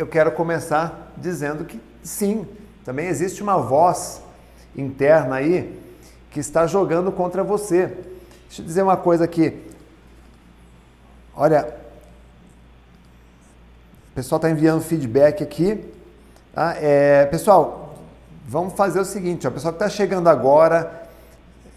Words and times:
eu 0.00 0.06
quero 0.06 0.32
começar 0.32 1.12
dizendo 1.14 1.62
que 1.62 1.78
sim, 2.02 2.46
também 2.86 3.08
existe 3.08 3.42
uma 3.42 3.58
voz 3.58 4.22
interna 4.74 5.34
aí 5.34 5.78
que 6.30 6.40
está 6.40 6.66
jogando 6.66 7.12
contra 7.12 7.44
você. 7.44 7.86
Deixa 8.46 8.62
eu 8.62 8.64
dizer 8.64 8.82
uma 8.82 8.96
coisa 8.96 9.24
aqui. 9.24 9.62
Olha, 11.36 11.76
o 14.10 14.14
pessoal 14.14 14.38
está 14.38 14.50
enviando 14.50 14.80
feedback 14.80 15.42
aqui. 15.42 15.84
Tá? 16.54 16.74
É, 16.80 17.26
pessoal, 17.26 17.98
vamos 18.48 18.72
fazer 18.72 19.00
o 19.00 19.04
seguinte: 19.04 19.46
ó, 19.46 19.50
o 19.50 19.52
pessoal 19.52 19.74
que 19.74 19.84
está 19.84 19.88
chegando 19.90 20.28
agora, 20.28 21.08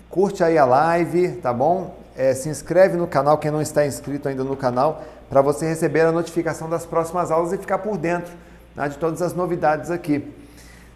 curte 0.10 0.44
aí 0.46 0.58
a 0.58 0.64
live, 0.64 1.34
tá 1.42 1.52
bom? 1.52 2.03
É, 2.16 2.34
se 2.34 2.48
inscreve 2.48 2.96
no 2.96 3.08
canal, 3.08 3.38
quem 3.38 3.50
não 3.50 3.62
está 3.62 3.86
inscrito 3.86 4.28
ainda 4.28 4.44
no 4.44 4.56
canal, 4.56 5.04
para 5.30 5.42
você 5.42 5.68
receber 5.68 6.02
a 6.02 6.12
notificação 6.12 6.70
das 6.70 6.86
próximas 6.86 7.32
aulas 7.32 7.52
e 7.54 7.58
ficar 7.58 7.80
por 7.80 7.98
dentro 7.98 8.32
tá? 8.76 8.88
de 8.88 8.98
todas 8.98 9.22
as 9.22 9.34
novidades 9.34 9.90
aqui. 9.90 10.32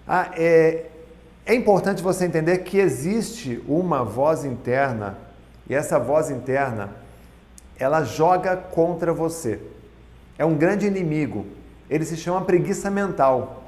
Ah, 0.08 0.32
é, 0.38 0.86
é 1.46 1.56
importante 1.56 2.04
você 2.04 2.26
entender 2.26 2.60
que 2.60 2.78
existe 2.78 3.64
uma 3.68 4.04
voz 4.04 4.46
interna 4.46 5.18
e 5.70 5.74
essa 5.74 5.98
voz 5.98 6.30
interna 6.30 6.92
ela 7.80 8.04
joga 8.04 8.56
contra 8.56 9.14
você. 9.14 9.60
É 10.38 10.46
um 10.46 10.56
grande 10.56 10.86
inimigo. 10.86 11.46
Ele 11.90 12.06
se 12.06 12.18
chama 12.18 12.42
preguiça 12.42 12.90
mental. 12.90 13.64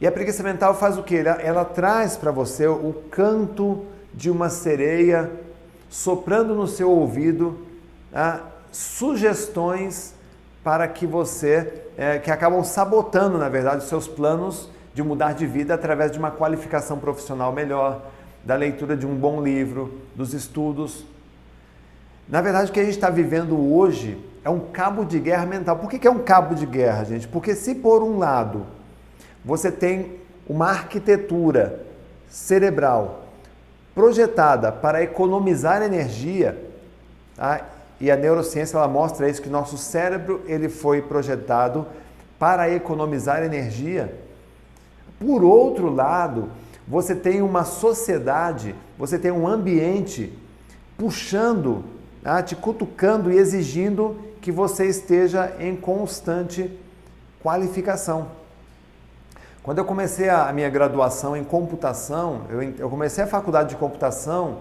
E 0.00 0.06
a 0.06 0.12
preguiça 0.12 0.42
mental 0.42 0.74
faz 0.74 0.98
o 0.98 1.02
que? 1.02 1.16
Ela, 1.16 1.40
ela 1.40 1.64
traz 1.64 2.16
para 2.16 2.30
você 2.30 2.66
o 2.66 2.92
canto 3.10 3.84
de 4.12 4.30
uma 4.30 4.50
sereia 4.50 5.30
soprando 5.88 6.54
no 6.54 6.66
seu 6.66 6.90
ouvido 6.90 7.58
ah, 8.12 8.40
sugestões 8.72 10.14
para 10.62 10.88
que 10.88 11.06
você, 11.06 11.84
é, 11.96 12.18
que 12.18 12.30
acabam 12.30 12.62
sabotando, 12.64 13.38
na 13.38 13.48
verdade, 13.48 13.78
os 13.78 13.88
seus 13.88 14.08
planos 14.08 14.68
de 14.92 15.02
mudar 15.02 15.32
de 15.34 15.46
vida 15.46 15.74
através 15.74 16.10
de 16.10 16.18
uma 16.18 16.30
qualificação 16.30 16.98
profissional 16.98 17.52
melhor, 17.52 18.02
da 18.44 18.54
leitura 18.54 18.96
de 18.96 19.06
um 19.06 19.14
bom 19.14 19.42
livro, 19.42 20.00
dos 20.14 20.32
estudos. 20.32 21.04
Na 22.28 22.40
verdade, 22.40 22.70
o 22.70 22.72
que 22.72 22.80
a 22.80 22.84
gente 22.84 22.94
está 22.94 23.10
vivendo 23.10 23.56
hoje 23.74 24.18
é 24.44 24.50
um 24.50 24.60
cabo 24.60 25.04
de 25.04 25.18
guerra 25.20 25.46
mental. 25.46 25.76
Por 25.76 25.90
que, 25.90 25.98
que 25.98 26.06
é 26.06 26.10
um 26.10 26.20
cabo 26.20 26.54
de 26.54 26.64
guerra, 26.64 27.04
gente? 27.04 27.28
Porque 27.28 27.54
se 27.54 27.74
por 27.74 28.02
um 28.02 28.18
lado 28.18 28.66
você 29.44 29.70
tem 29.70 30.20
uma 30.48 30.70
arquitetura 30.70 31.84
cerebral 32.28 33.25
projetada 33.96 34.70
para 34.70 35.02
economizar 35.02 35.80
energia, 35.80 36.70
tá? 37.34 37.62
e 37.98 38.10
a 38.10 38.16
neurociência 38.16 38.76
ela 38.76 38.86
mostra 38.86 39.26
isso 39.26 39.40
que 39.40 39.48
nosso 39.48 39.78
cérebro 39.78 40.42
ele 40.44 40.68
foi 40.68 41.00
projetado 41.00 41.86
para 42.38 42.70
economizar 42.70 43.42
energia. 43.42 44.14
Por 45.18 45.42
outro 45.42 45.88
lado, 45.88 46.50
você 46.86 47.14
tem 47.14 47.40
uma 47.40 47.64
sociedade, 47.64 48.74
você 48.98 49.18
tem 49.18 49.30
um 49.30 49.48
ambiente 49.48 50.30
puxando, 50.98 51.82
tá? 52.22 52.42
te 52.42 52.54
cutucando 52.54 53.32
e 53.32 53.38
exigindo 53.38 54.18
que 54.42 54.52
você 54.52 54.84
esteja 54.84 55.56
em 55.58 55.74
constante 55.74 56.70
qualificação. 57.42 58.28
Quando 59.66 59.78
eu 59.78 59.84
comecei 59.84 60.28
a 60.28 60.52
minha 60.52 60.70
graduação 60.70 61.36
em 61.36 61.42
computação, 61.42 62.42
eu, 62.78 62.88
comecei 62.88 63.24
a 63.24 63.26
faculdade 63.26 63.70
de 63.70 63.74
computação 63.74 64.58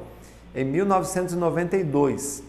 em 0.56 0.66
1992. 0.66 2.42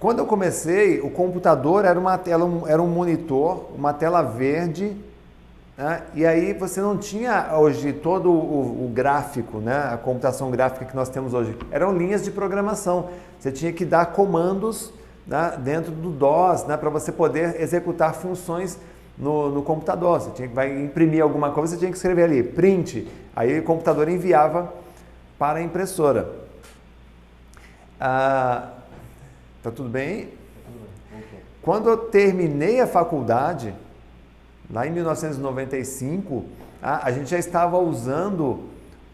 Quando 0.00 0.20
eu 0.20 0.24
comecei, 0.24 1.02
o 1.02 1.10
computador 1.10 1.84
era, 1.84 2.00
uma 2.00 2.16
tela, 2.16 2.50
era 2.66 2.80
um 2.80 2.88
monitor, 2.88 3.66
uma 3.76 3.92
tela 3.92 4.22
verde, 4.22 4.96
né? 5.76 6.04
e 6.14 6.24
aí 6.24 6.54
você 6.54 6.80
não 6.80 6.96
tinha 6.96 7.54
hoje 7.54 7.92
todo 7.92 8.32
o, 8.32 8.86
o, 8.86 8.88
gráfico, 8.88 9.58
né? 9.58 9.90
a 9.92 9.98
computação 9.98 10.50
gráfica 10.50 10.86
que 10.86 10.96
nós 10.96 11.10
temos 11.10 11.34
hoje. 11.34 11.54
Eram 11.70 11.94
linhas 11.94 12.24
de 12.24 12.30
programação. 12.30 13.10
Você 13.38 13.52
tinha 13.52 13.74
que 13.74 13.84
dar 13.84 14.06
comandos 14.06 14.90
né? 15.26 15.54
dentro 15.58 15.92
do 15.92 16.08
DOS 16.08 16.64
né? 16.64 16.78
para 16.78 16.88
você 16.88 17.12
poder 17.12 17.60
executar 17.60 18.14
funções 18.14 18.78
no, 19.16 19.50
no 19.50 19.62
computador. 19.62 20.20
Você 20.20 20.30
tinha 20.30 20.48
que 20.48 20.54
vai 20.54 20.82
imprimir 20.82 21.22
alguma 21.22 21.50
coisa, 21.50 21.74
você 21.74 21.78
tinha 21.78 21.90
que 21.90 21.96
escrever 21.96 22.24
ali, 22.24 22.42
print. 22.42 23.08
Aí 23.34 23.58
o 23.58 23.62
computador 23.62 24.08
enviava 24.08 24.72
para 25.38 25.58
a 25.58 25.62
impressora. 25.62 26.30
Ah, 28.00 28.70
tá 29.62 29.70
tudo 29.70 29.88
bem? 29.88 30.28
Quando 31.62 31.88
eu 31.88 31.96
terminei 31.96 32.80
a 32.80 32.86
faculdade, 32.86 33.74
lá 34.70 34.86
em 34.86 34.90
1995, 34.90 36.44
a, 36.82 37.10
gente 37.10 37.30
já 37.30 37.38
estava 37.38 37.78
usando 37.78 38.64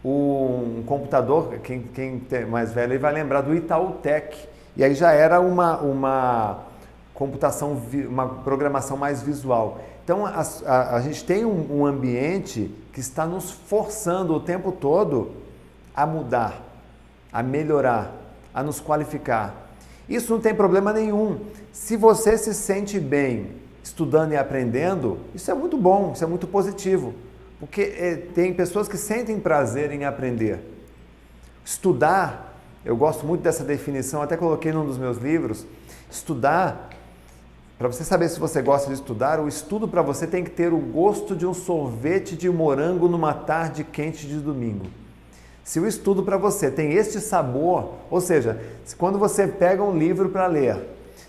um 0.03 0.83
computador, 0.85 1.59
quem, 1.63 1.83
quem 1.83 2.21
é 2.31 2.43
mais 2.43 2.73
velho 2.73 2.99
vai 2.99 3.13
lembrar 3.13 3.41
do 3.41 3.55
Itautec. 3.55 4.37
E 4.75 4.83
aí 4.83 4.93
já 4.93 5.13
era 5.13 5.39
uma, 5.39 5.77
uma 5.77 6.59
computação, 7.13 7.79
uma 8.09 8.27
programação 8.27 8.97
mais 8.97 9.21
visual. 9.21 9.79
Então 10.11 10.25
a, 10.25 10.41
a, 10.65 10.95
a 10.97 11.01
gente 11.01 11.23
tem 11.23 11.45
um, 11.45 11.79
um 11.79 11.85
ambiente 11.85 12.69
que 12.91 12.99
está 12.99 13.25
nos 13.25 13.49
forçando 13.49 14.33
o 14.33 14.41
tempo 14.41 14.69
todo 14.69 15.31
a 15.95 16.05
mudar, 16.05 16.61
a 17.31 17.41
melhorar, 17.41 18.13
a 18.53 18.61
nos 18.61 18.81
qualificar. 18.81 19.71
Isso 20.09 20.33
não 20.33 20.41
tem 20.41 20.53
problema 20.53 20.91
nenhum. 20.91 21.39
Se 21.71 21.95
você 21.95 22.37
se 22.37 22.53
sente 22.53 22.99
bem 22.99 23.53
estudando 23.81 24.33
e 24.33 24.35
aprendendo, 24.35 25.17
isso 25.33 25.49
é 25.49 25.53
muito 25.53 25.77
bom, 25.77 26.11
isso 26.13 26.25
é 26.25 26.27
muito 26.27 26.45
positivo. 26.45 27.13
Porque 27.57 27.81
é, 27.97 28.17
tem 28.17 28.53
pessoas 28.53 28.89
que 28.89 28.97
sentem 28.97 29.39
prazer 29.39 29.93
em 29.93 30.03
aprender. 30.03 30.59
Estudar, 31.63 32.59
eu 32.83 32.97
gosto 32.97 33.25
muito 33.25 33.43
dessa 33.43 33.63
definição, 33.63 34.21
até 34.21 34.35
coloquei 34.35 34.73
num 34.73 34.85
dos 34.85 34.97
meus 34.97 35.15
livros. 35.15 35.65
Estudar 36.11 36.89
para 37.81 37.91
você 37.91 38.03
saber 38.03 38.29
se 38.29 38.39
você 38.39 38.61
gosta 38.61 38.89
de 38.89 38.93
estudar, 38.93 39.39
o 39.39 39.47
estudo 39.47 39.87
para 39.87 40.03
você 40.03 40.27
tem 40.27 40.43
que 40.43 40.51
ter 40.51 40.71
o 40.71 40.77
gosto 40.77 41.35
de 41.35 41.47
um 41.47 41.53
sorvete 41.53 42.35
de 42.35 42.47
morango 42.47 43.07
numa 43.07 43.33
tarde 43.33 43.83
quente 43.83 44.27
de 44.27 44.37
domingo. 44.37 44.85
Se 45.63 45.79
o 45.79 45.87
estudo 45.87 46.21
para 46.21 46.37
você 46.37 46.69
tem 46.69 46.93
este 46.93 47.19
sabor, 47.19 47.93
ou 48.11 48.21
seja, 48.21 48.61
se 48.85 48.95
quando 48.95 49.17
você 49.17 49.47
pega 49.47 49.81
um 49.81 49.97
livro 49.97 50.29
para 50.29 50.45
ler, 50.45 50.77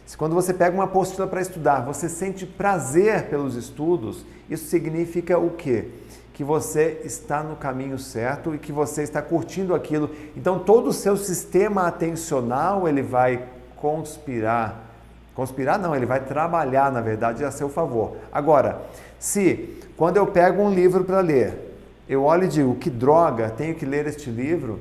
se 0.04 0.14
quando 0.14 0.34
você 0.34 0.52
pega 0.52 0.74
uma 0.74 0.84
apostila 0.84 1.26
para 1.26 1.40
estudar, 1.40 1.86
você 1.86 2.06
sente 2.06 2.44
prazer 2.44 3.30
pelos 3.30 3.56
estudos, 3.56 4.26
isso 4.50 4.66
significa 4.66 5.38
o 5.38 5.52
quê? 5.52 5.88
Que 6.34 6.44
você 6.44 7.00
está 7.02 7.42
no 7.42 7.56
caminho 7.56 7.98
certo 7.98 8.54
e 8.54 8.58
que 8.58 8.72
você 8.72 9.02
está 9.02 9.22
curtindo 9.22 9.74
aquilo. 9.74 10.10
Então 10.36 10.58
todo 10.58 10.88
o 10.88 10.92
seu 10.92 11.16
sistema 11.16 11.86
atencional 11.86 12.86
ele 12.86 13.00
vai 13.00 13.42
conspirar 13.74 14.91
Conspirar 15.34 15.78
não, 15.78 15.96
ele 15.96 16.06
vai 16.06 16.20
trabalhar, 16.20 16.92
na 16.92 17.00
verdade, 17.00 17.44
a 17.44 17.50
seu 17.50 17.68
favor. 17.68 18.16
Agora, 18.30 18.82
se 19.18 19.80
quando 19.96 20.16
eu 20.16 20.26
pego 20.26 20.62
um 20.62 20.72
livro 20.72 21.04
para 21.04 21.20
ler, 21.20 21.76
eu 22.08 22.24
olho 22.24 22.44
e 22.44 22.48
digo, 22.48 22.74
que 22.74 22.90
droga, 22.90 23.48
tenho 23.48 23.74
que 23.74 23.86
ler 23.86 24.06
este 24.06 24.30
livro, 24.30 24.80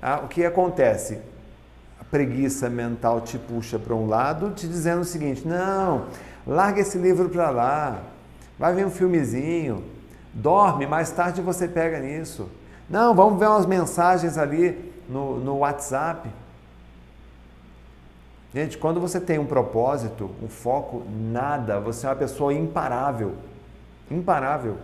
ah, 0.00 0.20
o 0.24 0.28
que 0.28 0.44
acontece? 0.44 1.18
A 2.00 2.04
preguiça 2.04 2.70
mental 2.70 3.20
te 3.20 3.38
puxa 3.38 3.78
para 3.78 3.94
um 3.94 4.06
lado, 4.06 4.50
te 4.50 4.66
dizendo 4.66 5.02
o 5.02 5.04
seguinte: 5.04 5.46
não, 5.46 6.06
larga 6.46 6.80
esse 6.80 6.96
livro 6.96 7.28
para 7.28 7.50
lá, 7.50 8.02
vai 8.58 8.74
ver 8.74 8.86
um 8.86 8.90
filmezinho, 8.90 9.84
dorme, 10.32 10.86
mais 10.86 11.10
tarde 11.10 11.42
você 11.42 11.68
pega 11.68 11.98
nisso. 12.00 12.48
Não, 12.88 13.14
vamos 13.14 13.38
ver 13.38 13.48
umas 13.48 13.66
mensagens 13.66 14.38
ali 14.38 14.92
no, 15.08 15.38
no 15.38 15.58
WhatsApp. 15.58 16.28
Gente, 18.52 18.76
quando 18.76 19.00
você 19.00 19.20
tem 19.20 19.38
um 19.38 19.46
propósito, 19.46 20.28
um 20.42 20.48
foco, 20.48 21.02
nada, 21.08 21.78
você 21.78 22.06
é 22.06 22.10
uma 22.10 22.16
pessoa 22.16 22.52
imparável. 22.52 23.34
Imparável. 24.10 24.76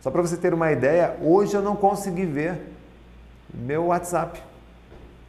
Só 0.00 0.10
para 0.10 0.22
você 0.22 0.36
ter 0.38 0.54
uma 0.54 0.72
ideia, 0.72 1.16
hoje 1.22 1.54
eu 1.54 1.60
não 1.60 1.76
consegui 1.76 2.24
ver 2.24 2.72
meu 3.52 3.86
WhatsApp. 3.86 4.42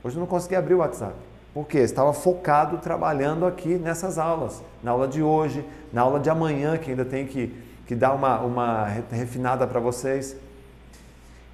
Hoje 0.01 0.15
eu 0.15 0.21
não 0.21 0.27
consegui 0.27 0.55
abrir 0.55 0.75
o 0.75 0.77
WhatsApp. 0.77 1.15
Por 1.53 1.67
quê? 1.67 1.79
Estava 1.79 2.13
focado 2.13 2.77
trabalhando 2.77 3.45
aqui 3.45 3.75
nessas 3.75 4.17
aulas. 4.17 4.61
Na 4.81 4.91
aula 4.91 5.07
de 5.07 5.21
hoje, 5.21 5.65
na 5.91 6.01
aula 6.01 6.19
de 6.19 6.29
amanhã, 6.29 6.77
que 6.77 6.91
ainda 6.91 7.03
tem 7.03 7.25
que, 7.25 7.53
que 7.85 7.95
dar 7.95 8.13
uma, 8.13 8.39
uma 8.39 8.85
refinada 8.85 9.67
para 9.67 9.81
vocês. 9.81 10.37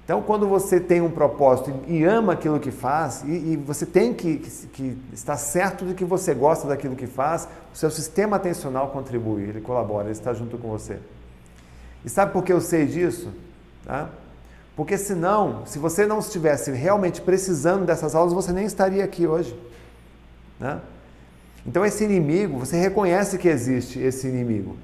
Então, 0.06 0.22
quando 0.22 0.46
você 0.46 0.78
tem 0.78 1.00
um 1.00 1.10
propósito 1.10 1.74
e 1.88 2.04
ama 2.04 2.34
aquilo 2.34 2.60
que 2.60 2.70
faz, 2.70 3.24
e, 3.24 3.54
e 3.54 3.56
você 3.56 3.84
tem 3.84 4.14
que, 4.14 4.36
que, 4.36 4.66
que, 4.68 4.98
estar 5.12 5.36
certo 5.36 5.84
de 5.84 5.94
que 5.94 6.04
você 6.04 6.32
gosta 6.32 6.68
daquilo 6.68 6.94
que 6.94 7.08
faz, 7.08 7.48
o 7.74 7.76
seu 7.76 7.90
sistema 7.90 8.36
atencional 8.36 8.90
contribui, 8.90 9.42
ele 9.42 9.60
colabora, 9.60 10.04
ele 10.04 10.12
está 10.12 10.32
junto 10.32 10.58
com 10.58 10.68
você. 10.68 11.00
E 12.04 12.08
sabe 12.08 12.32
por 12.32 12.44
que 12.44 12.52
eu 12.52 12.60
sei 12.60 12.86
disso? 12.86 13.32
Tá? 13.84 14.08
Porque 14.76 14.96
senão, 14.96 15.66
se 15.66 15.76
você 15.76 16.06
não 16.06 16.20
estivesse 16.20 16.70
realmente 16.70 17.20
precisando 17.20 17.84
dessas 17.84 18.14
aulas, 18.14 18.32
você 18.32 18.52
nem 18.52 18.64
estaria 18.64 19.02
aqui 19.02 19.26
hoje. 19.26 19.58
Né? 20.60 20.80
Então, 21.66 21.84
esse 21.84 22.04
inimigo, 22.04 22.60
você 22.60 22.76
reconhece 22.76 23.38
que 23.38 23.48
existe 23.48 23.98
esse 23.98 24.28
inimigo. 24.28 24.76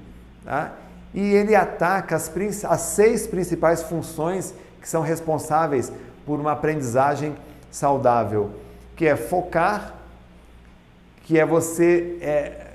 Tá? 0.43 0.73
E 1.13 1.21
ele 1.21 1.55
ataca 1.55 2.13
as, 2.13 2.29
as 2.65 2.81
seis 2.81 3.25
principais 3.25 3.83
funções 3.83 4.53
que 4.83 4.89
são 4.89 5.01
responsáveis 5.01 5.89
por 6.25 6.37
uma 6.41 6.51
aprendizagem 6.51 7.33
saudável, 7.71 8.51
que 8.97 9.05
é 9.05 9.15
focar, 9.15 9.95
que 11.23 11.39
é 11.39 11.45
você 11.45 12.17
é, 12.19 12.67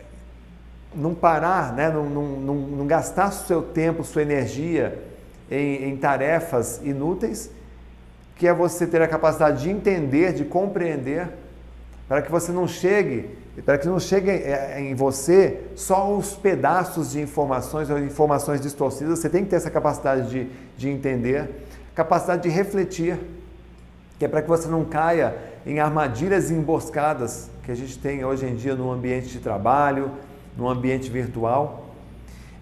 não 0.94 1.14
parar, 1.14 1.74
né? 1.74 1.90
não, 1.90 2.08
não, 2.08 2.22
não, 2.22 2.54
não 2.54 2.86
gastar 2.86 3.30
seu 3.30 3.60
tempo, 3.60 4.02
sua 4.02 4.22
energia 4.22 4.98
em, 5.50 5.90
em 5.90 5.96
tarefas 5.98 6.80
inúteis, 6.82 7.50
que 8.36 8.48
é 8.48 8.54
você 8.54 8.86
ter 8.86 9.02
a 9.02 9.08
capacidade 9.08 9.64
de 9.64 9.68
entender, 9.68 10.32
de 10.32 10.46
compreender, 10.46 11.28
para 12.08 12.22
que 12.22 12.30
você 12.30 12.50
não 12.50 12.66
chegue, 12.66 13.36
para 13.66 13.76
que 13.76 13.86
não 13.86 14.00
chegue 14.00 14.30
é, 14.30 14.80
em 14.80 14.94
você 14.94 15.60
só 15.76 16.10
os 16.16 16.34
pedaços 16.34 17.10
de 17.10 17.20
informações 17.20 17.90
ou 17.90 17.98
informações 17.98 18.62
distorcidas, 18.62 19.18
você 19.18 19.28
tem 19.28 19.44
que 19.44 19.50
ter 19.50 19.56
essa 19.56 19.70
capacidade 19.70 20.30
de, 20.30 20.48
de 20.74 20.88
entender, 20.88 21.67
capacidade 21.98 22.42
de 22.42 22.48
refletir, 22.48 23.18
que 24.20 24.24
é 24.24 24.28
para 24.28 24.40
que 24.40 24.48
você 24.48 24.68
não 24.68 24.84
caia 24.84 25.36
em 25.66 25.80
armadilhas 25.80 26.48
emboscadas 26.48 27.50
que 27.64 27.72
a 27.72 27.74
gente 27.74 27.98
tem 27.98 28.24
hoje 28.24 28.46
em 28.46 28.54
dia 28.54 28.76
no 28.76 28.92
ambiente 28.92 29.26
de 29.26 29.40
trabalho, 29.40 30.12
no 30.56 30.68
ambiente 30.68 31.10
virtual. 31.10 31.88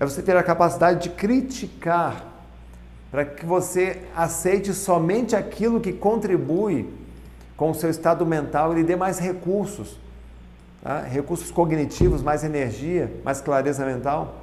É 0.01 0.07
você 0.07 0.23
ter 0.23 0.35
a 0.39 0.43
capacidade 0.43 1.03
de 1.03 1.11
criticar 1.11 2.25
para 3.11 3.27
que 3.27 3.45
você 3.45 4.03
aceite 4.17 4.73
somente 4.73 5.37
aquilo 5.37 5.81
que 5.81 5.93
contribui 5.93 6.89
com 7.59 7.71
o 7.71 7.75
seu 7.75 7.91
estado 7.91 8.25
mental 8.25 8.73
e 8.73 8.77
lhe 8.77 8.85
dê 8.85 8.97
mais 8.97 9.19
recursos, 9.19 9.99
tá? 10.83 11.03
recursos 11.03 11.51
cognitivos, 11.51 12.23
mais 12.23 12.43
energia, 12.43 13.13
mais 13.23 13.43
clareza 13.43 13.85
mental. 13.85 14.35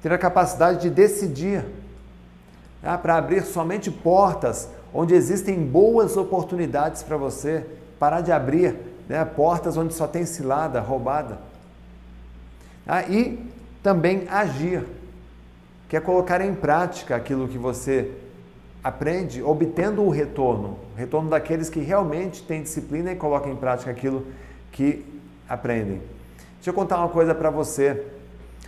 Ter 0.00 0.12
a 0.12 0.18
capacidade 0.18 0.82
de 0.82 0.90
decidir 0.90 1.64
tá? 2.86 2.96
para 2.96 3.16
abrir 3.16 3.42
somente 3.42 3.90
portas 3.90 4.68
onde 4.94 5.12
existem 5.12 5.58
boas 5.58 6.16
oportunidades 6.16 7.02
para 7.02 7.16
você, 7.16 7.66
parar 7.98 8.20
de 8.20 8.30
abrir 8.30 8.76
né? 9.08 9.24
portas 9.24 9.76
onde 9.76 9.92
só 9.92 10.06
tem 10.06 10.24
cilada, 10.24 10.80
roubada. 10.80 11.38
Tá? 12.84 13.02
E 13.08 13.44
também 13.82 14.28
agir 14.28 14.86
que 15.88 15.96
é 15.96 16.00
colocar 16.00 16.40
em 16.40 16.54
prática 16.54 17.16
aquilo 17.16 17.48
que 17.48 17.58
você 17.58 18.12
aprende, 18.84 19.42
obtendo 19.42 20.02
o 20.02 20.10
retorno, 20.10 20.78
retorno 20.96 21.28
daqueles 21.28 21.68
que 21.68 21.80
realmente 21.80 22.44
têm 22.44 22.62
disciplina 22.62 23.10
e 23.10 23.16
colocam 23.16 23.50
em 23.50 23.56
prática 23.56 23.90
aquilo 23.90 24.24
que 24.70 25.04
aprendem. 25.48 26.00
Deixa 26.54 26.70
eu 26.70 26.74
contar 26.74 26.98
uma 26.98 27.08
coisa 27.08 27.34
para 27.34 27.50
você. 27.50 28.06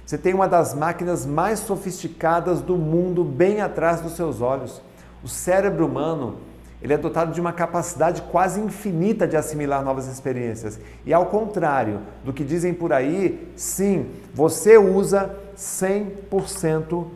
Você 0.09 0.17
tem 0.17 0.33
uma 0.33 0.49
das 0.49 0.73
máquinas 0.73 1.27
mais 1.27 1.59
sofisticadas 1.59 2.63
do 2.63 2.79
mundo 2.79 3.23
bem 3.23 3.61
atrás 3.61 4.01
dos 4.01 4.17
seus 4.17 4.41
olhos. 4.41 4.81
O 5.23 5.29
cérebro 5.29 5.85
humano 5.85 6.39
ele 6.81 6.95
é 6.95 6.97
dotado 6.97 7.31
de 7.31 7.39
uma 7.39 7.53
capacidade 7.53 8.23
quase 8.23 8.59
infinita 8.59 9.29
de 9.29 9.37
assimilar 9.37 9.85
novas 9.85 10.09
experiências. 10.09 10.81
E 11.05 11.13
ao 11.13 11.27
contrário 11.27 12.01
do 12.25 12.33
que 12.33 12.43
dizem 12.43 12.73
por 12.73 12.91
aí, 12.91 13.53
sim, 13.55 14.11
você 14.33 14.79
usa 14.79 15.37
100% 15.55 17.07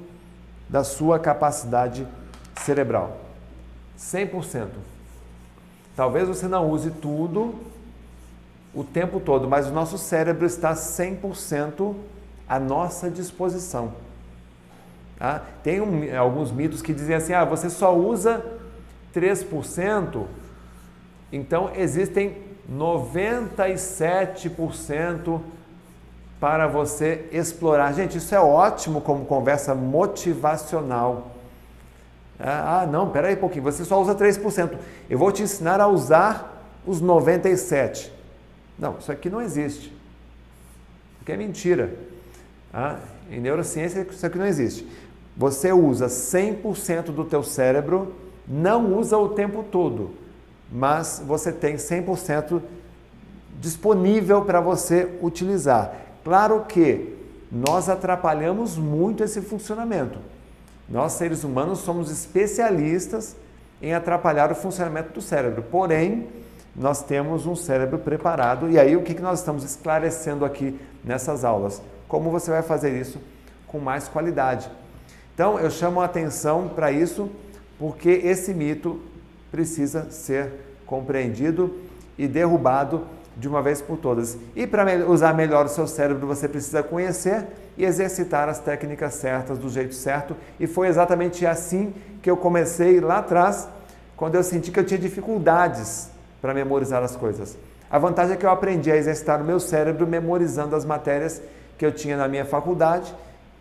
da 0.69 0.85
sua 0.85 1.19
capacidade 1.19 2.07
cerebral. 2.57 3.17
100%. 3.99 4.67
Talvez 5.97 6.29
você 6.29 6.47
não 6.47 6.69
use 6.69 6.91
tudo 6.91 7.55
o 8.75 8.85
tempo 8.85 9.19
todo, 9.19 9.49
mas 9.49 9.67
o 9.67 9.73
nosso 9.73 9.97
cérebro 9.97 10.45
está 10.45 10.75
100% 10.75 11.95
à 12.53 12.61
nossa 12.61 13.09
disposição. 13.09 13.95
Tá? 15.19 15.41
Tem 15.63 15.81
um, 15.81 16.03
alguns 16.19 16.53
mitos 16.53 16.83
que 16.83 16.93
dizem 16.93 17.15
assim: 17.15 17.33
ah, 17.33 17.47
você 17.47 17.71
só 17.71 17.97
usa 17.97 18.45
3%, 19.15 20.27
então 21.33 21.71
existem 21.75 22.37
97% 22.71 25.41
para 26.39 26.67
você 26.67 27.27
explorar. 27.33 27.95
Gente, 27.95 28.19
isso 28.19 28.35
é 28.35 28.41
ótimo 28.41 29.01
como 29.01 29.25
conversa 29.25 29.75
motivacional. 29.75 31.29
Ah, 32.39 32.87
não, 32.91 33.09
peraí 33.09 33.35
um 33.35 33.39
pouquinho, 33.39 33.63
você 33.63 33.83
só 33.85 34.03
usa 34.03 34.15
3%. 34.15 34.77
Eu 35.09 35.19
vou 35.19 35.33
te 35.33 35.43
ensinar 35.43 35.81
a 35.81 35.87
usar 35.87 36.63
os 36.87 37.01
97%. 37.01 38.11
Não, 38.79 38.99
isso 38.99 39.11
aqui 39.11 39.31
não 39.31 39.41
existe. 39.41 39.91
Porque 41.19 41.33
é 41.33 41.37
mentira. 41.37 42.13
Ah, 42.73 42.99
em 43.31 43.41
neurociência, 43.41 44.07
isso 44.11 44.25
aqui 44.25 44.39
não 44.39 44.47
existe. 44.47 44.87
Você 45.37 45.73
usa 45.73 46.07
100% 46.07 47.07
do 47.07 47.25
teu 47.25 47.43
cérebro, 47.43 48.15
não 48.47 48.99
usa 48.99 49.17
o 49.17 49.31
tempo 49.31 49.63
todo, 49.63 50.11
mas 50.71 51.23
você 51.27 51.53
tem 51.53 51.77
100% 51.77 52.63
disponível 53.61 54.43
para 54.43 54.61
você 54.61 55.09
utilizar. 55.23 55.95
Claro 56.25 56.65
que 56.69 57.17
nós 57.51 57.89
atrapalhamos 57.89 58.77
muito 58.77 59.23
esse 59.23 59.41
funcionamento. 59.41 60.19
Nós, 60.89 61.13
seres 61.13 61.45
humanos, 61.45 61.81
somos 61.81 62.11
especialistas 62.11 63.37
em 63.81 63.95
atrapalhar 63.95 64.51
o 64.51 64.55
funcionamento 64.55 65.13
do 65.13 65.21
cérebro. 65.21 65.63
Porém, 65.63 66.29
nós 66.75 67.03
temos 67.03 67.47
um 67.47 67.55
cérebro 67.55 67.99
preparado. 67.99 68.71
E 68.71 68.79
aí, 68.79 68.97
o 68.97 69.03
que 69.03 69.21
nós 69.21 69.41
estamos 69.41 69.65
esclarecendo 69.65 70.45
aqui 70.45 70.79
nessas 71.05 71.45
aulas? 71.45 71.81
Como 72.13 72.31
você 72.31 72.51
vai 72.51 72.61
fazer 72.61 72.91
isso 72.91 73.19
com 73.67 73.79
mais 73.79 74.07
qualidade. 74.07 74.71
Então, 75.35 75.59
eu 75.59 75.71
chamo 75.71 75.99
a 75.99 76.05
atenção 76.05 76.69
para 76.69 76.93
isso 76.93 77.31
porque 77.79 78.11
esse 78.11 78.53
mito 78.53 79.01
precisa 79.51 80.11
ser 80.11 80.53
compreendido 80.85 81.75
e 82.19 82.29
derrubado 82.29 83.07
de 83.35 83.49
uma 83.49 83.63
vez 83.63 83.81
por 83.81 83.97
todas. 83.97 84.37
E 84.55 84.67
para 84.67 85.09
usar 85.09 85.33
melhor 85.33 85.65
o 85.65 85.71
seu 85.71 85.87
cérebro, 85.87 86.27
você 86.27 86.47
precisa 86.47 86.83
conhecer 86.83 87.47
e 87.79 87.85
exercitar 87.87 88.47
as 88.47 88.59
técnicas 88.59 89.15
certas 89.15 89.57
do 89.57 89.71
jeito 89.71 89.95
certo. 89.95 90.37
E 90.61 90.67
foi 90.67 90.89
exatamente 90.89 91.47
assim 91.47 91.95
que 92.21 92.31
eu 92.31 92.37
comecei 92.37 93.01
lá 93.01 93.21
atrás, 93.21 93.67
quando 94.19 94.35
eu 94.35 94.43
senti 94.43 94.71
que 94.71 94.79
eu 94.79 94.85
tinha 94.85 95.01
dificuldades 95.01 96.11
para 96.43 96.53
memorizar 96.53 97.03
as 97.03 97.17
coisas. 97.17 97.57
A 97.91 97.99
vantagem 97.99 98.35
é 98.35 98.37
que 98.37 98.45
eu 98.45 98.51
aprendi 98.51 98.93
a 98.93 98.97
exercitar 98.99 99.41
o 99.41 99.45
meu 99.45 99.59
cérebro 99.59 100.07
memorizando 100.07 100.77
as 100.77 100.85
matérias 100.85 101.41
que 101.83 101.87
eu 101.87 101.91
tinha 101.91 102.17
na 102.17 102.29
minha 102.29 102.45
faculdade, 102.45 103.13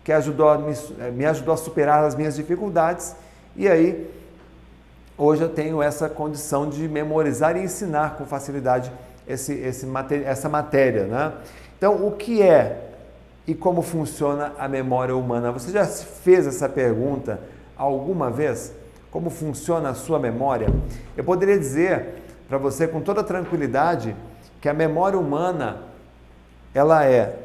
que 0.04 0.12
ajudou 0.12 0.56
me, 0.56 0.72
eh, 1.00 1.10
me 1.10 1.26
ajudou 1.26 1.52
a 1.54 1.56
superar 1.56 2.04
as 2.04 2.14
minhas 2.14 2.36
dificuldades. 2.36 3.16
E 3.56 3.68
aí, 3.68 4.08
hoje 5.18 5.42
eu 5.42 5.48
tenho 5.48 5.82
essa 5.82 6.08
condição 6.08 6.70
de 6.70 6.88
memorizar 6.88 7.56
e 7.56 7.64
ensinar 7.64 8.14
com 8.14 8.24
facilidade 8.24 8.92
esse, 9.26 9.54
esse, 9.54 9.88
essa 10.24 10.48
matéria. 10.48 11.06
Né? 11.06 11.32
Então, 11.76 12.06
o 12.06 12.12
que 12.12 12.40
é 12.40 12.90
e 13.44 13.56
como 13.56 13.82
funciona 13.82 14.52
a 14.56 14.68
memória 14.68 15.16
humana? 15.16 15.50
Você 15.50 15.72
já 15.72 15.84
fez 15.84 16.46
essa 16.46 16.68
pergunta 16.68 17.40
alguma 17.76 18.30
vez? 18.30 18.72
Como 19.10 19.30
funciona 19.30 19.88
a 19.88 19.94
sua 19.94 20.20
memória? 20.20 20.68
Eu 21.16 21.24
poderia 21.24 21.58
dizer 21.58 22.22
para 22.48 22.56
você 22.56 22.86
com 22.86 23.00
toda 23.00 23.24
tranquilidade 23.24 24.14
que 24.60 24.68
a 24.68 24.72
memória 24.72 25.18
humana 25.18 25.78
ela 26.72 27.04
é 27.04 27.41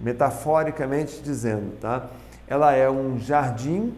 metaforicamente 0.00 1.20
dizendo, 1.22 1.76
tá? 1.80 2.08
Ela 2.46 2.74
é 2.74 2.90
um 2.90 3.18
jardim, 3.18 3.94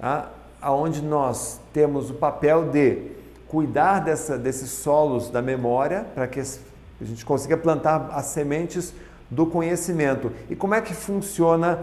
tá? 0.00 0.30
aonde 0.60 1.02
nós 1.02 1.60
temos 1.72 2.10
o 2.10 2.14
papel 2.14 2.70
de 2.70 3.12
cuidar 3.46 4.00
dessa, 4.00 4.36
desses 4.36 4.70
solos 4.70 5.30
da 5.30 5.40
memória 5.40 6.04
para 6.14 6.26
que 6.26 6.40
a 6.40 7.04
gente 7.04 7.24
consiga 7.24 7.56
plantar 7.56 8.10
as 8.12 8.26
sementes 8.26 8.92
do 9.30 9.46
conhecimento. 9.46 10.32
E 10.50 10.56
como 10.56 10.74
é 10.74 10.80
que 10.80 10.94
funciona 10.94 11.78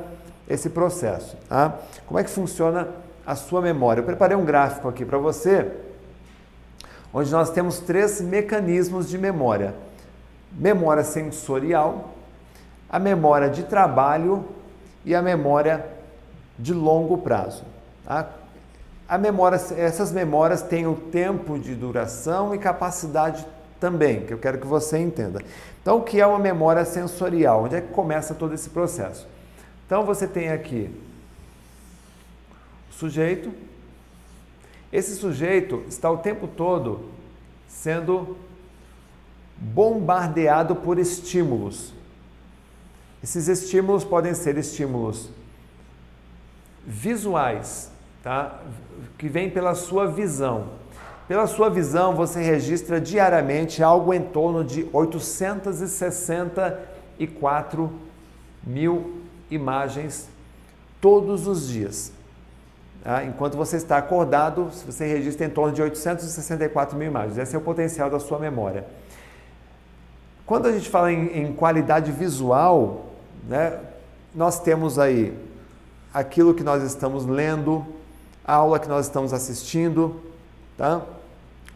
esse 0.47 0.69
processo? 0.69 1.37
Tá? 1.47 1.79
Como 2.05 2.19
é 2.19 2.23
que 2.23 2.29
funciona 2.29 2.89
a 3.25 3.35
sua 3.35 3.61
memória? 3.61 4.01
Eu 4.01 4.05
preparei 4.05 4.37
um 4.37 4.45
gráfico 4.45 4.87
aqui 4.87 5.05
para 5.05 5.17
você, 5.17 5.71
onde 7.13 7.31
nós 7.31 7.49
temos 7.49 7.79
três 7.79 8.21
mecanismos 8.21 9.09
de 9.09 9.17
memória: 9.17 9.73
memória 10.51 11.03
sensorial, 11.03 12.14
a 12.89 12.99
memória 12.99 13.49
de 13.49 13.63
trabalho 13.63 14.45
e 15.03 15.13
a 15.13 15.21
memória 15.21 15.85
de 16.57 16.73
longo 16.73 17.17
prazo. 17.17 17.63
Tá? 18.05 18.29
A 19.07 19.17
memória, 19.17 19.59
essas 19.77 20.11
memórias 20.11 20.61
têm 20.61 20.87
o 20.87 20.95
tempo 20.95 21.59
de 21.59 21.75
duração 21.75 22.55
e 22.55 22.57
capacidade 22.57 23.45
também, 23.79 24.25
que 24.25 24.33
eu 24.33 24.37
quero 24.37 24.57
que 24.57 24.65
você 24.65 24.97
entenda. 24.97 25.41
Então, 25.81 25.97
o 25.97 26.01
que 26.01 26.19
é 26.19 26.25
uma 26.25 26.39
memória 26.39 26.83
sensorial? 26.85 27.65
Onde 27.65 27.75
é 27.75 27.81
que 27.81 27.93
começa 27.93 28.33
todo 28.33 28.53
esse 28.53 28.69
processo? 28.69 29.27
Então, 29.85 30.03
você 30.03 30.27
tem 30.27 30.49
aqui 30.49 30.89
o 32.89 32.93
sujeito. 32.93 33.51
Esse 34.91 35.15
sujeito 35.15 35.83
está 35.87 36.09
o 36.09 36.17
tempo 36.17 36.47
todo 36.47 37.09
sendo 37.67 38.37
bombardeado 39.57 40.75
por 40.75 40.97
estímulos. 40.97 41.93
Esses 43.25 43.47
estímulos 43.47 44.03
podem 44.03 44.35
ser 44.35 44.55
estímulos 44.55 45.31
visuais, 46.85 47.89
tá? 48.21 48.61
que 49.17 49.27
vêm 49.27 49.49
pela 49.49 49.73
sua 49.73 50.05
visão. 50.05 50.67
Pela 51.27 51.47
sua 51.47 51.67
visão, 51.67 52.13
você 52.13 52.39
registra 52.39 53.01
diariamente 53.01 53.81
algo 53.81 54.13
em 54.13 54.21
torno 54.21 54.63
de 54.63 54.87
864 54.93 57.91
mil 58.63 59.23
imagens 59.49 60.29
todos 61.01 61.47
os 61.47 61.67
dias. 61.67 62.11
Tá? 63.03 63.25
Enquanto 63.25 63.57
você 63.57 63.77
está 63.77 63.97
acordado, 63.97 64.69
você 64.85 65.07
registra 65.07 65.47
em 65.47 65.49
torno 65.49 65.73
de 65.73 65.81
864 65.81 66.95
mil 66.95 67.07
imagens. 67.07 67.39
Esse 67.39 67.55
é 67.55 67.57
o 67.57 67.61
potencial 67.61 68.07
da 68.07 68.19
sua 68.19 68.37
memória. 68.37 68.85
Quando 70.45 70.67
a 70.67 70.71
gente 70.71 70.87
fala 70.87 71.11
em, 71.11 71.39
em 71.39 71.51
qualidade 71.53 72.11
visual, 72.11 73.14
né, 73.47 73.79
nós 74.33 74.59
temos 74.59 74.99
aí 74.99 75.37
aquilo 76.13 76.53
que 76.53 76.63
nós 76.63 76.83
estamos 76.83 77.25
lendo, 77.25 77.85
a 78.43 78.55
aula 78.55 78.79
que 78.79 78.87
nós 78.87 79.05
estamos 79.05 79.33
assistindo, 79.33 80.21
tá? 80.77 81.01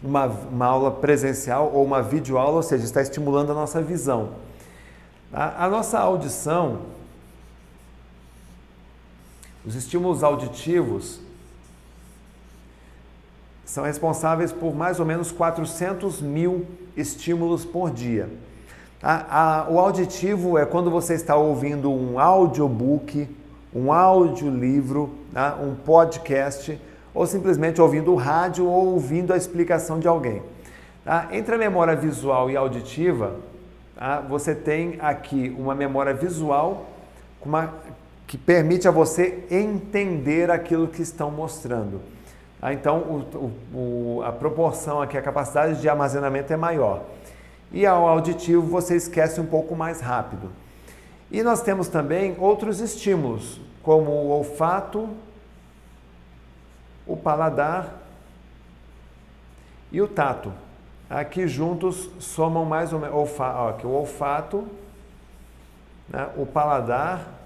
uma, 0.01 0.25
uma 0.25 0.65
aula 0.65 0.91
presencial 0.91 1.71
ou 1.73 1.83
uma 1.83 2.01
videoaula, 2.01 2.57
ou 2.57 2.63
seja, 2.63 2.83
está 2.83 3.01
estimulando 3.01 3.51
a 3.51 3.55
nossa 3.55 3.81
visão. 3.81 4.31
Tá? 5.31 5.55
A 5.57 5.67
nossa 5.69 5.99
audição, 5.99 6.81
os 9.65 9.75
estímulos 9.75 10.23
auditivos, 10.23 11.19
são 13.65 13.83
responsáveis 13.83 14.51
por 14.51 14.73
mais 14.73 14.99
ou 14.99 15.05
menos 15.05 15.31
400 15.31 16.21
mil 16.21 16.65
estímulos 16.97 17.63
por 17.65 17.91
dia. 17.91 18.29
A, 19.01 19.61
a, 19.61 19.69
o 19.69 19.79
auditivo 19.79 20.57
é 20.57 20.65
quando 20.65 20.91
você 20.91 21.13
está 21.13 21.35
ouvindo 21.35 21.89
um 21.89 22.19
audiobook, 22.19 23.29
um 23.73 23.93
audiolivro, 23.93 25.15
tá? 25.33 25.57
um 25.61 25.73
podcast, 25.73 26.77
ou 27.13 27.25
simplesmente 27.25 27.81
ouvindo 27.81 28.11
o 28.11 28.15
rádio 28.15 28.67
ou 28.67 28.87
ouvindo 28.87 29.31
a 29.31 29.37
explicação 29.37 29.99
de 29.99 30.07
alguém. 30.07 30.43
Tá? 31.05 31.29
Entre 31.31 31.55
a 31.55 31.57
memória 31.57 31.95
visual 31.95 32.51
e 32.51 32.57
auditiva, 32.57 33.35
tá? 33.95 34.19
você 34.19 34.53
tem 34.53 34.97
aqui 34.99 35.55
uma 35.57 35.73
memória 35.73 36.13
visual 36.13 36.85
uma, 37.45 37.73
que 38.27 38.37
permite 38.37 38.85
a 38.85 38.91
você 38.91 39.45
entender 39.49 40.51
aquilo 40.51 40.89
que 40.89 41.01
estão 41.01 41.31
mostrando. 41.31 42.01
Tá? 42.59 42.73
Então, 42.73 42.97
o, 43.33 43.51
o, 43.73 44.23
a 44.25 44.31
proporção 44.33 45.01
aqui, 45.01 45.17
a 45.17 45.21
capacidade 45.21 45.79
de 45.79 45.87
armazenamento 45.87 46.51
é 46.51 46.57
maior 46.57 47.01
e 47.71 47.85
ao 47.85 48.07
auditivo 48.07 48.61
você 48.61 48.95
esquece 48.95 49.39
um 49.39 49.45
pouco 49.45 49.75
mais 49.75 50.01
rápido. 50.01 50.51
E 51.31 51.43
nós 51.43 51.61
temos 51.61 51.87
também 51.87 52.35
outros 52.39 52.79
estímulos, 52.79 53.61
como 53.83 54.11
o 54.11 54.29
olfato, 54.29 55.09
o 57.05 57.15
paladar 57.15 58.01
e 59.91 60.01
o 60.01 60.07
tato. 60.07 60.51
Aqui 61.09 61.47
juntos 61.47 62.09
somam 62.19 62.65
mais 62.65 62.93
ou 62.93 62.99
menos 62.99 63.39
aqui, 63.41 63.85
o 63.85 63.91
olfato, 63.91 64.67
né, 66.07 66.29
o 66.37 66.45
paladar 66.45 67.39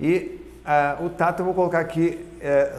e 0.00 0.40
uh, 0.64 1.04
o 1.04 1.10
tato 1.10 1.40
eu 1.40 1.44
vou 1.44 1.54
colocar 1.54 1.80
aqui 1.80 2.24
uh, 2.36 2.78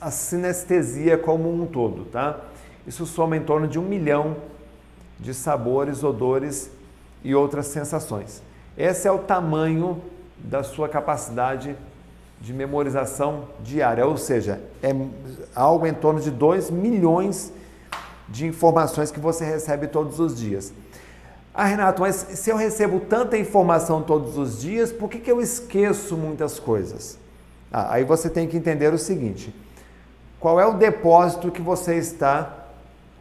a 0.00 0.10
sinestesia 0.10 1.16
como 1.16 1.50
um 1.50 1.66
todo, 1.66 2.04
tá? 2.06 2.40
Isso 2.86 3.06
soma 3.06 3.36
em 3.36 3.42
torno 3.42 3.66
de 3.66 3.78
um 3.78 3.82
milhão 3.82 4.36
de 5.22 5.32
sabores, 5.32 6.02
odores 6.02 6.70
e 7.22 7.34
outras 7.34 7.66
sensações. 7.66 8.42
Esse 8.76 9.06
é 9.06 9.12
o 9.12 9.20
tamanho 9.20 10.02
da 10.36 10.64
sua 10.64 10.88
capacidade 10.88 11.76
de 12.40 12.52
memorização 12.52 13.44
diária, 13.62 14.04
ou 14.04 14.16
seja, 14.16 14.60
é 14.82 14.90
algo 15.54 15.86
em 15.86 15.94
torno 15.94 16.20
de 16.20 16.30
2 16.30 16.70
milhões 16.70 17.52
de 18.28 18.46
informações 18.46 19.12
que 19.12 19.20
você 19.20 19.44
recebe 19.44 19.86
todos 19.86 20.18
os 20.18 20.36
dias. 20.36 20.72
Ah, 21.54 21.66
Renato, 21.66 22.02
mas 22.02 22.16
se 22.16 22.50
eu 22.50 22.56
recebo 22.56 22.98
tanta 22.98 23.38
informação 23.38 24.02
todos 24.02 24.36
os 24.36 24.60
dias, 24.60 24.90
por 24.90 25.08
que, 25.08 25.18
que 25.18 25.30
eu 25.30 25.40
esqueço 25.40 26.16
muitas 26.16 26.58
coisas? 26.58 27.16
Ah, 27.70 27.94
aí 27.94 28.04
você 28.04 28.28
tem 28.28 28.48
que 28.48 28.56
entender 28.56 28.92
o 28.92 28.98
seguinte: 28.98 29.54
qual 30.40 30.58
é 30.58 30.66
o 30.66 30.72
depósito 30.72 31.52
que 31.52 31.62
você 31.62 31.94
está 31.94 32.61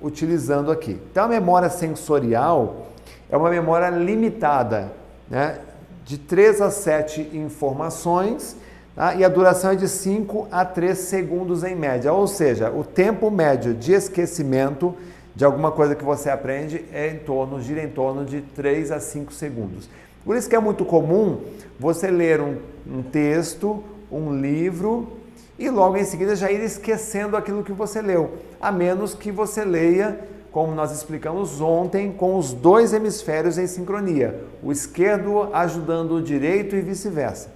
utilizando 0.01 0.71
aqui. 0.71 0.99
Então, 1.11 1.25
a 1.25 1.27
memória 1.27 1.69
sensorial 1.69 2.87
é 3.29 3.37
uma 3.37 3.49
memória 3.49 3.89
limitada, 3.89 4.91
né? 5.29 5.59
de 6.03 6.17
3 6.17 6.61
a 6.61 6.69
7 6.69 7.29
informações 7.33 8.55
tá? 8.95 9.15
e 9.15 9.23
a 9.23 9.29
duração 9.29 9.71
é 9.71 9.75
de 9.75 9.87
5 9.87 10.47
a 10.51 10.65
3 10.65 10.97
segundos 10.97 11.63
em 11.63 11.75
média. 11.75 12.11
Ou 12.11 12.27
seja, 12.27 12.69
o 12.69 12.83
tempo 12.83 13.31
médio 13.31 13.73
de 13.73 13.93
esquecimento 13.93 14.95
de 15.35 15.45
alguma 15.45 15.71
coisa 15.71 15.95
que 15.95 16.03
você 16.03 16.29
aprende 16.29 16.83
é 16.91 17.07
em 17.09 17.19
torno, 17.19 17.61
gira 17.61 17.81
em 17.81 17.89
torno 17.89 18.25
de 18.25 18.41
3 18.41 18.91
a 18.91 18.99
5 18.99 19.31
segundos. 19.33 19.89
Por 20.25 20.35
isso 20.35 20.49
que 20.49 20.55
é 20.55 20.59
muito 20.59 20.83
comum 20.83 21.41
você 21.79 22.11
ler 22.11 22.41
um, 22.41 22.57
um 22.85 23.01
texto, 23.01 23.83
um 24.11 24.35
livro 24.35 25.20
e 25.61 25.69
logo 25.69 25.95
em 25.95 26.03
seguida 26.03 26.35
já 26.35 26.51
ir 26.51 26.59
esquecendo 26.61 27.37
aquilo 27.37 27.63
que 27.63 27.71
você 27.71 28.01
leu, 28.01 28.37
a 28.59 28.71
menos 28.71 29.13
que 29.13 29.31
você 29.31 29.63
leia, 29.63 30.19
como 30.51 30.73
nós 30.73 30.91
explicamos 30.91 31.61
ontem, 31.61 32.11
com 32.11 32.35
os 32.35 32.51
dois 32.51 32.93
hemisférios 32.93 33.57
em 33.57 33.67
sincronia, 33.67 34.43
o 34.63 34.71
esquerdo 34.71 35.49
ajudando 35.53 36.15
o 36.15 36.21
direito 36.21 36.75
e 36.75 36.81
vice-versa. 36.81 37.49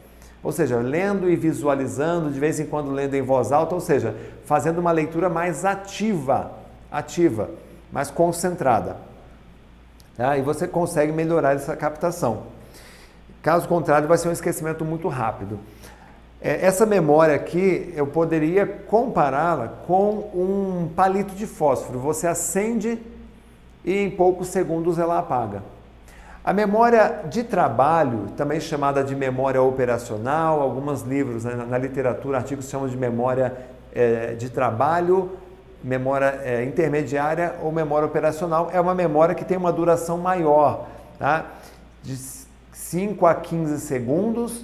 Ou 0.43 0.51
seja, 0.51 0.77
lendo 0.77 1.27
e 1.27 1.35
visualizando, 1.35 2.29
de 2.29 2.39
vez 2.39 2.59
em 2.59 2.67
quando 2.67 2.91
lendo 2.91 3.15
em 3.15 3.21
voz 3.23 3.51
alta, 3.51 3.73
ou 3.73 3.81
seja, 3.81 4.15
fazendo 4.45 4.77
uma 4.77 4.91
leitura 4.91 5.27
mais 5.27 5.65
ativa, 5.65 6.51
ativa, 6.91 7.49
mais 7.91 8.11
concentrada. 8.11 8.97
Tá? 10.15 10.37
E 10.37 10.43
você 10.43 10.67
consegue 10.67 11.11
melhorar 11.11 11.55
essa 11.55 11.75
captação. 11.75 12.43
Caso 13.41 13.67
contrário, 13.67 14.07
vai 14.07 14.17
ser 14.17 14.29
um 14.29 14.31
esquecimento 14.31 14.85
muito 14.85 15.07
rápido. 15.07 15.59
É, 16.45 16.63
essa 16.63 16.85
memória 16.85 17.33
aqui 17.33 17.91
eu 17.95 18.05
poderia 18.05 18.67
compará-la 18.67 19.67
com 19.87 20.29
um 20.31 20.87
palito 20.95 21.33
de 21.33 21.47
fósforo. 21.47 21.97
Você 21.97 22.27
acende 22.27 23.01
e 23.83 24.03
em 24.03 24.11
poucos 24.11 24.49
segundos 24.49 24.99
ela 24.99 25.17
apaga. 25.17 25.63
A 26.43 26.53
memória 26.53 27.21
de 27.27 27.43
trabalho, 27.43 28.27
também 28.37 28.59
chamada 28.59 29.03
de 29.03 29.15
memória 29.15 29.59
operacional, 29.59 30.61
alguns 30.61 31.01
livros 31.01 31.45
né, 31.45 31.65
na 31.67 31.79
literatura, 31.79 32.37
artigos 32.37 32.69
chamam 32.69 32.87
de 32.87 32.95
memória 32.95 33.51
é, 33.91 34.35
de 34.35 34.51
trabalho, 34.51 35.31
memória 35.83 36.41
é, 36.43 36.63
intermediária 36.63 37.55
ou 37.63 37.71
memória 37.71 38.05
operacional, 38.05 38.69
é 38.71 38.79
uma 38.79 38.93
memória 38.93 39.33
que 39.33 39.43
tem 39.43 39.57
uma 39.57 39.73
duração 39.73 40.19
maior, 40.19 40.89
tá? 41.17 41.47
de 42.03 42.15
5 42.71 43.25
a 43.25 43.33
15 43.33 43.79
segundos 43.79 44.63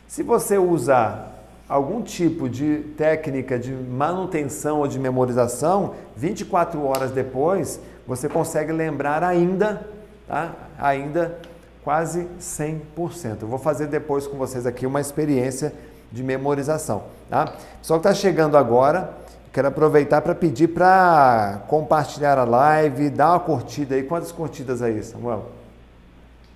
Se 0.07 0.21
você 0.23 0.57
usar 0.57 1.33
algum 1.67 2.01
tipo 2.01 2.47
de 2.47 2.77
técnica 2.95 3.57
de 3.57 3.71
manutenção 3.71 4.79
ou 4.79 4.87
de 4.87 4.99
memorização, 4.99 5.95
24 6.15 6.83
horas 6.85 7.11
depois, 7.11 7.79
você 8.05 8.29
consegue 8.29 8.71
lembrar 8.71 9.23
ainda, 9.23 9.87
tá? 10.27 10.53
Ainda 10.77 11.39
quase 11.83 12.27
100%. 12.39 13.41
Eu 13.41 13.47
vou 13.47 13.59
fazer 13.59 13.87
depois 13.87 14.27
com 14.27 14.37
vocês 14.37 14.65
aqui 14.65 14.85
uma 14.85 15.01
experiência 15.01 15.73
de 16.11 16.23
memorização, 16.23 17.03
tá? 17.29 17.53
Pessoal 17.79 17.99
que 17.99 18.07
está 18.07 18.13
chegando 18.13 18.57
agora, 18.57 19.11
quero 19.51 19.67
aproveitar 19.67 20.21
para 20.21 20.35
pedir 20.35 20.67
para 20.67 21.63
compartilhar 21.67 22.37
a 22.37 22.43
live, 22.43 23.09
dar 23.09 23.31
uma 23.31 23.39
curtida 23.39 23.95
aí. 23.95 24.03
Quantas 24.03 24.31
curtidas 24.31 24.83
aí, 24.83 25.03
Samuel? 25.03 25.49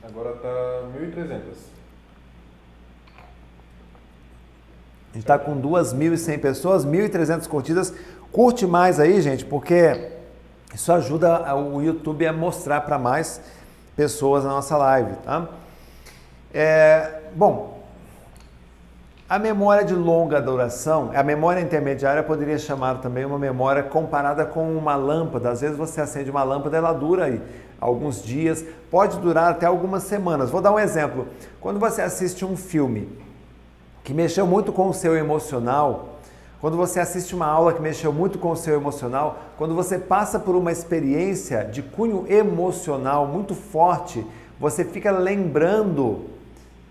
Agora 0.04 0.36
está 0.36 0.84
1.300. 1.00 1.79
A 5.12 5.14
gente 5.14 5.24
está 5.24 5.40
com 5.40 5.60
2.100 5.60 6.40
pessoas, 6.40 6.86
1.300 6.86 7.48
curtidas. 7.48 7.94
Curte 8.32 8.68
mais 8.68 9.00
aí, 9.00 9.22
gente, 9.22 9.44
porque 9.44 10.12
isso 10.74 10.92
ajuda 10.94 11.56
o 11.56 11.82
YouTube 11.82 12.28
a 12.28 12.34
mostrar 12.34 12.82
para 12.82 13.00
mais 13.00 13.42
pessoas 13.96 14.46
a 14.46 14.50
nossa 14.50 14.78
live, 14.78 15.16
tá? 15.24 15.50
É, 16.54 17.22
bom, 17.36 17.80
a 19.28 19.38
memória 19.38 19.84
de 19.84 19.94
longa 19.94 20.42
duração, 20.42 21.12
a 21.14 21.22
memória 21.22 21.62
intermediária 21.62 22.24
poderia 22.24 22.58
chamar 22.58 22.96
também 23.02 23.26
uma 23.26 23.38
memória 23.38 23.84
comparada 23.84 24.46
com 24.46 24.76
uma 24.76 24.96
lâmpada. 24.96 25.52
Às 25.52 25.62
vezes 25.62 25.78
você 25.78 26.02
acende 26.02 26.32
uma 26.32 26.44
lâmpada, 26.44 26.78
ela 26.78 26.94
dura 26.94 27.26
aí 27.26 27.42
alguns 27.80 28.24
dias, 28.24 28.64
pode 28.90 29.20
durar 29.20 29.52
até 29.52 29.66
algumas 29.66 30.04
semanas. 30.04 30.50
Vou 30.50 30.62
dar 30.62 30.72
um 30.72 30.80
exemplo. 30.80 31.28
Quando 31.62 31.80
você 31.80 32.02
assiste 32.02 32.44
um 32.44 32.58
filme 32.58 33.08
que 34.04 34.14
mexeu 34.14 34.46
muito 34.48 34.72
com 34.72 34.90
o 34.90 34.94
seu 34.94 35.16
emocional, 35.16 36.20
quando 36.62 36.76
você 36.76 37.00
assiste 37.00 37.34
uma 37.34 37.46
aula 37.46 37.74
que 37.74 37.82
mexeu 37.82 38.12
muito 38.12 38.38
com 38.38 38.52
o 38.52 38.56
seu 38.56 38.76
emocional, 38.76 39.40
quando 39.58 39.74
você 39.74 39.98
passa 39.98 40.38
por 40.38 40.56
uma 40.56 40.72
experiência 40.72 41.64
de 41.64 41.82
cunho 41.82 42.26
emocional 42.28 43.26
muito 43.26 43.56
forte, 43.56 44.26
você 44.60 44.84
fica 44.84 45.10
lembrando 45.10 46.26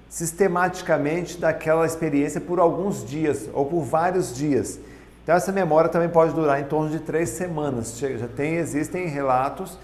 sistematicamente 0.08 1.38
daquela 1.38 1.84
experiência 1.84 2.40
por 2.40 2.58
alguns 2.58 3.04
dias 3.04 3.48
ou 3.52 3.66
por 3.66 3.82
vários 3.82 4.34
dias. 4.34 4.80
Então 5.22 5.36
essa 5.36 5.52
memória 5.52 5.90
também 5.90 6.08
pode 6.08 6.32
durar 6.32 6.58
em 6.58 6.64
torno 6.64 6.88
de 6.88 7.00
três 7.00 7.28
semanas. 7.28 7.98
Já 7.98 8.26
tem, 8.26 8.54
existem 8.54 9.06
relatos 9.06 9.78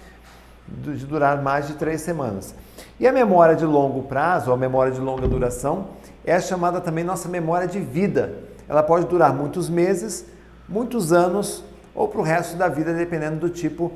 de 0.67 1.05
durar 1.05 1.43
mais 1.43 1.67
de 1.67 1.75
três 1.75 2.01
semanas. 2.01 2.55
E 2.99 3.07
a 3.07 3.11
memória 3.11 3.55
de 3.55 3.65
longo 3.65 4.01
prazo, 4.03 4.49
ou 4.49 4.55
a 4.55 4.57
memória 4.57 4.91
de 4.91 4.99
longa 4.99 5.27
duração, 5.27 5.89
é 6.25 6.39
chamada 6.39 6.81
também 6.81 7.03
nossa 7.03 7.29
memória 7.29 7.67
de 7.67 7.79
vida. 7.79 8.39
Ela 8.67 8.81
pode 8.81 9.05
durar 9.05 9.33
muitos 9.33 9.69
meses, 9.69 10.25
muitos 10.67 11.13
anos 11.13 11.63
ou 11.93 12.07
para 12.07 12.19
o 12.19 12.23
resto 12.23 12.57
da 12.57 12.67
vida, 12.67 12.93
dependendo 12.93 13.37
do 13.37 13.49
tipo 13.49 13.91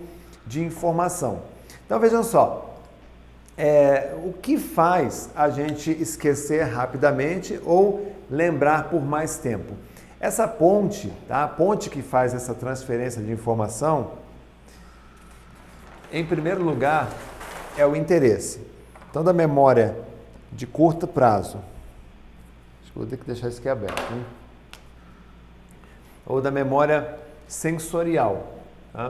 de 0.46 0.64
informação. 0.64 1.42
Então 1.86 2.00
vejam 2.00 2.24
só, 2.24 2.78
é, 3.58 4.14
o 4.24 4.32
que 4.32 4.58
faz 4.58 5.30
a 5.36 5.50
gente 5.50 5.92
esquecer 5.92 6.64
rapidamente 6.64 7.60
ou 7.66 8.14
lembrar 8.30 8.90
por 8.90 9.02
mais 9.02 9.38
tempo? 9.38 9.74
Essa 10.20 10.48
ponte, 10.48 11.12
tá? 11.28 11.44
a 11.44 11.48
ponte 11.48 11.90
que 11.90 12.02
faz 12.02 12.34
essa 12.34 12.54
transferência 12.54 13.22
de 13.22 13.32
informação, 13.32 14.12
em 16.12 16.26
primeiro 16.26 16.64
lugar, 16.64 17.10
é 17.78 17.86
o 17.86 17.96
interesse. 17.96 18.60
Então, 19.10 19.24
da 19.24 19.34
memória 19.34 19.96
de 20.52 20.68
curto 20.68 21.08
prazo, 21.08 21.60
vou 23.00 23.08
ter 23.08 23.16
que 23.16 23.26
deixar 23.26 23.48
isso 23.48 23.60
aqui 23.60 23.70
aberto, 23.70 23.98
hein? 24.12 24.26
ou 26.26 26.42
da 26.42 26.52
memória 26.52 27.18
sensorial. 27.48 28.60
Tá? 28.92 29.08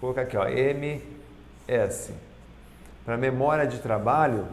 Vou 0.00 0.12
colocar 0.12 0.22
aqui, 0.22 0.36
ó, 0.36 0.46
MS. 0.46 2.14
Para 3.04 3.16
memória 3.16 3.66
de 3.66 3.80
trabalho, 3.80 4.46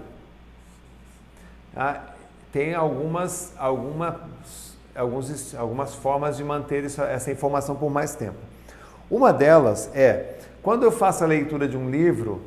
tá? 1.75 2.15
tem 2.51 2.73
algumas, 2.73 3.53
algumas, 3.59 4.75
alguns, 4.95 5.53
algumas 5.53 5.93
formas 5.93 6.35
de 6.35 6.43
manter 6.43 6.85
essa 6.85 7.31
informação 7.31 7.75
por 7.75 7.91
mais 7.91 8.15
tempo. 8.15 8.39
Uma 9.09 9.31
delas 9.31 9.91
é, 9.93 10.39
quando 10.63 10.81
eu 10.81 10.91
faço 10.91 11.23
a 11.23 11.27
leitura 11.27 11.67
de 11.67 11.77
um 11.77 11.91
livro, 11.91 12.41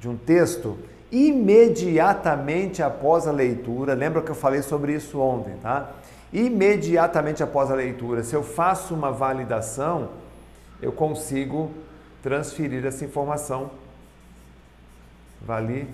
de 0.00 0.08
um 0.08 0.16
texto, 0.16 0.76
imediatamente 1.10 2.82
após 2.82 3.26
a 3.26 3.32
leitura, 3.32 3.94
lembra 3.94 4.22
que 4.22 4.30
eu 4.30 4.34
falei 4.34 4.62
sobre 4.62 4.94
isso 4.94 5.18
ontem, 5.18 5.54
tá? 5.62 5.90
imediatamente 6.32 7.42
após 7.42 7.70
a 7.70 7.74
leitura, 7.74 8.22
se 8.22 8.34
eu 8.34 8.42
faço 8.42 8.94
uma 8.94 9.10
validação, 9.10 10.10
eu 10.80 10.92
consigo 10.92 11.70
transferir 12.22 12.84
essa 12.84 13.04
informação. 13.04 13.70
Validação. 15.40 15.88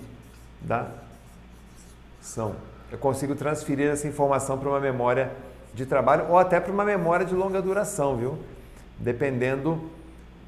Eu 2.90 2.98
consigo 2.98 3.34
transferir 3.34 3.90
essa 3.90 4.06
informação 4.06 4.58
para 4.58 4.68
uma 4.68 4.80
memória 4.80 5.30
de 5.72 5.86
trabalho 5.86 6.26
ou 6.28 6.38
até 6.38 6.60
para 6.60 6.72
uma 6.72 6.84
memória 6.84 7.24
de 7.24 7.34
longa 7.34 7.60
duração, 7.62 8.16
viu? 8.16 8.38
Dependendo 8.98 9.90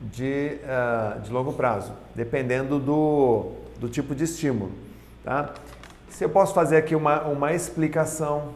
de, 0.01 0.59
uh, 0.63 1.21
de 1.21 1.33
longo 1.33 1.53
prazo, 1.53 1.93
dependendo 2.15 2.79
do, 2.79 3.53
do 3.79 3.89
tipo 3.89 4.15
de 4.15 4.25
estímulo. 4.25 4.73
Tá? 5.25 5.55
Se 6.09 6.25
eu 6.25 6.29
posso 6.29 6.55
fazer 6.55 6.77
aqui 6.77 6.95
uma, 6.95 7.23
uma 7.23 7.53
explicação 7.53 8.55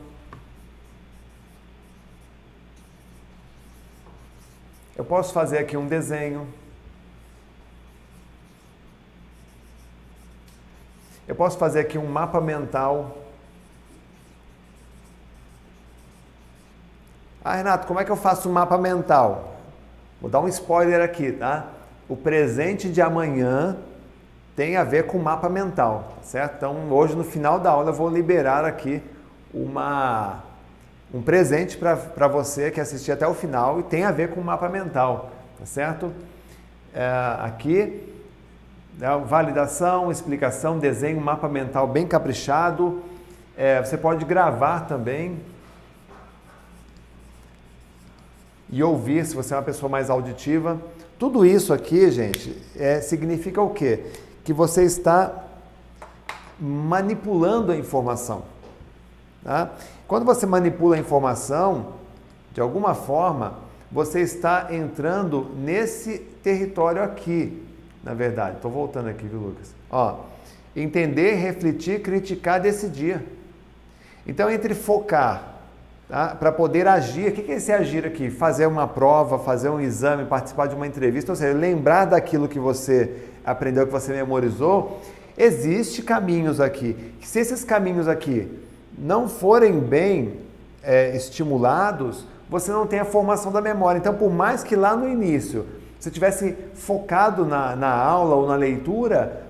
Eu 5.00 5.04
posso 5.06 5.33
fazer 5.33 5.56
aqui 5.56 5.78
um 5.78 5.87
desenho. 5.87 6.46
Eu 11.26 11.35
posso 11.35 11.56
fazer 11.56 11.80
aqui 11.80 11.96
um 11.96 12.04
mapa 12.04 12.38
mental. 12.38 13.16
Ah, 17.42 17.54
Renato, 17.54 17.87
como 17.87 17.98
é 17.98 18.04
que 18.04 18.11
eu 18.11 18.16
faço 18.16 18.46
um 18.50 18.52
mapa 18.52 18.76
mental? 18.76 19.56
Vou 20.20 20.28
dar 20.28 20.40
um 20.40 20.48
spoiler 20.48 21.00
aqui, 21.00 21.33
tá? 21.33 21.70
O 22.06 22.14
presente 22.14 22.90
de 22.90 23.00
amanhã 23.00 23.78
tem 24.61 24.77
a 24.77 24.85
ver 24.85 25.07
com 25.07 25.18
mapa 25.18 25.49
mental, 25.49 26.18
certo? 26.23 26.57
Então, 26.57 26.92
hoje 26.92 27.16
no 27.16 27.25
final 27.25 27.59
da 27.59 27.70
aula 27.70 27.88
eu 27.88 27.94
vou 27.94 28.11
liberar 28.11 28.62
aqui 28.62 29.01
uma 29.55 30.42
um 31.14 31.23
presente 31.23 31.79
para 31.79 32.29
você 32.29 32.70
que 32.70 32.79
assistiu 32.79 33.14
até 33.14 33.27
o 33.27 33.33
final 33.33 33.81
e 33.81 33.85
tem 33.85 34.05
a 34.05 34.12
ver 34.12 34.29
com 34.29 34.42
mapa 34.42 34.68
mental, 34.68 35.31
tá 35.59 35.64
certo? 35.64 36.12
É, 36.94 37.37
aqui, 37.38 38.07
é, 39.01 39.16
validação, 39.25 40.12
explicação, 40.12 40.79
desenho, 40.79 41.18
mapa 41.23 41.49
mental 41.49 41.87
bem 41.87 42.07
caprichado. 42.07 43.03
É, 43.57 43.83
você 43.83 43.96
pode 43.96 44.27
gravar 44.27 44.81
também 44.81 45.40
e 48.68 48.83
ouvir 48.83 49.25
se 49.25 49.35
você 49.35 49.55
é 49.55 49.57
uma 49.57 49.62
pessoa 49.62 49.88
mais 49.88 50.11
auditiva. 50.11 50.79
Tudo 51.18 51.46
isso 51.46 51.73
aqui, 51.73 52.11
gente, 52.11 52.55
é, 52.77 53.01
significa 53.01 53.62
o 53.62 53.70
quê? 53.70 54.05
Que 54.50 54.54
você 54.54 54.82
está 54.82 55.44
manipulando 56.58 57.70
a 57.70 57.76
informação. 57.76 58.42
Tá? 59.44 59.70
Quando 60.08 60.24
você 60.24 60.44
manipula 60.44 60.96
a 60.96 60.98
informação, 60.98 61.92
de 62.52 62.60
alguma 62.60 62.92
forma, 62.92 63.58
você 63.92 64.22
está 64.22 64.74
entrando 64.74 65.52
nesse 65.56 66.18
território 66.18 67.00
aqui, 67.00 67.64
na 68.02 68.12
verdade. 68.12 68.56
Estou 68.56 68.72
voltando 68.72 69.08
aqui, 69.08 69.24
viu, 69.24 69.38
Lucas? 69.38 69.72
Ó, 69.88 70.16
entender, 70.74 71.34
refletir, 71.34 72.02
criticar, 72.02 72.60
decidir. 72.60 73.22
Então, 74.26 74.50
entre 74.50 74.74
focar 74.74 75.60
tá? 76.08 76.34
para 76.34 76.50
poder 76.50 76.88
agir, 76.88 77.28
o 77.28 77.32
que 77.32 77.52
é 77.52 77.54
esse 77.54 77.70
agir 77.70 78.04
aqui? 78.04 78.28
Fazer 78.30 78.66
uma 78.66 78.88
prova, 78.88 79.38
fazer 79.38 79.68
um 79.68 79.80
exame, 79.80 80.24
participar 80.24 80.66
de 80.66 80.74
uma 80.74 80.88
entrevista, 80.88 81.30
ou 81.30 81.36
seja, 81.36 81.56
lembrar 81.56 82.06
daquilo 82.06 82.48
que 82.48 82.58
você 82.58 83.29
aprendeu, 83.44 83.87
que 83.87 83.92
você 83.92 84.12
memorizou. 84.12 85.00
Existem 85.37 86.05
caminhos 86.05 86.61
aqui. 86.61 87.14
Se 87.22 87.40
esses 87.40 87.64
caminhos 87.64 88.09
aqui 88.09 88.48
não 88.98 89.29
forem 89.29 89.79
bem 89.79 90.40
é, 90.83 91.16
estimulados, 91.16 92.24
você 92.48 92.72
não 92.72 92.87
tem 92.87 92.98
a 92.98 93.05
formação 93.05 93.53
da 93.53 93.61
memória. 93.61 93.98
Então, 93.98 94.14
por 94.14 94.31
mais 94.31 94.62
que 94.62 94.74
lá 94.74 94.96
no 94.96 95.09
início 95.09 95.66
você 95.98 96.11
tivesse 96.11 96.57
focado 96.74 97.44
na, 97.44 97.76
na 97.76 97.94
aula 97.94 98.35
ou 98.35 98.48
na 98.48 98.57
leitura, 98.57 99.42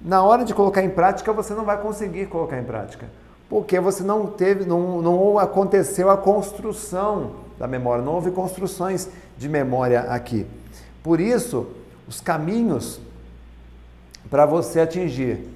na 0.00 0.22
hora 0.22 0.44
de 0.44 0.54
colocar 0.54 0.82
em 0.82 0.90
prática 0.90 1.32
você 1.32 1.54
não 1.54 1.64
vai 1.64 1.80
conseguir 1.80 2.26
colocar 2.26 2.58
em 2.58 2.64
prática, 2.64 3.06
porque 3.48 3.80
você 3.80 4.02
não 4.02 4.26
teve, 4.26 4.64
não, 4.64 5.02
não 5.02 5.38
aconteceu 5.38 6.08
a 6.08 6.16
construção 6.16 7.32
da 7.58 7.66
memória, 7.66 8.04
não 8.04 8.14
houve 8.14 8.30
construções 8.30 9.08
de 9.36 9.48
memória 9.48 10.00
aqui. 10.02 10.46
Por 11.02 11.20
isso, 11.20 11.66
os 12.06 12.20
caminhos 12.20 13.00
para 14.30 14.46
você 14.46 14.80
atingir 14.80 15.46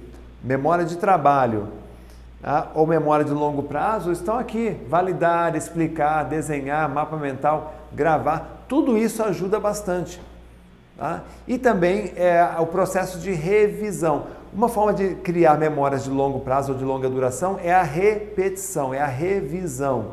memória 0.43 0.85
de 0.85 0.97
trabalho, 0.97 1.69
ah, 2.43 2.67
ou 2.75 2.85
memória 2.85 3.25
de 3.25 3.31
longo 3.31 3.63
prazo 3.63 4.11
estão 4.11 4.37
aqui. 4.37 4.77
Validar, 4.87 5.55
explicar, 5.55 6.23
desenhar, 6.25 6.87
mapa 6.87 7.17
mental, 7.17 7.73
gravar, 7.91 8.65
tudo 8.67 8.95
isso 8.95 9.23
ajuda 9.23 9.59
bastante. 9.59 10.21
Tá? 10.95 11.23
E 11.47 11.57
também 11.57 12.13
é, 12.15 12.47
o 12.59 12.67
processo 12.67 13.17
de 13.19 13.31
revisão. 13.31 14.27
Uma 14.53 14.69
forma 14.69 14.93
de 14.93 15.15
criar 15.15 15.57
memórias 15.57 16.03
de 16.03 16.09
longo 16.11 16.39
prazo 16.41 16.73
ou 16.73 16.77
de 16.77 16.85
longa 16.85 17.09
duração 17.09 17.59
é 17.61 17.73
a 17.73 17.83
repetição, 17.83 18.93
é 18.93 19.01
a 19.01 19.07
revisão. 19.07 20.11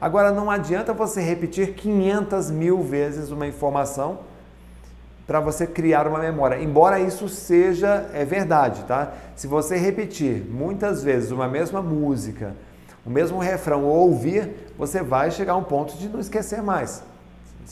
Agora, 0.00 0.30
não 0.30 0.50
adianta 0.50 0.92
você 0.92 1.20
repetir 1.20 1.74
500 1.74 2.50
mil 2.50 2.80
vezes 2.80 3.30
uma 3.30 3.46
informação 3.46 4.20
para 5.32 5.40
você 5.40 5.66
criar 5.66 6.06
uma 6.06 6.18
memória. 6.18 6.62
Embora 6.62 7.00
isso 7.00 7.26
seja 7.26 8.06
é 8.12 8.22
verdade, 8.22 8.84
tá? 8.84 9.14
Se 9.34 9.46
você 9.46 9.78
repetir 9.78 10.44
muitas 10.44 11.02
vezes 11.02 11.30
uma 11.30 11.48
mesma 11.48 11.80
música, 11.80 12.54
o 13.02 13.08
mesmo 13.08 13.38
refrão 13.38 13.82
ou 13.82 14.10
ouvir, 14.10 14.50
você 14.76 15.02
vai 15.02 15.30
chegar 15.30 15.54
a 15.54 15.56
um 15.56 15.64
ponto 15.64 15.96
de 15.96 16.06
não 16.06 16.20
esquecer 16.20 16.62
mais. 16.62 17.02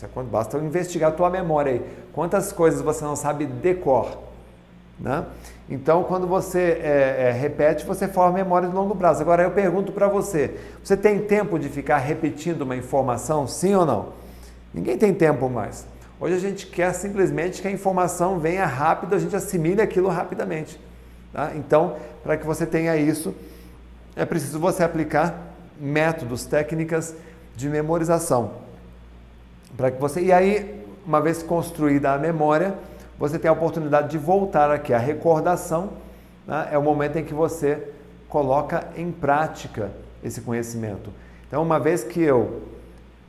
É 0.03 0.23
basta 0.23 0.57
investigar 0.57 1.11
a 1.11 1.15
tua 1.15 1.29
memória 1.29 1.73
aí. 1.73 1.87
Quantas 2.15 2.51
coisas 2.51 2.81
você 2.81 3.05
não 3.05 3.15
sabe 3.15 3.45
decor, 3.45 4.17
né? 4.99 5.27
Então, 5.69 6.03
quando 6.05 6.27
você 6.27 6.81
é, 6.83 7.27
é, 7.29 7.31
repete, 7.31 7.85
você 7.85 8.09
forma 8.09 8.39
memória 8.39 8.71
de 8.71 8.75
longo 8.75 8.97
prazo. 8.97 9.21
Agora, 9.21 9.43
eu 9.43 9.51
pergunto 9.51 9.93
para 9.93 10.09
você: 10.09 10.57
você 10.83 10.97
tem 10.97 11.19
tempo 11.19 11.59
de 11.59 11.69
ficar 11.69 11.99
repetindo 11.99 12.63
uma 12.63 12.75
informação, 12.75 13.47
sim 13.47 13.75
ou 13.75 13.85
não? 13.85 14.15
Ninguém 14.73 14.97
tem 14.97 15.13
tempo 15.13 15.47
mais. 15.51 15.85
Hoje 16.21 16.35
a 16.35 16.39
gente 16.39 16.67
quer 16.67 16.93
simplesmente 16.93 17.63
que 17.63 17.69
a 17.69 17.71
informação 17.71 18.39
venha 18.39 18.67
rápido, 18.67 19.15
a 19.15 19.19
gente 19.19 19.35
assimile 19.35 19.81
aquilo 19.81 20.11
rapidamente. 20.11 20.79
Tá? 21.33 21.53
Então, 21.55 21.97
para 22.23 22.37
que 22.37 22.45
você 22.45 22.67
tenha 22.67 22.95
isso, 22.95 23.35
é 24.15 24.27
preciso 24.27 24.59
você 24.59 24.85
aplicar 24.85 25.35
métodos, 25.81 26.45
técnicas 26.45 27.15
de 27.57 27.71
memorização. 27.71 28.53
Para 29.75 29.91
que 29.91 29.99
você 29.99 30.21
e 30.21 30.31
aí, 30.31 30.85
uma 31.07 31.23
vez 31.23 31.43
construída 31.43 32.13
a 32.13 32.19
memória, 32.19 32.75
você 33.19 33.39
tem 33.39 33.49
a 33.49 33.53
oportunidade 33.53 34.11
de 34.11 34.19
voltar 34.19 34.71
aqui. 34.71 34.93
A 34.93 34.99
recordação 34.99 35.95
né, 36.47 36.69
é 36.71 36.77
o 36.77 36.83
momento 36.83 37.17
em 37.17 37.25
que 37.25 37.33
você 37.33 37.89
coloca 38.29 38.89
em 38.95 39.11
prática 39.11 39.91
esse 40.23 40.43
conhecimento. 40.43 41.11
Então, 41.49 41.63
uma 41.63 41.81
vez 41.81 42.05
que 42.05 42.21
eu 42.21 42.61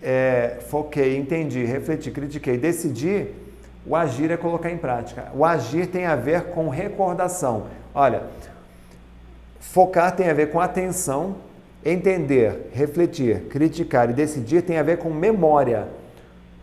é, 0.02 0.58
foquei, 0.70 1.18
entendi, 1.18 1.64
refleti, 1.64 2.10
critiquei, 2.12 2.58
decidi, 2.58 3.28
o 3.86 3.96
agir 3.96 4.32
é 4.32 4.38
colocar 4.38 4.70
em 4.70 4.78
prática. 4.78 5.32
O 5.36 5.44
agir 5.46 5.88
tem 5.88 6.06
a 6.06 6.16
ver 6.16 6.46
com 6.46 6.70
recordação. 6.70 7.68
Olha, 7.94 8.24
focar 9.60 10.16
tem 10.16 10.30
a 10.30 10.34
ver 10.34 10.52
com 10.52 10.60
atenção, 10.60 11.36
entender, 11.84 12.70
refletir, 12.74 13.48
criticar 13.50 14.10
e 14.10 14.14
decidir 14.14 14.62
tem 14.62 14.78
a 14.78 14.84
ver 14.84 14.98
com 14.98 15.10
memória. 15.10 15.88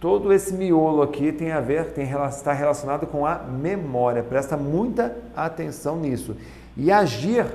Todo 0.01 0.33
esse 0.33 0.55
miolo 0.55 1.03
aqui 1.03 1.33
tem 1.33 1.51
a 1.51 1.61
ver, 1.61 1.87
tem, 1.87 2.09
está 2.29 2.53
relacionado 2.53 3.05
com 3.07 3.27
a 3.27 3.39
memória. 3.39 4.23
Presta 4.23 4.57
muita 4.57 5.17
atenção 5.35 5.97
nisso. 5.97 6.37
E 6.77 6.93
agir 6.93 7.47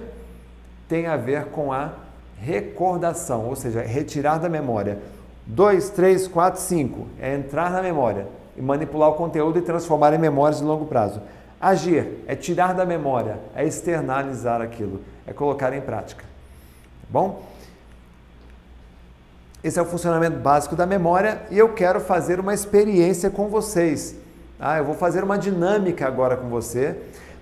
tem 0.89 1.07
a 1.07 1.15
ver 1.15 1.45
com 1.45 1.71
a 1.71 1.93
recordação, 2.37 3.47
ou 3.47 3.55
seja, 3.55 3.81
retirar 3.81 4.37
da 4.39 4.49
memória. 4.49 4.99
2, 5.45 5.89
3, 5.89 6.27
4, 6.27 6.61
5 6.61 7.07
é 7.19 7.35
entrar 7.35 7.69
na 7.71 7.81
memória 7.81 8.27
e 8.55 8.61
manipular 8.61 9.09
o 9.09 9.13
conteúdo 9.13 9.59
e 9.59 9.61
transformar 9.61 10.13
em 10.13 10.17
memórias 10.17 10.59
de 10.59 10.65
longo 10.65 10.85
prazo. 10.85 11.21
Agir 11.59 12.23
é 12.27 12.35
tirar 12.35 12.73
da 12.73 12.85
memória, 12.85 13.39
é 13.55 13.65
externalizar 13.65 14.61
aquilo, 14.61 15.01
é 15.25 15.33
colocar 15.33 15.73
em 15.73 15.81
prática. 15.81 16.23
Tá 16.23 17.07
bom? 17.09 17.43
Esse 19.63 19.79
é 19.79 19.81
o 19.81 19.85
funcionamento 19.85 20.37
básico 20.39 20.75
da 20.75 20.85
memória 20.85 21.41
e 21.49 21.57
eu 21.57 21.69
quero 21.69 22.01
fazer 22.01 22.39
uma 22.39 22.53
experiência 22.53 23.29
com 23.29 23.47
vocês. 23.47 24.15
Ah, 24.59 24.77
eu 24.77 24.85
vou 24.85 24.95
fazer 24.95 25.23
uma 25.23 25.37
dinâmica 25.37 26.05
agora 26.05 26.35
com 26.35 26.49
você, 26.49 26.97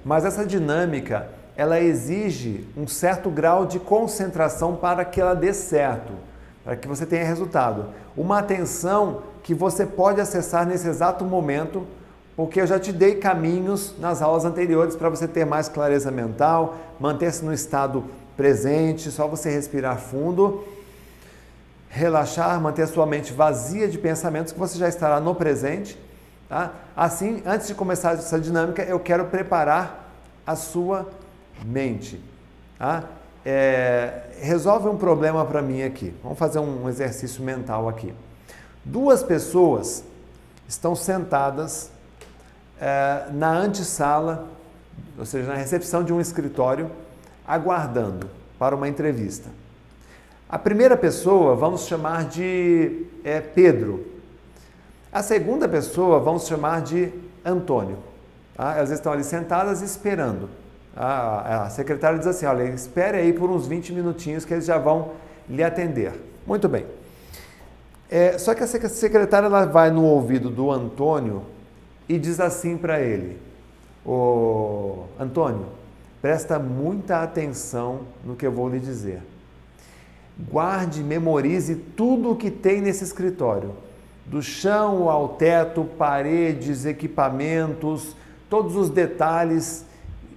mas 0.06 0.24
essa 0.24 0.46
dinâmica 0.46 1.30
ela 1.56 1.80
exige 1.80 2.68
um 2.78 2.88
certo 2.88 3.30
grau 3.30 3.66
de 3.66 3.80
concentração 3.80 4.76
para 4.76 5.04
que 5.04 5.20
ela 5.20 5.34
dê 5.34 5.54
certo, 5.54 6.14
para 6.64 6.76
que 6.76 6.88
você 6.88 7.06
tenha 7.06 7.24
resultado. 7.24 7.88
Uma 8.16 8.40
atenção 8.40 9.24
que 9.44 9.54
você 9.54 9.86
pode 9.86 10.22
acessar 10.22 10.66
nesse 10.66 10.88
exato 10.88 11.26
momento, 11.26 11.86
porque 12.36 12.62
eu 12.62 12.68
já 12.68 12.80
te 12.80 12.92
dei 12.92 13.16
caminhos 13.16 13.96
nas 14.00 14.22
aulas 14.22 14.46
anteriores 14.46 14.96
para 14.96 15.10
você 15.10 15.28
ter 15.28 15.46
mais 15.46 15.68
clareza 15.68 16.12
mental, 16.12 16.76
manter-se 17.00 17.44
no 17.44 17.54
estado 17.54 18.06
presente, 18.38 19.12
só 19.12 19.28
você 19.28 19.50
respirar 19.50 19.98
fundo 19.98 20.64
relaxar, 21.92 22.60
manter 22.60 22.84
a 22.84 22.88
sua 22.88 23.06
mente 23.06 23.34
vazia 23.34 23.88
de 23.88 23.98
pensamentos 23.98 24.54
que 24.54 24.60
você 24.60 24.80
já 24.80 24.88
estará 24.88 25.20
no 25.20 25.36
presente. 25.36 26.00
Tá? 26.48 26.72
Assim, 26.96 27.44
antes 27.46 27.68
de 27.68 27.76
começar 27.76 28.14
essa 28.14 28.40
dinâmica, 28.40 28.82
eu 28.84 29.00
quero 29.00 29.26
preparar 29.26 30.10
a 30.48 30.56
sua 30.56 31.08
mente. 31.66 32.20
Tá? 32.80 33.04
É, 33.46 34.24
resolve 34.40 34.88
um 34.88 34.98
problema 34.98 35.46
para 35.46 35.62
mim 35.62 35.84
aqui. 35.84 36.14
Vamos 36.22 36.38
fazer 36.38 36.60
um 36.60 36.88
exercício 36.88 37.44
mental 37.44 37.90
aqui. 37.90 38.14
Duas 38.86 39.24
pessoas 39.24 40.04
estão 40.68 40.96
sentadas 40.96 41.92
é, 42.80 43.28
na 43.32 43.52
antessala, 43.52 44.48
ou 45.18 45.26
seja, 45.26 45.48
na 45.48 45.56
recepção 45.56 46.04
de 46.04 46.14
um 46.14 46.22
escritório, 46.22 46.90
aguardando 47.48 48.30
para 48.58 48.76
uma 48.76 48.88
entrevista. 48.88 49.50
A 50.50 50.60
primeira 50.60 50.98
pessoa 50.98 51.56
vamos 51.56 51.86
chamar 51.88 52.26
de 52.26 53.06
é, 53.24 53.40
Pedro. 53.40 54.06
A 55.12 55.24
segunda 55.24 55.68
pessoa 55.68 56.20
vamos 56.20 56.46
chamar 56.46 56.82
de 56.82 57.12
Antônio. 57.46 57.98
Tá? 58.56 58.76
Elas 58.76 58.92
estão 58.92 59.12
ali 59.14 59.24
sentadas 59.24 59.82
esperando. 59.82 60.50
A, 60.96 61.64
a 61.64 61.70
secretária 61.70 62.18
diz 62.18 62.28
assim: 62.28 62.46
olha, 62.46 62.64
espere 62.64 63.18
aí 63.18 63.34
por 63.34 63.50
uns 63.50 63.68
20 63.68 63.94
minutinhos 63.94 64.46
que 64.46 64.54
eles 64.54 64.66
já 64.66 64.78
vão 64.78 65.12
lhe 65.50 65.64
atender. 65.64 66.14
Muito 66.46 66.68
bem. 66.68 66.86
É, 68.10 68.38
só 68.38 68.54
que 68.54 68.64
a 68.64 68.68
secretária 68.68 69.46
ela 69.46 69.66
vai 69.66 69.90
no 69.90 70.04
ouvido 70.04 70.50
do 70.50 70.70
Antônio 70.70 71.44
e 72.10 72.20
diz 72.20 72.40
assim 72.40 72.78
para 72.78 73.00
ele: 73.00 73.38
Ô 74.06 75.06
Antônio, 75.20 75.68
presta 76.22 76.60
muita 76.60 77.24
atenção 77.24 78.02
no 78.26 78.36
que 78.36 78.46
eu 78.46 78.52
vou 78.52 78.68
lhe 78.68 78.80
dizer. 78.80 79.22
Guarde, 80.38 81.04
memorize 81.04 81.76
tudo 81.76 82.32
o 82.32 82.36
que 82.36 82.50
tem 82.50 82.82
nesse 82.82 83.04
escritório. 83.04 83.74
Do 84.26 84.42
chão 84.42 85.10
ao 85.10 85.30
teto, 85.30 85.84
paredes, 85.98 86.86
equipamentos, 86.86 88.16
todos 88.50 88.76
os 88.76 88.90
detalhes, 88.90 89.86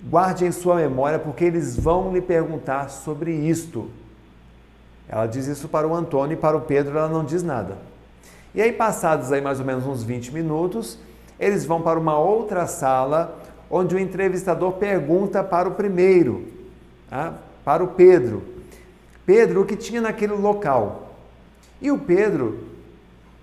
guarde 0.09 0.45
em 0.45 0.53
sua 0.53 0.77
memória, 0.77 1.19
porque 1.19 1.45
eles 1.45 1.77
vão 1.77 2.13
lhe 2.13 2.21
perguntar 2.21 2.91
sobre 2.91 3.33
isto. 3.33 3.89
Ela 5.09 5.27
diz 5.27 5.47
isso 5.47 5.69
para 5.69 5.87
o 5.87 5.95
Antônio 5.95 6.35
e 6.35 6.41
para 6.41 6.57
o 6.57 6.63
Pedro 6.63 6.99
ela 6.99 7.09
não 7.09 7.25
diz 7.25 7.43
nada. 7.43 7.79
E 8.55 8.63
aí, 8.63 8.73
passados 8.73 9.33
aí 9.33 9.41
mais 9.41 9.59
ou 9.59 9.67
menos 9.67 9.87
uns 9.87 10.03
20 10.03 10.33
minutos, 10.33 10.99
eles 11.39 11.65
vão 11.65 11.83
para 11.83 11.99
uma 11.99 12.19
outra 12.19 12.67
sala 12.67 13.39
onde 13.71 13.95
o 13.95 13.99
entrevistador 13.99 14.73
pergunta 14.73 15.43
para 15.43 15.69
o 15.69 15.73
primeiro, 15.73 16.47
tá? 17.11 17.35
para 17.65 17.83
o 17.83 17.89
Pedro. 17.89 18.43
Pedro 19.27 19.63
o 19.63 19.65
que 19.65 19.75
tinha 19.75 20.01
naquele 20.01 20.35
local. 20.35 21.15
E 21.81 21.91
o 21.91 21.99
Pedro, 21.99 22.61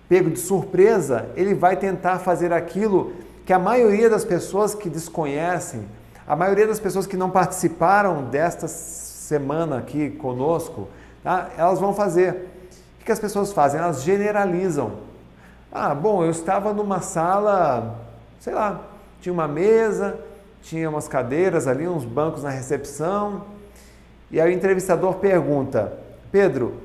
pego 0.08 0.30
de 0.30 0.40
surpresa, 0.40 1.30
ele 1.36 1.54
vai 1.54 1.76
tentar 1.76 2.20
fazer 2.20 2.54
aquilo 2.54 3.14
que 3.46 3.52
a 3.52 3.60
maioria 3.60 4.10
das 4.10 4.24
pessoas 4.24 4.74
que 4.74 4.90
desconhecem, 4.90 5.84
a 6.28 6.36
maioria 6.36 6.68
das 6.68 6.80
pessoas 6.80 7.08
que 7.08 7.18
não 7.18 7.30
participaram 7.30 8.26
desta 8.26 8.68
semana 8.68 9.80
aqui 9.80 10.10
conosco, 10.12 10.88
tá? 11.24 11.50
elas 11.58 11.80
vão 11.80 11.94
fazer. 11.94 12.48
O 13.00 13.04
que 13.04 13.12
as 13.12 13.20
pessoas 13.20 13.52
fazem? 13.52 13.80
Elas 13.80 14.04
generalizam. 14.04 14.94
Ah, 15.72 15.96
bom, 15.96 16.24
eu 16.24 16.32
estava 16.32 16.74
numa 16.74 17.00
sala, 17.02 18.00
sei 18.40 18.54
lá, 18.54 18.82
tinha 19.22 19.32
uma 19.32 19.48
mesa, 19.48 20.20
tinha 20.62 20.90
umas 20.90 21.08
cadeiras 21.08 21.68
ali, 21.68 21.88
uns 21.88 22.06
bancos 22.06 22.44
na 22.44 22.50
recepção, 22.50 23.46
e 24.30 24.40
aí 24.40 24.52
o 24.52 24.56
entrevistador 24.56 25.16
pergunta: 25.16 25.94
Pedro, 26.32 26.76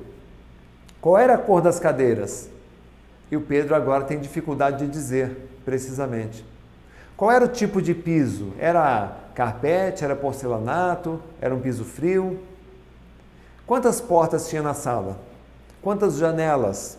qual 0.99 1.17
era 1.17 1.35
a 1.35 1.37
cor 1.37 1.61
das 1.61 1.79
cadeiras? 1.79 2.49
E 3.29 3.37
o 3.37 3.41
Pedro 3.41 3.75
agora 3.75 4.03
tem 4.03 4.19
dificuldade 4.19 4.85
de 4.85 4.91
dizer 4.91 5.49
precisamente. 5.65 6.45
Qual 7.15 7.31
era 7.31 7.43
o 7.43 7.47
tipo 7.47 7.81
de 7.81 7.93
piso? 7.93 8.53
Era 8.59 9.17
carpete, 9.37 10.03
era 10.03 10.15
porcelanato, 10.15 11.21
era 11.39 11.53
um 11.53 11.59
piso 11.59 11.85
frio? 11.85 12.39
Quantas 13.67 14.01
portas 14.01 14.49
tinha 14.49 14.63
na 14.63 14.73
sala? 14.73 15.19
Quantas 15.79 16.17
janelas? 16.17 16.97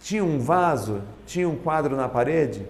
Tinha 0.00 0.24
um 0.24 0.40
vaso? 0.40 1.02
Tinha 1.26 1.46
um 1.46 1.54
quadro 1.54 1.96
na 1.96 2.08
parede? 2.08 2.66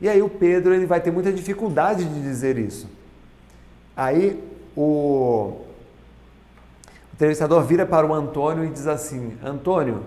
E 0.00 0.08
aí 0.08 0.22
o 0.22 0.30
Pedro 0.30 0.72
ele 0.72 0.86
vai 0.86 0.98
ter 0.98 1.10
muita 1.10 1.30
dificuldade 1.30 2.06
de 2.06 2.22
dizer 2.22 2.56
isso. 2.56 2.88
Aí 3.94 4.42
o 4.74 5.58
entrevistador 7.12 7.62
vira 7.64 7.84
para 7.84 8.06
o 8.06 8.14
Antônio 8.14 8.64
e 8.64 8.70
diz 8.70 8.86
assim: 8.86 9.36
Antônio, 9.44 10.04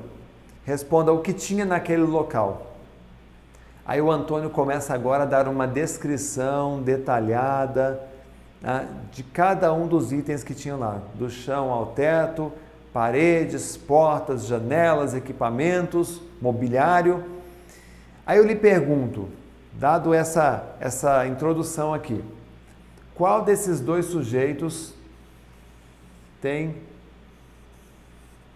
responda 0.66 1.14
o 1.14 1.22
que 1.22 1.32
tinha 1.32 1.64
naquele 1.64 2.02
local. 2.02 2.75
Aí 3.86 4.02
o 4.02 4.12
Antônio 4.12 4.50
começa 4.50 4.96
agora 4.96 5.24
a 5.24 5.26
dar 5.28 5.48
uma 5.48 5.68
descrição 5.68 6.82
detalhada 6.82 8.02
né, 8.60 8.88
de 9.12 9.22
cada 9.22 9.72
um 9.72 9.88
dos 9.88 10.12
itens 10.12 10.44
que 10.44 10.56
tinha 10.56 10.76
lá, 10.76 11.00
do 11.14 11.30
chão 11.30 11.70
ao 11.70 11.88
teto, 11.88 12.52
paredes, 12.92 13.78
portas, 13.78 14.48
janelas, 14.48 15.14
equipamentos, 15.14 16.20
mobiliário. 16.42 17.24
Aí 18.26 18.40
eu 18.40 18.44
lhe 18.44 18.56
pergunto, 18.56 19.30
dado 19.74 20.16
essa, 20.16 20.76
essa 20.80 21.28
introdução 21.28 21.94
aqui, 21.94 22.24
qual 23.14 23.44
desses 23.44 23.80
dois 23.80 24.06
sujeitos 24.06 24.96
tem 26.42 26.76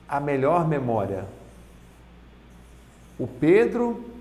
a 0.08 0.20
melhor 0.20 0.68
memória? 0.68 1.26
O 3.20 3.28
Pedro 3.28 4.19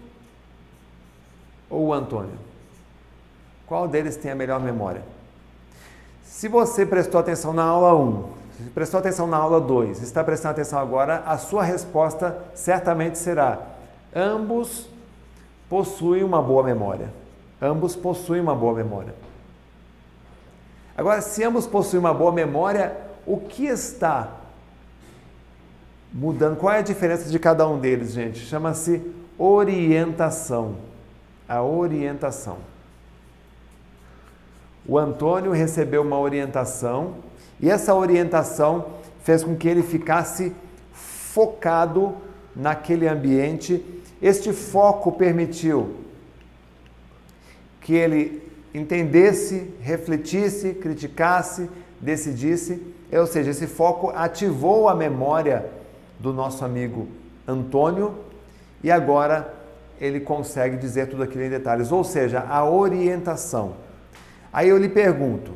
ou 1.70 1.86
o 1.86 1.92
Antônio? 1.92 2.38
Qual 3.66 3.86
deles 3.86 4.16
tem 4.16 4.30
a 4.30 4.34
melhor 4.34 4.60
memória? 4.60 5.02
Se 6.24 6.48
você 6.48 6.86
prestou 6.86 7.20
atenção 7.20 7.52
na 7.52 7.64
aula 7.64 7.94
1, 7.94 8.24
se 8.56 8.70
prestou 8.70 9.00
atenção 9.00 9.26
na 9.26 9.36
aula 9.36 9.60
2, 9.60 10.02
está 10.02 10.24
prestando 10.24 10.52
atenção 10.52 10.78
agora, 10.78 11.22
a 11.26 11.36
sua 11.36 11.62
resposta 11.62 12.38
certamente 12.54 13.18
será: 13.18 13.58
ambos 14.14 14.88
possuem 15.68 16.22
uma 16.24 16.42
boa 16.42 16.62
memória. 16.62 17.12
Ambos 17.60 17.96
possuem 17.96 18.40
uma 18.40 18.54
boa 18.54 18.74
memória. 18.74 19.14
Agora, 20.96 21.20
se 21.20 21.44
ambos 21.44 21.66
possuem 21.66 22.00
uma 22.00 22.14
boa 22.14 22.32
memória, 22.32 22.96
o 23.26 23.36
que 23.36 23.66
está 23.66 24.28
mudando? 26.12 26.56
Qual 26.56 26.72
é 26.72 26.78
a 26.78 26.82
diferença 26.82 27.28
de 27.28 27.38
cada 27.38 27.68
um 27.68 27.78
deles, 27.78 28.12
gente? 28.12 28.38
Chama-se 28.40 29.02
orientação. 29.36 30.76
A 31.48 31.62
orientação. 31.62 32.58
O 34.86 34.98
Antônio 34.98 35.52
recebeu 35.52 36.02
uma 36.02 36.18
orientação 36.18 37.16
e 37.60 37.70
essa 37.70 37.94
orientação 37.94 38.86
fez 39.22 39.42
com 39.44 39.56
que 39.56 39.68
ele 39.68 39.82
ficasse 39.82 40.52
focado 40.92 42.14
naquele 42.54 43.06
ambiente. 43.06 43.84
Este 44.20 44.52
foco 44.52 45.12
permitiu 45.12 45.96
que 47.80 47.94
ele 47.94 48.42
entendesse, 48.74 49.72
refletisse, 49.80 50.74
criticasse, 50.74 51.70
decidisse, 52.00 52.82
ou 53.12 53.26
seja, 53.26 53.50
esse 53.50 53.66
foco 53.66 54.10
ativou 54.10 54.88
a 54.88 54.94
memória 54.94 55.66
do 56.18 56.32
nosso 56.32 56.64
amigo 56.64 57.08
Antônio 57.46 58.14
e 58.82 58.90
agora 58.90 59.54
ele 60.00 60.20
consegue 60.20 60.76
dizer 60.76 61.08
tudo 61.08 61.22
aquilo 61.22 61.44
em 61.44 61.50
detalhes, 61.50 61.92
ou 61.92 62.04
seja, 62.04 62.40
a 62.40 62.68
orientação. 62.68 63.74
Aí 64.52 64.68
eu 64.68 64.78
lhe 64.78 64.88
pergunto, 64.88 65.52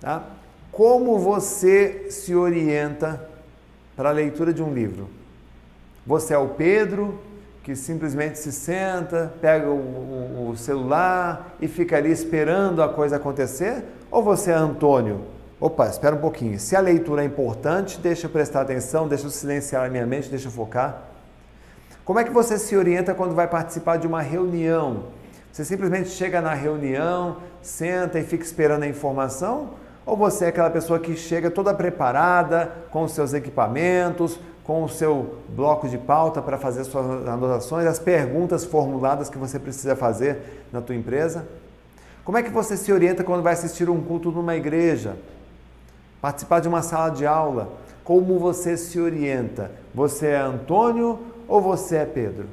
tá? 0.00 0.24
como 0.72 1.18
você 1.18 2.06
se 2.10 2.34
orienta 2.34 3.28
para 3.96 4.08
a 4.08 4.12
leitura 4.12 4.52
de 4.52 4.62
um 4.62 4.72
livro? 4.72 5.08
Você 6.06 6.34
é 6.34 6.38
o 6.38 6.48
Pedro 6.48 7.18
que 7.62 7.74
simplesmente 7.74 8.38
se 8.38 8.52
senta, 8.52 9.32
pega 9.40 9.68
o, 9.70 10.50
o, 10.50 10.56
celular 10.56 11.56
e 11.58 11.66
fica 11.66 11.96
ali 11.96 12.12
esperando 12.12 12.82
a 12.82 12.88
coisa 12.90 13.16
acontecer? 13.16 13.82
Ou 14.10 14.22
você 14.22 14.50
é 14.50 14.54
Antônio? 14.54 15.22
Opa, 15.58 15.86
espera 15.86 16.14
um 16.14 16.20
pouquinho. 16.20 16.60
Se 16.60 16.76
a 16.76 16.80
leitura 16.80 17.22
é 17.22 17.24
importante, 17.24 17.98
deixa 17.98 18.26
eu 18.26 18.30
prestar 18.30 18.60
atenção, 18.60 19.08
deixa 19.08 19.24
eu 19.24 19.30
silenciar 19.30 19.86
a 19.86 19.88
minha 19.88 20.04
mente, 20.04 20.28
deixa 20.28 20.48
eu 20.48 20.52
focar. 20.52 21.13
Como 22.04 22.18
é 22.18 22.24
que 22.24 22.30
você 22.30 22.58
se 22.58 22.76
orienta 22.76 23.14
quando 23.14 23.34
vai 23.34 23.48
participar 23.48 23.96
de 23.96 24.06
uma 24.06 24.20
reunião? 24.20 25.04
Você 25.50 25.64
simplesmente 25.64 26.10
chega 26.10 26.38
na 26.38 26.52
reunião, 26.52 27.38
senta 27.62 28.18
e 28.18 28.24
fica 28.24 28.44
esperando 28.44 28.82
a 28.82 28.86
informação? 28.86 29.70
Ou 30.04 30.14
você 30.14 30.44
é 30.44 30.48
aquela 30.48 30.68
pessoa 30.68 30.98
que 30.98 31.16
chega 31.16 31.50
toda 31.50 31.72
preparada, 31.72 32.70
com 32.90 33.04
os 33.04 33.12
seus 33.12 33.32
equipamentos, 33.32 34.38
com 34.64 34.84
o 34.84 34.88
seu 34.88 35.36
bloco 35.48 35.88
de 35.88 35.96
pauta 35.96 36.42
para 36.42 36.58
fazer 36.58 36.84
suas 36.84 37.26
anotações, 37.26 37.86
as 37.86 37.98
perguntas 37.98 38.66
formuladas 38.66 39.30
que 39.30 39.38
você 39.38 39.58
precisa 39.58 39.96
fazer 39.96 40.66
na 40.70 40.82
tua 40.82 40.94
empresa? 40.94 41.46
Como 42.22 42.36
é 42.36 42.42
que 42.42 42.50
você 42.50 42.76
se 42.76 42.92
orienta 42.92 43.24
quando 43.24 43.42
vai 43.42 43.54
assistir 43.54 43.88
um 43.88 44.02
culto 44.02 44.30
numa 44.30 44.54
igreja? 44.54 45.16
Participar 46.20 46.60
de 46.60 46.68
uma 46.68 46.82
sala 46.82 47.08
de 47.08 47.26
aula? 47.26 47.72
Como 48.02 48.38
você 48.38 48.76
se 48.76 49.00
orienta? 49.00 49.70
Você 49.94 50.26
é 50.26 50.36
Antônio 50.36 51.32
ou 51.48 51.60
você 51.60 51.96
é 51.96 52.04
Pedro? 52.04 52.46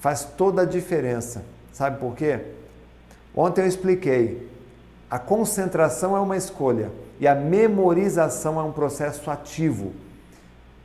Faz 0.00 0.24
toda 0.24 0.62
a 0.62 0.64
diferença. 0.64 1.44
Sabe 1.72 1.98
por 1.98 2.14
quê? 2.14 2.40
Ontem 3.34 3.62
eu 3.62 3.66
expliquei. 3.66 4.50
A 5.10 5.18
concentração 5.18 6.16
é 6.16 6.20
uma 6.20 6.36
escolha 6.36 6.90
e 7.20 7.26
a 7.26 7.34
memorização 7.34 8.60
é 8.60 8.62
um 8.62 8.72
processo 8.72 9.30
ativo. 9.30 9.92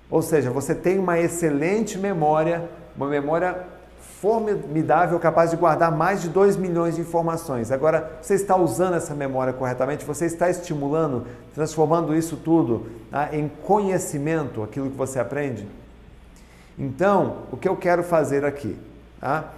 Ou 0.09 0.21
seja, 0.21 0.49
você 0.49 0.73
tem 0.73 0.97
uma 0.97 1.19
excelente 1.19 1.97
memória, 1.97 2.69
uma 2.95 3.07
memória 3.07 3.65
formidável, 4.21 5.17
capaz 5.19 5.51
de 5.51 5.57
guardar 5.57 5.91
mais 5.91 6.21
de 6.21 6.29
2 6.29 6.57
milhões 6.57 6.95
de 6.95 7.01
informações. 7.01 7.71
Agora, 7.71 8.19
você 8.21 8.33
está 8.33 8.57
usando 8.57 8.95
essa 8.95 9.15
memória 9.15 9.53
corretamente? 9.53 10.03
Você 10.03 10.25
está 10.25 10.49
estimulando, 10.49 11.25
transformando 11.53 12.15
isso 12.15 12.35
tudo 12.35 12.87
tá, 13.09 13.29
em 13.31 13.47
conhecimento, 13.47 14.61
aquilo 14.61 14.89
que 14.89 14.97
você 14.97 15.19
aprende? 15.19 15.65
Então, 16.79 17.43
o 17.51 17.57
que 17.57 17.67
eu 17.67 17.75
quero 17.75 18.01
fazer 18.03 18.45
aqui? 18.45 18.79
Tá? 19.19 19.51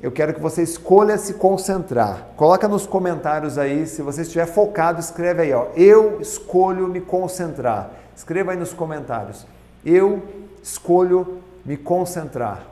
Eu 0.00 0.12
quero 0.12 0.32
que 0.32 0.40
você 0.40 0.62
escolha 0.62 1.18
se 1.18 1.34
concentrar. 1.34 2.28
Coloca 2.36 2.68
nos 2.68 2.86
comentários 2.86 3.58
aí, 3.58 3.86
se 3.86 4.00
você 4.00 4.22
estiver 4.22 4.46
focado, 4.46 5.00
escreve 5.00 5.42
aí, 5.42 5.52
ó. 5.52 5.66
Eu 5.74 6.20
escolho 6.20 6.86
me 6.86 7.00
concentrar. 7.00 7.90
Escreva 8.14 8.52
aí 8.52 8.56
nos 8.56 8.72
comentários 8.72 9.46
eu 9.86 10.20
escolho 10.60 11.40
me 11.64 11.76
concentrar. 11.76 12.66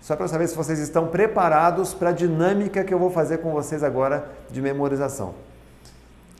Só 0.00 0.14
para 0.14 0.28
saber 0.28 0.46
se 0.46 0.54
vocês 0.54 0.78
estão 0.78 1.08
preparados 1.08 1.92
para 1.92 2.10
a 2.10 2.12
dinâmica 2.12 2.84
que 2.84 2.94
eu 2.94 2.98
vou 2.98 3.10
fazer 3.10 3.38
com 3.38 3.50
vocês 3.50 3.82
agora 3.82 4.30
de 4.48 4.62
memorização. 4.62 5.34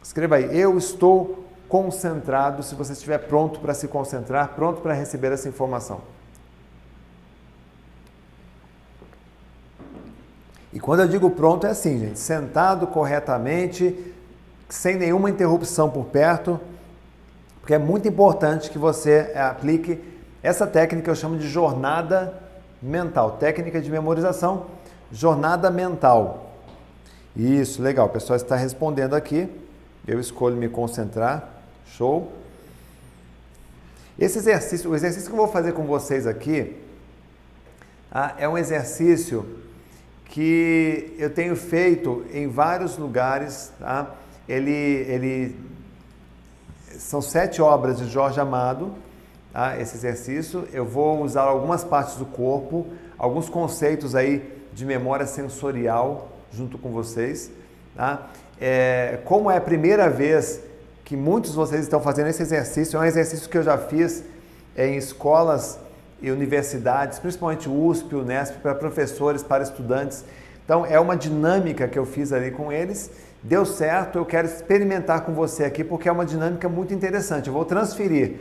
Escreva 0.01 0.37
aí, 0.37 0.57
eu 0.57 0.79
estou 0.79 1.45
concentrado, 1.69 2.63
se 2.63 2.77
você 2.77 2.93
estiver 2.93 3.19
pronto 3.19 3.59
para 3.59 3.75
se 3.75 3.89
concentrar, 3.89 4.55
pronto 4.55 4.81
para 4.81 4.95
receber 4.95 5.33
essa 5.33 5.49
informação. 5.49 6.01
E 10.73 10.79
quando 10.79 11.01
eu 11.01 11.09
digo 11.09 11.31
pronto 11.31 11.67
é 11.67 11.71
assim, 11.71 11.99
gente, 11.99 12.19
sentado 12.19 12.87
corretamente, 12.87 14.15
sem 14.69 14.97
nenhuma 14.97 15.31
interrupção 15.31 15.89
por 15.89 16.07
perto, 16.07 16.61
porque 17.61 17.75
é 17.75 17.79
muito 17.79 18.07
importante 18.07 18.71
que 18.71 18.79
você 18.79 19.31
eh, 19.35 19.41
aplique 19.41 19.99
essa 20.43 20.67
técnica, 20.67 21.11
eu 21.11 21.15
chamo 21.15 21.37
de 21.37 21.49
jornada 21.49 22.35
mental, 22.81 23.33
técnica 23.33 23.81
de 23.81 23.91
memorização, 23.91 24.67
jornada 25.11 25.71
mental. 25.71 26.53
Isso, 27.37 27.83
legal, 27.83 28.07
o 28.07 28.11
pessoal 28.11 28.37
está 28.37 28.57
respondendo 28.57 29.15
aqui. 29.15 29.49
Eu 30.07 30.19
escolho 30.19 30.57
me 30.57 30.69
concentrar. 30.69 31.49
Show. 31.87 32.33
Esse 34.19 34.39
exercício, 34.39 34.91
o 34.91 34.97
exercício 34.97 35.29
que 35.29 35.35
eu 35.35 35.39
vou 35.39 35.49
fazer 35.49 35.73
com 35.73 35.85
vocês 35.85 36.27
aqui, 36.27 36.77
ah, 38.11 38.35
é 38.39 38.49
um 38.49 38.59
exercício 38.59 39.47
que 40.29 41.15
eu 41.19 41.31
tenho 41.31 41.57
feito 41.57 42.25
em 42.33 42.47
vários 42.49 42.97
lugares. 42.97 43.73
Tá? 43.81 44.15
Ele, 44.49 44.71
ele 44.71 45.57
são 46.99 47.21
sete 47.21 47.61
obras 47.61 47.99
de 47.99 48.07
Jorge 48.09 48.39
Amado, 48.39 48.95
tá? 49.53 49.79
esse 49.81 49.97
exercício. 49.97 50.69
Eu 50.73 50.85
vou 50.85 51.23
usar 51.23 51.43
algumas 51.43 51.83
partes 51.83 52.17
do 52.17 52.27
corpo, 52.27 52.87
alguns 53.19 53.49
conceitos 53.49 54.15
aí 54.15 54.57
de 54.73 54.85
memória 54.85 55.27
sensorial 55.27 56.29
junto 56.53 56.79
com 56.79 56.91
vocês. 56.91 57.51
Tá? 57.97 58.29
É, 58.61 59.19
como 59.25 59.51
é 59.51 59.57
a 59.57 59.61
primeira 59.61 60.09
vez 60.09 60.61
que 61.05 61.17
muitos 61.17 61.53
de 61.53 61.57
vocês 61.57 61.83
estão 61.83 62.01
fazendo 62.01 62.29
esse 62.29 62.43
exercício, 62.43 62.99
é 62.99 63.01
um 63.01 63.05
exercício 63.05 63.49
que 63.49 63.57
eu 63.57 63.63
já 63.63 63.79
fiz 63.79 64.23
em 64.77 64.97
escolas 64.97 65.79
e 66.21 66.31
universidades, 66.31 67.19
principalmente 67.19 67.69
USP, 67.69 68.15
Unesp, 68.15 68.57
para 68.61 68.75
professores, 68.75 69.43
para 69.43 69.63
estudantes. 69.63 70.25
Então, 70.65 70.85
é 70.85 70.99
uma 70.99 71.17
dinâmica 71.17 71.89
que 71.89 71.99
eu 71.99 72.05
fiz 72.05 72.33
ali 72.33 72.51
com 72.51 72.71
eles 72.71 73.11
Deu 73.43 73.65
certo, 73.65 74.19
eu 74.19 74.27
quero 74.27 74.49
experimentar 74.49 75.25
com 75.25 75.33
você 75.33 75.65
aqui 75.65 75.85
porque 75.85 76.09
é 76.09 76.13
uma 76.13 76.27
dinâmica 76.27 76.69
muito 76.69 76.93
interessante. 76.93 77.47
Eu 77.47 77.53
vou 77.53 77.65
transferir 77.65 78.35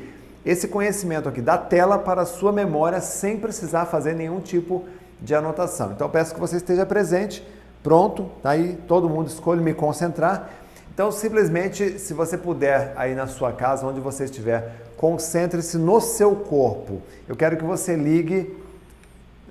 esse 0.44 0.68
conhecimento 0.68 1.30
aqui 1.30 1.40
da 1.40 1.58
tela 1.58 2.00
para 2.00 2.24
a 2.24 2.26
sua 2.26 2.52
memória 2.52 3.00
sem 3.00 3.38
precisar 3.38 3.86
fazer 3.86 4.16
nenhum 4.16 4.40
tipo 4.40 4.86
de 5.22 5.36
anotação. 5.36 5.92
Então 5.92 6.10
peço 6.10 6.34
que 6.34 6.40
você 6.40 6.58
esteja 6.58 6.86
presente, 6.86 7.48
pronto, 7.84 8.32
tá 8.42 8.52
aí 8.52 8.76
todo 8.88 9.08
mundo 9.08 9.28
escolhe 9.28 9.62
me 9.62 9.74
concentrar. 9.74 10.50
Então 10.92 11.12
simplesmente, 11.12 12.00
se 12.00 12.16
você 12.16 12.36
puder 12.36 12.94
aí 12.96 13.14
na 13.14 13.28
sua 13.28 13.52
casa, 13.52 13.86
onde 13.86 14.00
você 14.00 14.24
estiver, 14.24 14.87
concentre-se 14.98 15.78
no 15.78 16.02
seu 16.02 16.36
corpo. 16.36 17.02
Eu 17.28 17.36
quero 17.36 17.56
que 17.56 17.64
você 17.64 17.96
ligue 17.96 18.58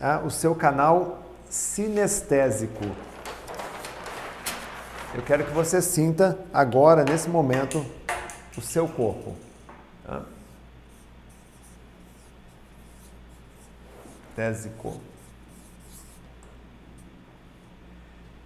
ah, 0.00 0.20
o 0.24 0.30
seu 0.30 0.54
canal 0.54 1.22
sinestésico. 1.48 2.84
Eu 5.14 5.22
quero 5.22 5.44
que 5.44 5.52
você 5.52 5.80
sinta 5.80 6.38
agora, 6.52 7.04
nesse 7.04 7.30
momento, 7.30 7.86
o 8.58 8.60
seu 8.60 8.86
corpo. 8.86 9.34
Tá? 10.04 10.22
Tésico. 14.34 15.00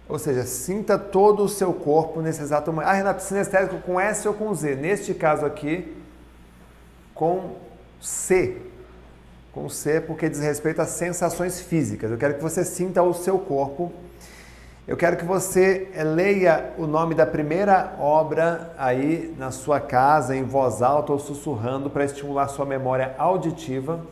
Ou 0.07 0.19
seja, 0.19 0.45
sinta 0.45 0.99
todo 0.99 1.43
o 1.43 1.49
seu 1.49 1.73
corpo 1.73 2.21
nesse 2.21 2.41
exato 2.41 2.71
momento. 2.71 2.89
Ah, 2.89 2.93
Renato, 2.93 3.23
sinestésico 3.23 3.79
com 3.79 3.99
S 3.99 4.27
ou 4.27 4.33
com 4.33 4.53
Z? 4.53 4.75
Neste 4.75 5.13
caso 5.13 5.45
aqui, 5.45 6.00
com 7.21 7.51
C. 8.01 8.59
Com 9.53 9.69
C, 9.69 10.01
porque 10.01 10.27
diz 10.27 10.39
respeito 10.39 10.81
às 10.81 10.89
sensações 10.89 11.61
físicas. 11.61 12.09
Eu 12.09 12.17
quero 12.17 12.33
que 12.33 12.41
você 12.41 12.65
sinta 12.65 13.03
o 13.03 13.13
seu 13.13 13.37
corpo 13.37 13.93
Eu 14.87 14.97
quero 14.97 15.15
que 15.15 15.23
você 15.23 15.91
eh, 15.93 16.03
leia 16.03 16.73
o 16.79 16.87
nome 16.87 17.13
da 17.13 17.25
primeira 17.25 17.95
obra 17.99 18.73
aí 18.75 19.33
na 19.37 19.51
sua 19.51 19.79
casa, 19.79 20.35
em 20.35 20.43
voz 20.43 20.81
alta 20.81 21.13
ou 21.13 21.19
sussurrando, 21.19 21.91
para 21.91 22.03
estimular 22.03 22.47
sua 22.47 22.65
memória 22.65 23.13
auditiva. 23.19 24.03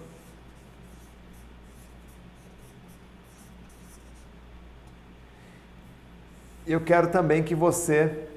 Eu 6.67 6.79
quero 6.81 7.07
também 7.07 7.41
que 7.41 7.55
você 7.55 8.27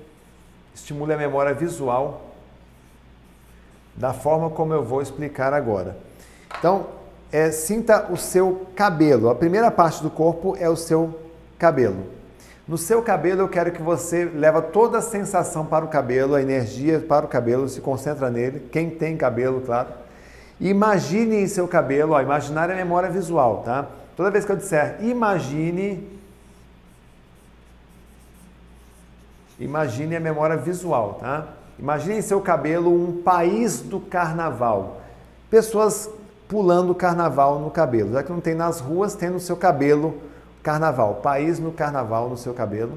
estimule 0.74 1.12
a 1.12 1.18
memória 1.18 1.52
visual 1.52 2.31
da 3.96 4.12
forma 4.12 4.50
como 4.50 4.72
eu 4.72 4.82
vou 4.82 5.02
explicar 5.02 5.52
agora. 5.52 5.96
Então, 6.58 6.86
é, 7.30 7.50
sinta 7.50 8.12
o 8.12 8.16
seu 8.16 8.66
cabelo. 8.76 9.30
A 9.30 9.34
primeira 9.34 9.70
parte 9.70 10.02
do 10.02 10.10
corpo 10.10 10.56
é 10.58 10.68
o 10.68 10.76
seu 10.76 11.18
cabelo. 11.58 12.04
No 12.66 12.78
seu 12.78 13.02
cabelo, 13.02 13.40
eu 13.40 13.48
quero 13.48 13.72
que 13.72 13.82
você 13.82 14.24
leva 14.24 14.62
toda 14.62 14.98
a 14.98 15.02
sensação 15.02 15.66
para 15.66 15.84
o 15.84 15.88
cabelo, 15.88 16.34
a 16.34 16.42
energia 16.42 17.00
para 17.00 17.26
o 17.26 17.28
cabelo, 17.28 17.68
se 17.68 17.80
concentra 17.80 18.30
nele. 18.30 18.68
Quem 18.70 18.88
tem 18.88 19.16
cabelo, 19.16 19.60
claro. 19.62 19.88
Imagine 20.60 21.36
em 21.36 21.48
seu 21.48 21.66
cabelo, 21.66 22.12
ó, 22.12 22.20
imaginar 22.20 22.70
é 22.70 22.76
memória 22.76 23.10
visual, 23.10 23.62
tá? 23.64 23.88
Toda 24.16 24.30
vez 24.30 24.44
que 24.44 24.52
eu 24.52 24.56
disser 24.56 24.98
imagine, 25.00 26.08
imagine 29.58 30.14
a 30.14 30.20
memória 30.20 30.56
visual, 30.56 31.14
tá? 31.14 31.48
Imagine 31.82 32.18
em 32.18 32.22
seu 32.22 32.40
cabelo 32.40 32.90
um 32.90 33.20
país 33.20 33.80
do 33.80 34.00
carnaval. 34.00 35.02
Pessoas 35.50 36.08
pulando 36.48 36.94
carnaval 36.94 37.58
no 37.58 37.70
cabelo. 37.70 38.12
Já 38.12 38.22
que 38.22 38.32
não 38.32 38.40
tem 38.40 38.54
nas 38.54 38.80
ruas, 38.80 39.14
tem 39.14 39.28
no 39.28 39.38
seu 39.38 39.56
cabelo 39.56 40.14
Carnaval, 40.62 41.16
país 41.16 41.58
no 41.58 41.72
carnaval 41.72 42.28
no 42.28 42.36
seu 42.36 42.54
cabelo. 42.54 42.96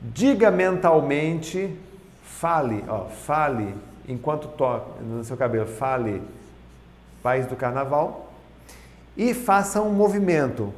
Diga 0.00 0.50
mentalmente, 0.50 1.76
fale, 2.22 2.82
ó, 2.88 3.04
fale 3.04 3.74
enquanto 4.08 4.48
toca 4.48 5.02
no 5.02 5.22
seu 5.22 5.36
cabelo, 5.36 5.66
fale 5.66 6.22
país 7.22 7.46
do 7.46 7.56
carnaval 7.56 8.30
e 9.16 9.34
faça 9.34 9.82
um 9.82 9.92
movimento. 9.92 10.72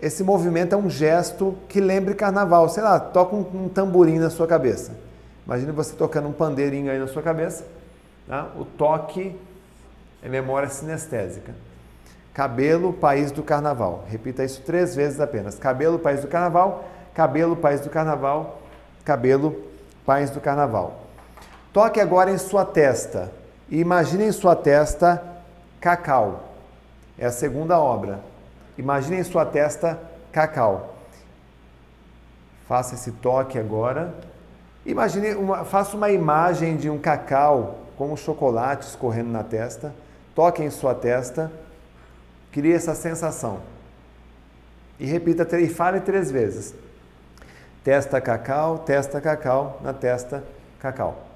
Esse 0.00 0.24
movimento 0.24 0.74
é 0.74 0.78
um 0.78 0.88
gesto 0.88 1.54
que 1.68 1.80
lembre 1.80 2.14
carnaval. 2.14 2.70
Sei 2.70 2.82
lá, 2.82 2.98
toca 2.98 3.36
um, 3.36 3.64
um 3.64 3.68
tamborim 3.68 4.18
na 4.18 4.30
sua 4.30 4.46
cabeça. 4.46 4.92
Imagine 5.50 5.72
você 5.72 5.96
tocando 5.96 6.28
um 6.28 6.32
pandeirinho 6.32 6.92
aí 6.92 6.98
na 7.00 7.08
sua 7.08 7.22
cabeça. 7.22 7.66
Tá? 8.28 8.52
O 8.56 8.64
toque 8.64 9.36
é 10.22 10.28
memória 10.28 10.68
sinestésica. 10.68 11.52
Cabelo, 12.32 12.92
país 12.92 13.32
do 13.32 13.42
carnaval. 13.42 14.04
Repita 14.06 14.44
isso 14.44 14.62
três 14.62 14.94
vezes 14.94 15.18
apenas. 15.18 15.58
Cabelo, 15.58 15.98
país 15.98 16.20
do 16.20 16.28
carnaval. 16.28 16.84
Cabelo, 17.12 17.56
país 17.56 17.80
do 17.80 17.90
carnaval. 17.90 18.62
Cabelo, 19.04 19.60
país 20.06 20.30
do 20.30 20.40
carnaval. 20.40 21.00
Toque 21.72 21.98
agora 21.98 22.30
em 22.30 22.38
sua 22.38 22.64
testa. 22.64 23.32
E 23.68 23.80
imagine 23.80 24.26
em 24.26 24.32
sua 24.32 24.54
testa 24.54 25.20
cacau. 25.80 26.44
É 27.18 27.26
a 27.26 27.32
segunda 27.32 27.76
obra. 27.76 28.20
Imagine 28.78 29.18
em 29.18 29.24
sua 29.24 29.44
testa 29.44 29.98
cacau. 30.30 30.94
Faça 32.68 32.94
esse 32.94 33.10
toque 33.10 33.58
agora. 33.58 34.29
Imagine, 34.84 35.34
uma, 35.34 35.64
faça 35.64 35.96
uma 35.96 36.10
imagem 36.10 36.76
de 36.76 36.88
um 36.88 36.98
cacau 36.98 37.78
com 37.96 38.12
os 38.12 38.20
chocolates 38.20 38.96
correndo 38.96 39.30
na 39.30 39.44
testa. 39.44 39.94
Toque 40.34 40.62
em 40.62 40.70
sua 40.70 40.94
testa. 40.94 41.50
Crie 42.50 42.72
essa 42.72 42.94
sensação. 42.94 43.60
E 44.98 45.06
repita 45.06 45.58
e 45.58 45.68
fale 45.68 46.00
três 46.00 46.30
vezes. 46.30 46.74
Testa 47.84 48.20
cacau, 48.20 48.78
testa 48.78 49.20
cacau, 49.20 49.80
na 49.82 49.92
testa 49.92 50.44
cacau. 50.78 51.26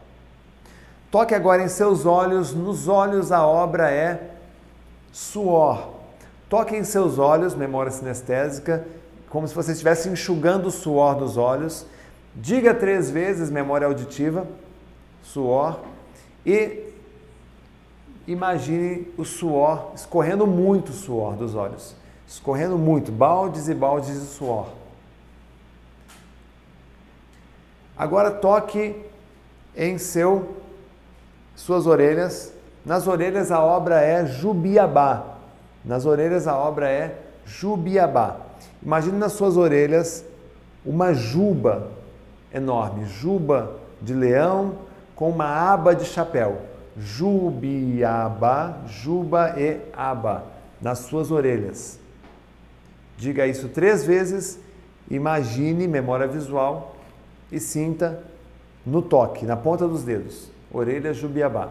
Toque 1.11 1.35
agora 1.35 1.63
em 1.63 1.69
seus 1.69 2.05
olhos, 2.05 2.53
nos 2.53 2.89
olhos 2.89 3.31
a 3.31 3.47
obra 3.47 3.91
é 3.91 4.31
suor. 5.13 5.95
Toque 6.49 6.77
em 6.77 6.85
seus 6.85 7.19
olhos, 7.19 7.55
memória 7.55 7.91
sinestésica, 7.91 8.85
como 9.31 9.47
se 9.47 9.55
você 9.55 9.73
estivesse 9.73 10.09
enxugando 10.09 10.67
o 10.67 10.71
suor 10.71 11.15
dos 11.15 11.37
olhos. 11.37 11.87
Diga 12.35 12.75
três 12.75 13.11
vezes, 13.11 13.49
memória 13.49 13.87
auditiva, 13.87 14.47
suor. 15.23 15.81
E 16.45 16.93
imagine 18.27 19.07
o 19.17 19.25
suor, 19.25 19.93
escorrendo 19.95 20.47
muito 20.47 20.93
suor 20.93 21.37
dos 21.37 21.55
olhos. 21.55 21.95
Escorrendo 22.27 22.77
muito, 22.77 23.13
baldes 23.13 23.69
e 23.69 23.75
baldes 23.75 24.21
de 24.21 24.27
suor. 24.27 24.69
Agora 27.97 28.31
toque 28.33 28.97
em 29.77 29.97
seu 29.99 30.57
suas 31.55 31.87
orelhas. 31.87 32.53
Nas 32.85 33.07
orelhas 33.07 33.53
a 33.53 33.63
obra 33.63 34.01
é 34.01 34.27
Jubiabá. 34.27 35.37
Nas 35.85 36.05
orelhas 36.05 36.49
a 36.49 36.57
obra 36.59 36.91
é 36.91 37.17
Jubiabá. 37.47 38.41
Imagine 38.83 39.19
nas 39.19 39.33
suas 39.33 39.57
orelhas 39.57 40.25
uma 40.85 41.15
juba 41.15 41.91
enorme, 42.55 43.05
juba 43.05 43.77
de 44.01 44.15
leão 44.15 44.77
com 45.15 45.29
uma 45.29 45.47
aba 45.47 45.95
de 45.95 46.05
chapéu. 46.05 46.63
Jubiaba, 46.97 48.83
Juba 48.87 49.55
e 49.59 49.81
Aba, 49.93 50.45
nas 50.81 51.01
suas 51.01 51.33
orelhas. 51.33 51.99
Diga 53.17 53.47
isso 53.47 53.69
três 53.69 54.05
vezes, 54.05 54.61
imagine, 55.11 55.89
memória 55.89 56.27
visual 56.27 56.95
e 57.51 57.59
sinta 57.59 58.23
no 58.87 59.03
toque, 59.03 59.45
na 59.45 59.57
ponta 59.57 59.89
dos 59.89 60.05
dedos. 60.05 60.49
Orelha 60.73 61.13
Jubiabá. 61.13 61.71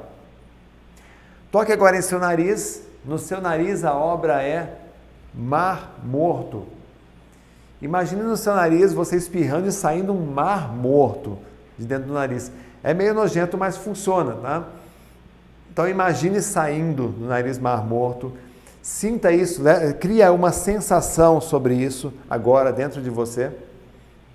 Toque 1.51 1.71
agora 1.71 1.97
em 1.97 2.01
seu 2.01 2.19
nariz. 2.19 2.83
No 3.05 3.19
seu 3.19 3.41
nariz 3.41 3.83
a 3.83 3.95
obra 3.95 4.41
é 4.41 4.77
Mar 5.33 5.99
Morto. 6.03 6.65
Imagine 7.83 8.21
no 8.23 8.37
seu 8.37 8.55
nariz 8.55 8.93
você 8.93 9.17
espirrando 9.17 9.67
e 9.67 9.71
saindo 9.71 10.13
um 10.13 10.25
mar 10.25 10.73
morto 10.73 11.37
de 11.77 11.85
dentro 11.85 12.07
do 12.07 12.13
nariz. 12.13 12.49
É 12.81 12.93
meio 12.93 13.13
nojento, 13.13 13.57
mas 13.57 13.75
funciona, 13.75 14.35
tá? 14.35 14.63
Então 15.69 15.89
imagine 15.89 16.41
saindo 16.41 17.09
do 17.09 17.25
nariz 17.25 17.59
mar 17.59 17.85
morto, 17.85 18.31
sinta 18.81 19.33
isso, 19.33 19.61
né? 19.61 19.91
cria 19.91 20.31
uma 20.31 20.53
sensação 20.53 21.41
sobre 21.41 21.75
isso 21.75 22.13
agora 22.29 22.71
dentro 22.71 23.01
de 23.01 23.09
você. 23.09 23.51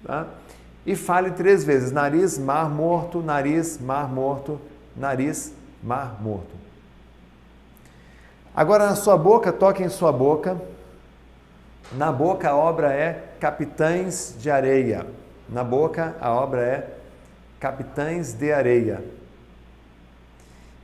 Tá? 0.05 0.27
E 0.85 0.95
fale 0.95 1.31
três 1.31 1.65
vezes: 1.65 1.91
nariz, 1.91 2.39
mar 2.39 2.69
morto, 2.69 3.23
nariz, 3.23 3.81
mar 3.81 4.13
morto, 4.13 4.61
nariz, 4.95 5.55
mar 5.83 6.19
morto. 6.21 6.55
Agora 8.55 8.87
na 8.91 8.95
sua 8.95 9.17
boca, 9.17 9.51
toque 9.53 9.83
em 9.83 9.89
sua 9.89 10.13
boca. 10.13 10.61
Na 11.93 12.13
boca 12.13 12.51
a 12.51 12.55
obra 12.55 12.93
é 12.93 13.28
Capitães 13.41 14.35
de 14.39 14.51
Areia. 14.51 15.07
Na 15.49 15.63
boca 15.63 16.17
a 16.21 16.33
obra 16.33 16.61
é 16.61 16.89
Capitães 17.61 18.33
de 18.33 18.53
Areia. 18.53 19.03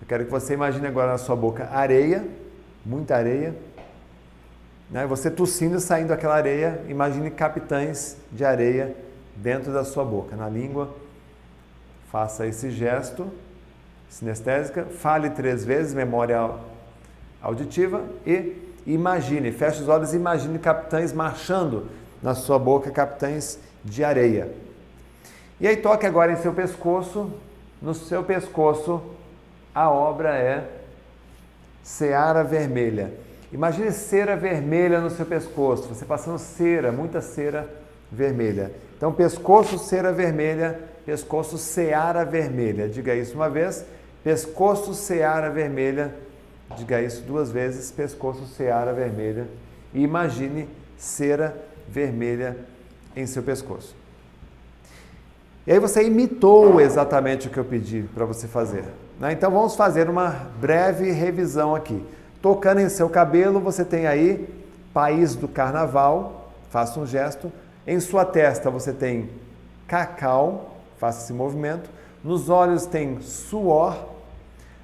Eu 0.00 0.06
quero 0.06 0.24
que 0.24 0.30
você 0.30 0.54
imagine 0.54 0.86
agora 0.86 1.12
na 1.12 1.18
sua 1.18 1.34
boca 1.34 1.68
areia, 1.72 2.24
muita 2.84 3.16
areia. 3.16 3.54
Né? 4.90 5.06
Você 5.06 5.30
tossindo, 5.30 5.80
saindo 5.80 6.12
aquela 6.12 6.34
areia, 6.34 6.80
imagine 6.88 7.30
capitães 7.30 8.16
de 8.30 8.44
areia 8.44 8.94
dentro 9.34 9.72
da 9.72 9.82
sua 9.82 10.04
boca, 10.04 10.36
na 10.36 10.48
língua. 10.48 10.94
Faça 12.10 12.46
esse 12.46 12.70
gesto 12.70 13.30
sinestésica, 14.08 14.84
fale 14.84 15.30
três 15.30 15.64
vezes, 15.64 15.92
memória 15.92 16.50
auditiva 17.42 18.04
e 18.24 18.74
imagine, 18.86 19.50
feche 19.50 19.82
os 19.82 19.88
olhos 19.88 20.12
e 20.12 20.16
imagine 20.16 20.58
capitães 20.58 21.12
marchando 21.12 21.88
na 22.24 22.34
sua 22.34 22.58
boca, 22.58 22.90
capitães 22.90 23.58
de 23.84 24.02
areia. 24.02 24.50
E 25.60 25.68
aí 25.68 25.76
toque 25.76 26.06
agora 26.06 26.32
em 26.32 26.36
seu 26.36 26.54
pescoço, 26.54 27.30
no 27.82 27.92
seu 27.92 28.24
pescoço 28.24 29.02
a 29.74 29.90
obra 29.90 30.34
é 30.34 30.66
Seara 31.82 32.42
Vermelha. 32.42 33.12
Imagine 33.52 33.92
cera 33.92 34.36
vermelha 34.36 35.00
no 35.00 35.10
seu 35.10 35.26
pescoço, 35.26 35.86
você 35.86 36.04
passando 36.06 36.38
cera, 36.38 36.90
muita 36.90 37.20
cera 37.20 37.68
vermelha. 38.10 38.72
Então, 38.96 39.12
pescoço, 39.12 39.78
cera 39.78 40.10
vermelha, 40.10 40.80
pescoço, 41.04 41.58
seara 41.58 42.24
vermelha. 42.24 42.88
Diga 42.88 43.14
isso 43.14 43.34
uma 43.34 43.50
vez. 43.50 43.84
Pescoço, 44.24 44.94
seara 44.94 45.50
vermelha. 45.50 46.14
Diga 46.76 47.02
isso 47.02 47.22
duas 47.22 47.52
vezes. 47.52 47.92
Pescoço, 47.92 48.46
seara 48.46 48.92
vermelha. 48.92 49.46
E 49.92 50.02
imagine 50.02 50.68
cera 50.96 51.48
vermelha 51.48 51.73
em 53.16 53.26
seu 53.26 53.42
pescoço. 53.42 53.94
E 55.66 55.72
aí 55.72 55.78
você 55.78 56.04
imitou 56.04 56.80
exatamente 56.80 57.48
o 57.48 57.50
que 57.50 57.58
eu 57.58 57.64
pedi 57.64 58.04
para 58.14 58.24
você 58.24 58.46
fazer. 58.46 58.84
Né? 59.18 59.32
Então 59.32 59.50
vamos 59.50 59.74
fazer 59.74 60.10
uma 60.10 60.28
breve 60.60 61.10
revisão 61.10 61.74
aqui. 61.74 62.04
Tocando 62.42 62.80
em 62.80 62.88
seu 62.90 63.08
cabelo, 63.08 63.60
você 63.60 63.84
tem 63.84 64.06
aí 64.06 64.46
País 64.92 65.34
do 65.34 65.48
Carnaval, 65.48 66.52
faça 66.68 67.00
um 67.00 67.06
gesto. 67.06 67.50
Em 67.86 67.98
sua 67.98 68.24
testa 68.24 68.70
você 68.70 68.92
tem 68.92 69.30
cacau, 69.88 70.76
faça 70.98 71.24
esse 71.24 71.32
movimento. 71.32 71.88
Nos 72.22 72.50
olhos 72.50 72.84
tem 72.84 73.20
suor. 73.22 73.96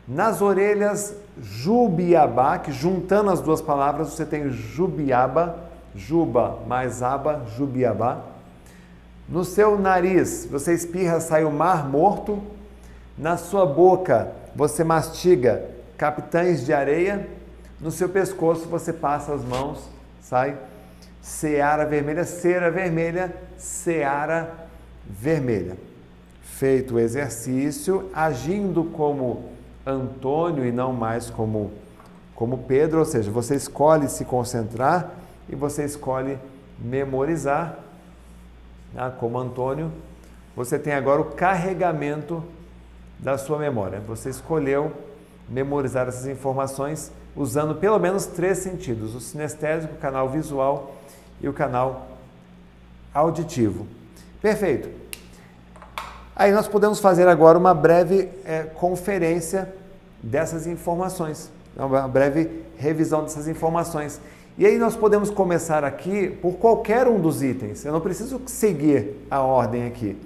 Nas 0.09 0.41
orelhas, 0.41 1.15
jubiabá, 1.41 2.59
que 2.59 2.73
juntando 2.73 3.31
as 3.31 3.41
duas 3.41 3.61
palavras 3.61 4.09
você 4.09 4.25
tem 4.25 4.51
jubiaba, 4.51 5.70
juba 5.95 6.59
mais 6.67 7.03
aba, 7.03 7.45
jubiabá. 7.57 8.21
No 9.29 9.45
seu 9.45 9.79
nariz, 9.79 10.47
você 10.51 10.75
espirra, 10.75 11.21
sai 11.21 11.45
o 11.45 11.53
mar 11.53 11.89
morto. 11.89 12.43
Na 13.17 13.37
sua 13.37 13.67
boca, 13.67 14.33
você 14.55 14.83
mastiga 14.83 15.65
capitães 15.97 16.65
de 16.65 16.73
areia. 16.73 17.29
No 17.81 17.91
seu 17.91 18.09
pescoço, 18.09 18.69
você 18.69 18.93
passa 18.93 19.33
as 19.33 19.45
mãos, 19.45 19.89
sai 20.21 20.57
seara 21.21 21.85
vermelha, 21.85 22.25
cera 22.25 22.71
vermelha, 22.71 23.35
seara 23.57 24.69
vermelha. 25.07 25.77
Feito 26.43 26.95
o 26.95 26.99
exercício, 26.99 28.11
agindo 28.15 28.85
como 28.85 29.45
Antônio 29.87 30.65
e 30.65 30.73
não 30.73 30.93
mais 30.93 31.31
como, 31.31 31.71
como 32.35 32.59
Pedro, 32.59 32.99
ou 32.99 33.05
seja, 33.05 33.31
você 33.31 33.55
escolhe 33.55 34.09
se 34.09 34.25
concentrar 34.25 35.20
e 35.51 35.57
você 35.57 35.85
escolhe 35.85 36.39
memorizar, 36.79 37.79
né? 38.95 39.13
como 39.19 39.39
Antônio, 39.39 39.93
você 40.57 40.79
tem 40.79 40.93
agora 40.93 41.21
o 41.21 41.27
carregamento 41.27 42.43
da 43.19 43.37
sua 43.37 43.59
memória. 43.59 44.01
Você 44.07 44.31
escolheu 44.31 44.93
memorizar 45.49 46.09
essas 46.09 46.27
informações 46.27 47.13
usando 47.37 47.75
pelo 47.75 47.99
menos 47.99 48.27
três 48.27 48.59
sentidos: 48.59 49.15
o 49.15 49.21
sinestésico, 49.21 49.95
o 49.95 49.99
canal 49.99 50.29
visual 50.29 50.95
e 51.41 51.49
o 51.49 51.53
canal 51.53 52.09
auditivo. 53.13 53.87
Perfeito. 54.41 54.89
Aí 56.35 56.53
nós 56.53 56.67
podemos 56.67 57.01
fazer 57.01 57.29
agora 57.29 57.59
uma 57.59 57.75
breve 57.75 58.31
é, 58.45 58.63
conferência 58.63 59.75
dessas 60.23 60.67
informações, 60.67 61.51
uma 61.77 62.09
breve 62.09 62.65
revisão 62.79 63.23
dessas 63.23 63.47
informações. 63.47 64.21
E 64.59 64.67
aí 64.67 64.79
nós 64.79 64.97
podemos 64.97 65.31
começar 65.31 65.85
aqui 65.85 66.29
por 66.43 66.55
qualquer 66.55 67.07
um 67.09 67.21
dos 67.21 67.43
itens. 67.43 67.85
Eu 67.85 67.93
não 67.93 68.01
preciso 68.01 68.41
seguir 68.47 69.17
a 69.31 69.41
ordem 69.41 69.87
aqui. 69.87 70.17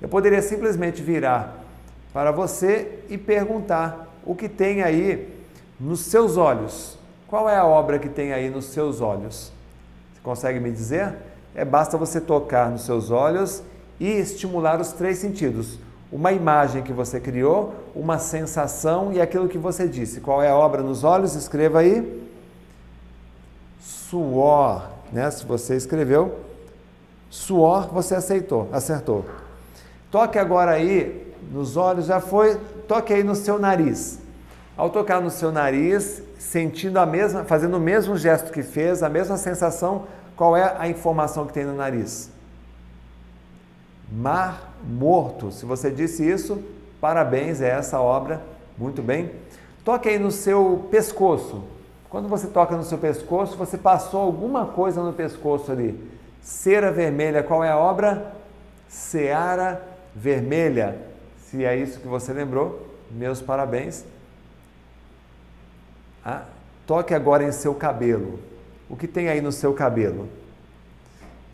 Eu 0.00 0.08
poderia 0.08 0.40
simplesmente 0.42 1.02
virar 1.02 1.64
para 2.12 2.30
você 2.30 3.00
e 3.08 3.18
perguntar 3.18 4.08
o 4.24 4.34
que 4.34 4.48
tem 4.48 4.82
aí 4.82 5.28
nos 5.78 6.00
seus 6.00 6.36
olhos. 6.36 6.98
Qual 7.26 7.48
é 7.48 7.56
a 7.56 7.64
obra 7.64 7.98
que 7.98 8.08
tem 8.08 8.32
aí 8.32 8.50
nos 8.50 8.66
seus 8.66 9.00
olhos? 9.00 9.52
Você 10.12 10.20
consegue 10.22 10.60
me 10.60 10.70
dizer? 10.70 11.14
É 11.54 11.64
basta 11.64 11.96
você 11.96 12.20
tocar 12.20 12.70
nos 12.70 12.84
seus 12.84 13.10
olhos 13.10 13.62
e 13.98 14.08
estimular 14.08 14.80
os 14.80 14.92
três 14.92 15.18
sentidos. 15.18 15.78
Uma 16.12 16.32
imagem 16.32 16.82
que 16.82 16.92
você 16.92 17.20
criou, 17.20 17.74
uma 17.94 18.18
sensação 18.18 19.12
e 19.12 19.20
aquilo 19.20 19.48
que 19.48 19.58
você 19.58 19.86
disse. 19.86 20.20
Qual 20.20 20.42
é 20.42 20.48
a 20.48 20.56
obra 20.56 20.82
nos 20.82 21.04
olhos? 21.04 21.34
Escreva 21.34 21.80
aí. 21.80 22.29
Suor, 23.80 24.88
né? 25.12 25.30
Se 25.30 25.44
você 25.44 25.76
escreveu 25.76 26.50
suor, 27.30 27.88
você 27.92 28.16
aceitou, 28.16 28.68
acertou. 28.72 29.24
Toque 30.10 30.38
agora 30.38 30.72
aí 30.72 31.32
nos 31.52 31.76
olhos, 31.76 32.06
já 32.06 32.20
foi. 32.20 32.56
Toque 32.88 33.14
aí 33.14 33.22
no 33.22 33.36
seu 33.36 33.58
nariz. 33.58 34.18
Ao 34.76 34.90
tocar 34.90 35.20
no 35.20 35.30
seu 35.30 35.52
nariz, 35.52 36.22
sentindo 36.38 36.98
a 36.98 37.06
mesma, 37.06 37.44
fazendo 37.44 37.76
o 37.76 37.80
mesmo 37.80 38.16
gesto 38.16 38.50
que 38.50 38.62
fez, 38.62 39.02
a 39.02 39.08
mesma 39.08 39.36
sensação, 39.36 40.06
qual 40.36 40.56
é 40.56 40.74
a 40.78 40.88
informação 40.88 41.46
que 41.46 41.52
tem 41.52 41.64
no 41.64 41.76
nariz? 41.76 42.30
Mar 44.10 44.72
morto. 44.82 45.52
Se 45.52 45.64
você 45.64 45.90
disse 45.90 46.28
isso, 46.28 46.60
parabéns, 47.00 47.60
é 47.60 47.68
essa 47.68 48.00
obra. 48.00 48.42
Muito 48.76 49.02
bem. 49.02 49.30
Toque 49.84 50.08
aí 50.08 50.18
no 50.18 50.30
seu 50.30 50.88
pescoço. 50.90 51.62
Quando 52.10 52.28
você 52.28 52.48
toca 52.48 52.76
no 52.76 52.82
seu 52.82 52.98
pescoço, 52.98 53.56
você 53.56 53.78
passou 53.78 54.20
alguma 54.20 54.66
coisa 54.66 55.00
no 55.00 55.12
pescoço 55.12 55.70
ali. 55.70 56.10
Cera 56.42 56.90
vermelha, 56.90 57.40
qual 57.40 57.62
é 57.62 57.70
a 57.70 57.78
obra? 57.78 58.34
Seara 58.88 59.80
vermelha. 60.14 60.98
Se 61.38 61.64
é 61.64 61.76
isso 61.76 62.00
que 62.00 62.08
você 62.08 62.32
lembrou, 62.32 62.84
meus 63.12 63.40
parabéns. 63.40 64.04
Ah, 66.24 66.42
toque 66.84 67.14
agora 67.14 67.44
em 67.44 67.52
seu 67.52 67.74
cabelo. 67.76 68.40
O 68.88 68.96
que 68.96 69.06
tem 69.06 69.28
aí 69.28 69.40
no 69.40 69.52
seu 69.52 69.72
cabelo? 69.72 70.28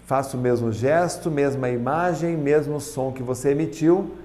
Faça 0.07 0.39
o 0.39 0.41
mesmo 0.41 0.73
gesto, 0.73 1.31
mesma 1.31 1.69
imagem, 1.69 2.35
mesmo 2.35 2.81
som 2.81 3.13
que 3.13 3.23
você 3.23 3.51
emitiu. 3.51 4.17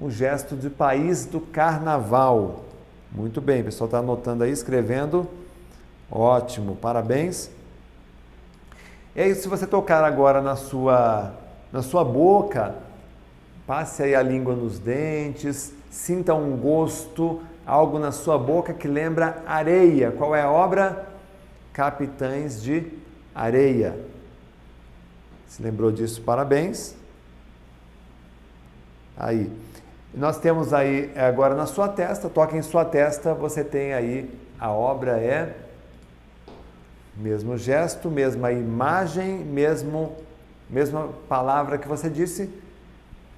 Um 0.00 0.10
gesto 0.10 0.56
de 0.56 0.70
país 0.70 1.26
do 1.26 1.38
carnaval. 1.38 2.64
Muito 3.12 3.42
bem, 3.42 3.60
o 3.60 3.64
pessoal 3.64 3.86
está 3.86 3.98
anotando 3.98 4.42
aí, 4.44 4.50
escrevendo. 4.50 5.28
Ótimo, 6.10 6.76
parabéns. 6.76 7.50
E 9.14 9.20
aí, 9.20 9.34
se 9.34 9.48
você 9.48 9.66
tocar 9.66 10.04
agora 10.04 10.40
na 10.40 10.56
sua, 10.56 11.32
na 11.72 11.82
sua 11.82 12.04
boca, 12.04 12.74
passe 13.66 14.02
aí 14.02 14.14
a 14.14 14.22
língua 14.22 14.54
nos 14.54 14.78
dentes, 14.78 15.72
sinta 15.90 16.34
um 16.34 16.56
gosto 16.56 17.40
algo 17.66 17.98
na 17.98 18.12
sua 18.12 18.38
boca 18.38 18.72
que 18.72 18.86
lembra 18.86 19.42
areia. 19.44 20.12
Qual 20.12 20.34
é 20.36 20.42
a 20.42 20.50
obra? 20.50 21.08
Capitães 21.72 22.62
de 22.62 22.86
Areia. 23.34 23.98
Se 25.48 25.62
lembrou 25.62 25.90
disso? 25.90 26.22
Parabéns. 26.22 26.94
Aí. 29.16 29.50
Nós 30.14 30.38
temos 30.38 30.72
aí 30.72 31.12
é, 31.14 31.26
agora 31.26 31.54
na 31.54 31.66
sua 31.66 31.88
testa, 31.88 32.30
toca 32.30 32.56
em 32.56 32.62
sua 32.62 32.84
testa, 32.86 33.34
você 33.34 33.62
tem 33.62 33.92
aí 33.92 34.30
a 34.58 34.70
obra 34.70 35.18
é 35.18 35.65
mesmo 37.16 37.56
gesto, 37.56 38.10
mesma 38.10 38.52
imagem, 38.52 39.38
mesmo 39.38 40.16
mesma 40.68 41.10
palavra 41.28 41.78
que 41.78 41.88
você 41.88 42.10
disse, 42.10 42.50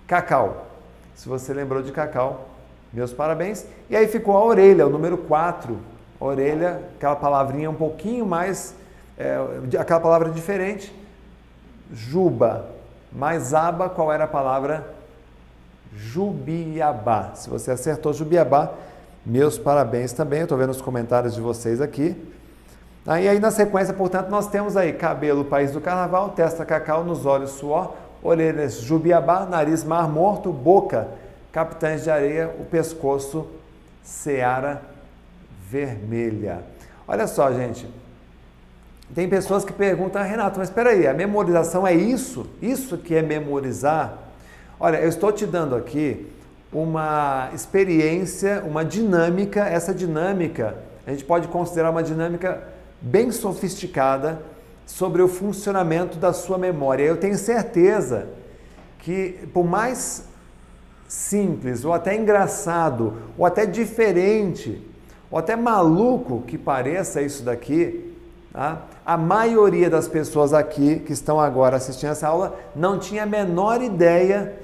cacau. 0.07 0.67
Se 1.15 1.29
você 1.29 1.53
lembrou 1.53 1.83
de 1.83 1.93
cacau, 1.93 2.49
meus 2.93 3.13
parabéns. 3.13 3.67
E 3.91 3.97
aí 3.97 4.07
ficou 4.07 4.37
a 4.37 4.45
orelha, 4.45 4.87
o 4.87 4.91
número 4.91 5.19
4. 5.19 5.77
Orelha, 6.21 6.83
aquela 6.97 7.17
palavrinha 7.17 7.71
um 7.71 7.75
pouquinho 7.75 8.27
mais, 8.27 8.75
é, 9.17 9.37
aquela 9.79 10.01
palavra 10.01 10.31
diferente. 10.31 10.95
Juba. 11.93 12.67
Mais 13.13 13.55
aba, 13.55 13.89
qual 13.89 14.13
era 14.13 14.25
a 14.25 14.29
palavra? 14.29 14.95
Jubiabá. 15.95 17.33
Se 17.35 17.49
você 17.49 17.71
acertou 17.71 18.13
Jubiabá, 18.13 18.73
meus 19.25 19.59
parabéns 19.59 20.13
também. 20.13 20.41
Eu 20.41 20.45
estou 20.45 20.59
vendo 20.59 20.71
os 20.71 20.81
comentários 20.81 21.35
de 21.35 21.41
vocês 21.41 21.81
aqui. 21.81 22.17
Aí, 23.09 23.27
aí 23.27 23.41
na 23.41 23.51
sequência, 23.51 23.95
portanto, 23.95 24.29
nós 24.29 24.49
temos 24.49 24.77
aí 24.77 24.93
cabelo, 24.93 25.43
país 25.43 25.73
do 25.73 25.81
carnaval, 25.81 26.29
testa 26.29 26.63
cacau, 26.63 27.03
nos 27.03 27.25
olhos 27.25 27.53
suor, 27.53 27.95
orelhas 28.23 28.83
jubiabá, 28.83 29.47
nariz 29.47 29.83
mar 29.83 30.07
morto, 30.07 30.53
boca 30.53 31.09
Capitães 31.51 32.05
de 32.05 32.11
Areia, 32.11 32.55
o 32.61 32.67
pescoço 32.67 33.47
Seara 34.03 34.83
Vermelha. 35.71 36.59
Olha 37.09 37.27
só, 37.27 37.51
gente. 37.51 37.89
Tem 39.15 39.27
pessoas 39.27 39.65
que 39.65 39.73
perguntam, 39.73 40.21
ah, 40.21 40.25
Renato, 40.27 40.59
mas 40.59 40.69
espera 40.69 40.91
aí, 40.91 41.07
a 41.07 41.15
memorização 41.15 41.87
é 41.87 41.95
isso? 41.95 42.47
Isso 42.61 42.99
que 42.99 43.15
é 43.15 43.23
memorizar? 43.23 44.19
Olha, 44.79 44.99
eu 44.99 45.09
estou 45.09 45.33
te 45.33 45.47
dando 45.47 45.75
aqui 45.75 46.31
uma 46.71 47.49
experiência, 47.55 48.63
uma 48.67 48.85
dinâmica. 48.85 49.65
Essa 49.65 49.95
dinâmica 49.95 50.77
a 51.07 51.11
gente 51.11 51.25
pode 51.25 51.49
considerar 51.49 51.91
uma 51.91 52.03
dinâmica 52.03 52.77
bem 53.01 53.31
sofisticada 53.31 54.43
sobre 54.87 55.23
o 55.23 55.29
funcionamento 55.29 56.19
da 56.19 56.33
sua 56.33 56.59
memória. 56.59 57.05
Eu 57.05 57.17
tenho 57.17 57.37
certeza 57.37 58.29
que, 58.99 59.49
por 59.53 59.65
mais 59.65 60.25
simples, 61.07 61.85
ou 61.85 61.93
até 61.93 62.17
engraçado, 62.17 63.15
ou 63.37 63.47
até 63.47 63.65
diferente, 63.65 64.83
ou 65.31 65.39
até 65.39 65.57
maluco 65.57 66.43
que 66.47 66.59
pareça 66.59 67.23
isso 67.23 67.43
daqui, 67.43 68.15
tá? 68.53 68.83
a 69.05 69.17
maioria 69.17 69.89
das 69.89 70.09
pessoas 70.09 70.53
aqui 70.53 71.01
que 71.01 71.13
estão 71.13 71.41
agora 71.41 71.77
assistindo 71.77 72.11
essa 72.11 72.29
aula 72.29 72.59
não 72.75 72.99
tinha 72.99 73.23
a 73.23 73.27
menor 73.27 73.83
ideia 73.83 74.55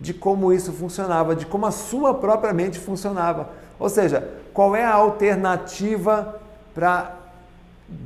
de 0.00 0.14
como 0.14 0.52
isso 0.52 0.72
funcionava, 0.72 1.34
de 1.34 1.46
como 1.46 1.66
a 1.66 1.72
sua 1.72 2.14
própria 2.14 2.52
mente 2.52 2.78
funcionava. 2.78 3.50
Ou 3.78 3.88
seja, 3.88 4.28
qual 4.52 4.76
é 4.76 4.84
a 4.84 4.94
alternativa 4.94 6.40
para 6.74 7.17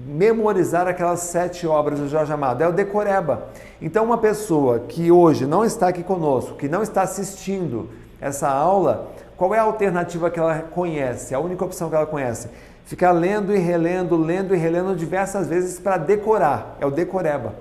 memorizar 0.06 0.86
aquelas 0.86 1.20
sete 1.20 1.66
obras 1.66 1.98
do 1.98 2.08
Jorge 2.08 2.32
Amado? 2.32 2.62
É 2.62 2.68
o 2.68 2.72
decoreba. 2.72 3.48
Então, 3.80 4.04
uma 4.04 4.18
pessoa 4.18 4.80
que 4.80 5.10
hoje 5.10 5.46
não 5.46 5.64
está 5.64 5.88
aqui 5.88 6.02
conosco, 6.02 6.56
que 6.56 6.68
não 6.68 6.82
está 6.82 7.02
assistindo 7.02 7.88
essa 8.20 8.48
aula, 8.48 9.10
qual 9.36 9.54
é 9.54 9.58
a 9.58 9.62
alternativa 9.62 10.30
que 10.30 10.38
ela 10.38 10.60
conhece? 10.60 11.34
A 11.34 11.40
única 11.40 11.64
opção 11.64 11.88
que 11.88 11.96
ela 11.96 12.06
conhece? 12.06 12.48
Ficar 12.84 13.10
lendo 13.10 13.54
e 13.54 13.58
relendo, 13.58 14.16
lendo 14.16 14.54
e 14.54 14.58
relendo 14.58 14.94
diversas 14.94 15.48
vezes 15.48 15.80
para 15.80 15.96
decorar. 15.96 16.76
É 16.80 16.86
o 16.86 16.90
decoreba. 16.90 17.54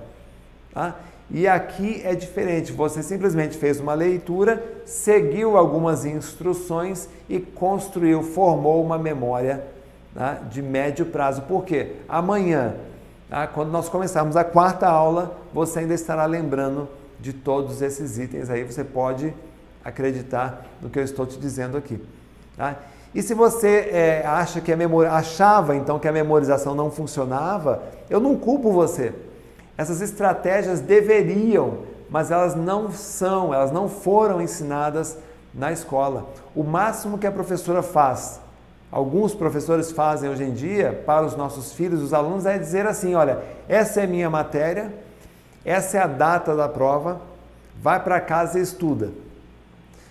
Tá? 0.74 0.96
E 1.34 1.48
aqui 1.48 2.02
é 2.04 2.14
diferente, 2.14 2.74
você 2.74 3.02
simplesmente 3.02 3.58
fez 3.58 3.80
uma 3.80 3.94
leitura, 3.94 4.62
seguiu 4.86 5.58
algumas 5.58 6.06
instruções 6.06 7.08
e 7.30 7.40
construiu, 7.40 8.22
formou 8.22 8.84
uma 8.84 8.98
memória 8.98 9.64
né, 10.16 10.40
de 10.50 10.62
médio 10.62 11.06
prazo. 11.06 11.44
Por 11.44 11.66
quê? 11.66 11.96
Amanhã, 12.08 12.76
tá, 13.30 13.48
quando 13.48 13.72
nós 13.72 13.90
começarmos 13.90 14.36
a 14.36 14.44
quarta 14.44 14.88
aula, 14.88 15.38
você 15.54 15.80
ainda 15.80 15.94
estará 15.94 16.26
lembrando 16.26 16.88
de 17.20 17.34
todos 17.34 17.82
esses 17.82 18.18
itens 18.18 18.50
aí, 18.50 18.64
você 18.64 18.84
pode 18.84 19.34
acreditar 19.84 20.66
no 20.82 20.90
que 20.90 21.00
eu 21.00 21.04
estou 21.04 21.26
te 21.26 21.38
dizendo 21.38 21.78
aqui. 21.78 22.04
Tá? 22.58 22.76
E 23.14 23.22
se 23.22 23.34
você 23.34 23.90
é, 23.92 24.24
acha 24.26 24.62
que 24.62 24.72
a 24.72 24.78
memória, 24.78 25.12
achava 25.12 25.76
então 25.76 26.00
que 26.00 26.08
a 26.08 26.12
memorização 26.12 26.74
não 26.74 26.90
funcionava, 26.90 27.84
eu 28.10 28.20
não 28.20 28.38
culpo 28.38 28.72
você. 28.72 29.14
Essas 29.78 30.02
estratégias 30.02 30.80
deveriam, 30.80 31.80
mas 32.10 32.32
elas 32.32 32.56
não 32.56 32.92
são, 32.92 33.54
elas 33.54 33.72
não 33.72 33.90
foram 33.90 34.42
ensinadas 34.42 35.18
na 35.54 35.72
escola. 35.72 36.30
O 36.56 36.64
máximo 36.64 37.18
que 37.18 37.28
a 37.28 37.32
professora 37.32 37.84
faz, 37.84 38.40
alguns 38.92 39.34
professores 39.34 39.92
fazem 39.92 40.30
hoje 40.30 40.44
em 40.44 40.54
dia 40.54 41.02
para 41.06 41.26
os 41.26 41.36
nossos 41.36 41.74
filhos, 41.74 42.02
os 42.02 42.14
alunos, 42.14 42.46
é 42.46 42.58
dizer 42.60 42.86
assim: 42.86 43.16
olha, 43.16 43.42
essa 43.70 44.02
é 44.02 44.08
minha 44.08 44.30
matéria, 44.30 44.94
essa 45.64 45.98
é 45.98 46.02
a 46.02 46.08
data 46.08 46.56
da 46.56 46.68
prova, 46.68 47.22
vai 47.82 48.04
para 48.04 48.20
casa 48.20 48.60
e 48.60 48.62
estuda. 48.62 49.10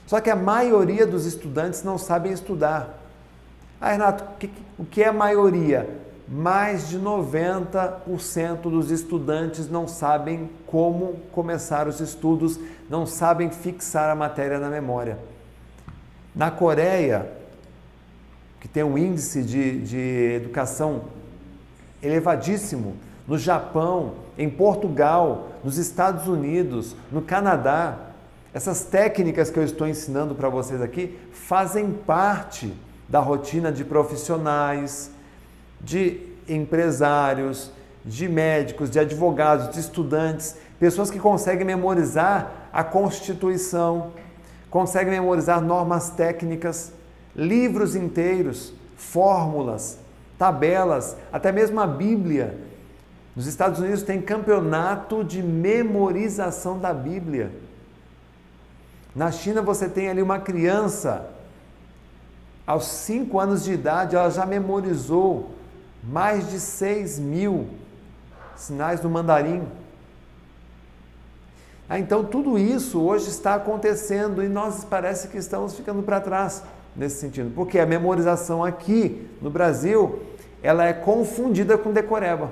Só 0.07 0.20
que 0.20 0.31
a 0.31 0.37
maioria 0.37 1.07
dos 1.07 1.26
estudantes 1.26 1.85
não 1.85 1.99
sabem 1.99 2.33
estudar. 2.33 2.99
Ah, 3.81 3.93
Renato, 3.93 4.24
o 4.78 4.85
que 4.85 5.03
é 5.03 5.09
a 5.09 5.12
maioria? 5.12 5.89
Mais 6.26 6.89
de 6.89 6.99
90% 6.99 8.62
dos 8.62 8.91
estudantes 8.91 9.68
não 9.68 9.89
sabem 9.89 10.51
como 10.66 11.14
começar 11.33 11.89
os 11.89 12.01
estudos, 12.01 12.59
não 12.89 13.05
sabem 13.05 13.51
fixar 13.51 14.11
a 14.11 14.14
matéria 14.14 14.59
na 14.59 14.68
memória. 14.68 15.18
Na 16.35 16.51
Coreia, 16.51 17.39
que 18.61 18.69
tem 18.69 18.85
um 18.85 18.97
índice 18.97 19.43
de, 19.43 19.81
de 19.81 20.33
educação 20.35 21.05
elevadíssimo, 22.03 22.95
no 23.27 23.39
Japão, 23.39 24.15
em 24.37 24.51
Portugal, 24.51 25.49
nos 25.63 25.79
Estados 25.79 26.27
Unidos, 26.27 26.97
no 27.13 27.23
Canadá. 27.23 27.97
Essas 28.53 28.83
técnicas 28.85 29.51
que 29.51 29.59
eu 29.59 29.65
estou 29.65 29.87
ensinando 29.87 30.35
para 30.35 30.49
vocês 30.49 30.83
aqui 30.83 31.17
fazem 31.33 31.93
parte 31.93 32.73
da 33.09 33.21
rotina 33.21 33.71
de 33.71 33.85
profissionais, 33.85 35.11
de 35.81 36.21
empresários, 36.49 37.71
de 38.05 38.29
médicos, 38.29 38.91
de 38.91 38.99
advogados, 38.99 39.71
de 39.71 39.79
estudantes, 39.79 40.57
pessoas 40.79 41.11
que 41.11 41.19
conseguem 41.19 41.67
memorizar 41.67 42.69
a 42.73 42.83
Constituição, 42.83 44.13
conseguem 44.71 45.13
memorizar 45.13 45.61
normas 45.61 46.11
técnicas, 46.11 46.93
livros 47.35 47.95
inteiros, 47.95 48.72
fórmulas, 48.97 49.99
tabelas, 50.39 51.16
até 51.33 51.53
mesmo 51.53 51.81
a 51.81 51.87
Bíblia 51.87 52.59
nos 53.35 53.47
Estados 53.47 53.78
Unidos 53.78 54.03
tem 54.03 54.20
campeonato 54.20 55.22
de 55.22 55.43
memorização 55.43 56.78
da 56.78 56.93
Bíblia. 56.93 57.53
Na 59.14 59.31
China 59.31 59.62
você 59.62 59.89
tem 59.89 60.09
ali 60.09 60.20
uma 60.20 60.39
criança, 60.39 61.31
aos 62.66 62.87
5 62.87 63.39
anos 63.39 63.64
de 63.64 63.72
idade, 63.72 64.14
ela 64.14 64.31
já 64.31 64.47
memorizou 64.47 65.55
mais 66.03 66.51
de 66.51 66.61
6 66.61 67.18
mil 67.18 67.68
sinais 68.57 69.01
do 69.01 69.11
mandarim. 69.11 69.66
Ah, 71.89 71.99
então 71.99 72.24
tudo 72.24 72.57
isso 72.59 73.01
hoje 73.01 73.28
está 73.28 73.55
acontecendo 73.55 74.45
e 74.45 74.49
nós 74.49 74.85
parece 74.85 75.28
que 75.28 75.39
estamos 75.39 75.74
ficando 75.74 76.03
para 76.03 76.20
trás 76.20 76.62
nesse 76.95 77.16
sentido, 77.16 77.53
porque 77.55 77.78
a 77.78 77.86
memorização 77.86 78.64
aqui 78.64 79.28
no 79.41 79.51
Brasil 79.51 80.20
ela 80.62 80.84
é 80.86 80.93
confundida 80.93 81.78
com 81.78 81.93
decoreba. 81.93 82.51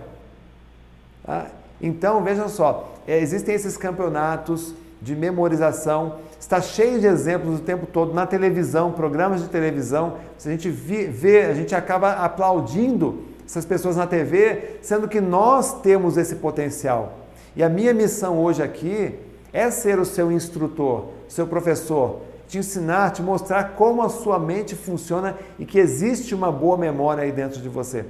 Ah, 1.27 1.47
então, 1.81 2.23
vejam 2.23 2.49
só, 2.49 2.95
é, 3.07 3.19
existem 3.19 3.55
esses 3.55 3.77
campeonatos 3.77 4.75
de 5.01 5.15
memorização, 5.15 6.17
está 6.41 6.61
cheio 6.61 7.01
de 7.01 7.07
exemplos 7.07 7.61
o 7.61 7.63
tempo 7.63 7.87
todo 7.87 8.13
na 8.13 8.27
televisão, 8.27 8.93
programas 8.93 9.43
de 9.43 9.49
televisão. 9.49 10.17
Se 10.37 10.49
a 10.49 10.53
gente 10.53 10.69
vê, 10.69 11.43
a 11.43 11.55
gente 11.55 11.75
acaba 11.75 12.13
aplaudindo 12.13 13.23
essas 13.47 13.65
pessoas 13.65 13.97
na 13.97 14.07
TV, 14.07 14.79
sendo 14.83 15.09
que 15.09 15.21
nós 15.21 15.81
temos 15.81 16.17
esse 16.17 16.37
potencial. 16.37 17.19
E 17.55 17.63
a 17.63 17.69
minha 17.69 17.95
missão 17.95 18.39
hoje 18.39 18.63
aqui 18.63 19.15
é 19.53 19.71
ser 19.71 19.99
o 19.99 20.05
seu 20.05 20.31
instrutor, 20.31 21.07
seu 21.29 21.47
professor, 21.47 22.21
te 22.49 22.59
ensinar, 22.59 23.13
te 23.13 23.23
mostrar 23.23 23.75
como 23.77 24.03
a 24.03 24.09
sua 24.09 24.39
mente 24.39 24.75
funciona 24.75 25.37
e 25.59 25.67
que 25.67 25.79
existe 25.79 26.35
uma 26.35 26.51
boa 26.51 26.77
memória 26.77 27.23
aí 27.23 27.31
dentro 27.31 27.61
de 27.61 27.69
você. 27.69 28.05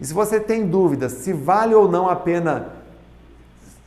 E 0.00 0.04
se 0.04 0.12
você 0.12 0.38
tem 0.38 0.66
dúvidas 0.66 1.12
se 1.12 1.32
vale 1.32 1.74
ou 1.74 1.90
não 1.90 2.08
a 2.08 2.14
pena 2.14 2.68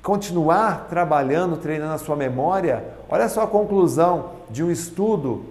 continuar 0.01 0.87
trabalhando, 0.89 1.57
treinando 1.57 1.93
a 1.93 1.97
sua 1.99 2.15
memória, 2.15 2.83
olha 3.07 3.29
só 3.29 3.43
a 3.43 3.47
conclusão 3.47 4.31
de 4.49 4.63
um 4.63 4.71
estudo 4.71 5.45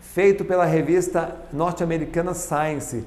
feito 0.00 0.44
pela 0.44 0.64
revista 0.64 1.36
norte-americana 1.52 2.34
Science, 2.34 3.04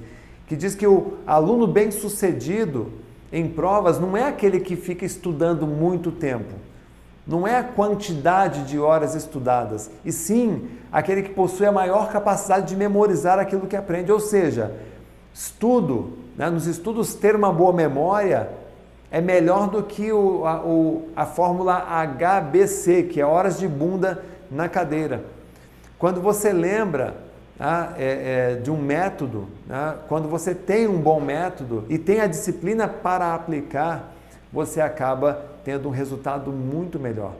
que 0.48 0.56
diz 0.56 0.76
que 0.76 0.86
o 0.86 1.18
aluno 1.26 1.66
bem-sucedido 1.66 2.92
em 3.32 3.48
provas 3.48 4.00
não 4.00 4.18
é 4.18 4.24
aquele 4.24 4.60
que 4.60 4.76
fica 4.76 5.06
estudando 5.06 5.66
muito 5.66 6.12
tempo, 6.12 6.54
não 7.32 7.48
é 7.48 7.58
a 7.58 7.64
quantidade 7.64 8.66
de 8.66 8.78
horas 8.78 9.16
estudadas, 9.16 9.90
e 10.04 10.12
sim 10.12 10.70
aquele 10.92 11.24
que 11.24 11.30
possui 11.30 11.66
a 11.66 11.72
maior 11.72 12.12
capacidade 12.12 12.68
de 12.68 12.76
memorizar 12.76 13.40
aquilo 13.40 13.66
que 13.66 13.76
aprende, 13.76 14.12
ou 14.12 14.20
seja, 14.20 14.72
estudo 15.34 16.18
né, 16.38 16.50
nos 16.50 16.68
estudos, 16.68 17.14
ter 17.14 17.36
uma 17.36 17.52
boa 17.52 17.74
memória 17.74 18.50
é 19.10 19.20
melhor 19.20 19.70
do 19.70 19.84
que 19.84 20.12
o, 20.12 20.46
a, 20.46 20.62
o, 20.62 21.10
a 21.16 21.26
fórmula 21.26 21.86
HBC, 22.18 23.04
que 23.04 23.20
é 23.20 23.26
horas 23.26 23.60
de 23.60 23.68
bunda 23.68 24.24
na 24.50 24.70
cadeira. 24.70 25.24
Quando 26.00 26.22
você 26.22 26.54
lembra 26.54 27.16
né, 27.60 27.90
é, 27.98 28.54
é, 28.54 28.56
de 28.56 28.72
um 28.72 28.78
método, 28.78 29.48
né, 29.68 29.96
quando 30.08 30.30
você 30.30 30.56
tem 30.56 30.88
um 30.88 31.00
bom 31.00 31.20
método 31.20 31.86
e 31.90 31.98
tem 31.98 32.22
a 32.22 32.28
disciplina 32.28 32.88
para 32.88 33.36
aplicar, 33.36 34.14
você 34.52 34.80
acaba 34.80 35.51
tendo 35.64 35.88
um 35.88 35.91
resultado 35.91 36.51
muito 36.51 36.99
melhor. 36.99 37.34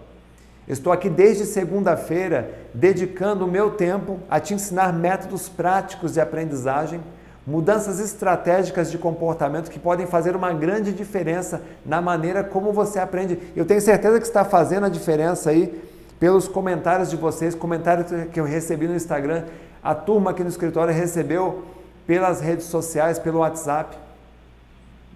Estou 0.68 0.94
aqui 0.94 1.10
desde 1.10 1.46
segunda-feira 1.46 2.50
dedicando 2.74 3.46
o 3.46 3.52
meu 3.52 3.72
tempo 3.72 4.20
a 4.30 4.40
te 4.40 4.54
ensinar 4.54 4.94
métodos 4.94 5.50
práticos 5.50 6.14
de 6.14 6.22
aprendizagem 6.22 7.02
mudanças 7.46 8.00
estratégicas 8.00 8.92
de 8.92 8.98
comportamento 8.98 9.70
que 9.70 9.80
podem 9.80 10.06
fazer 10.06 10.36
uma 10.36 10.54
grande 10.54 10.94
diferença 10.94 11.62
na 11.86 12.00
maneira 12.02 12.44
como 12.44 12.72
você 12.72 13.00
aprende. 13.00 13.40
Eu 13.56 13.66
tenho 13.66 13.82
certeza 13.82 14.20
que 14.20 14.26
está 14.26 14.46
fazendo 14.46 14.86
a 14.86 14.90
diferença 14.90 15.50
aí 15.50 15.90
pelos 16.20 16.48
comentários 16.48 17.10
de 17.10 17.16
vocês, 17.16 17.56
comentários 17.56 18.08
que 18.32 18.40
eu 18.40 18.46
recebi 18.46 18.88
no 18.88 18.96
Instagram, 18.96 19.46
a 19.84 19.96
turma 19.96 20.32
aqui 20.32 20.44
no 20.44 20.50
escritório 20.50 20.94
recebeu 20.94 21.66
pelas 22.06 22.40
redes 22.42 22.68
sociais, 22.68 23.18
pelo 23.18 23.40
WhatsApp. 23.40 23.98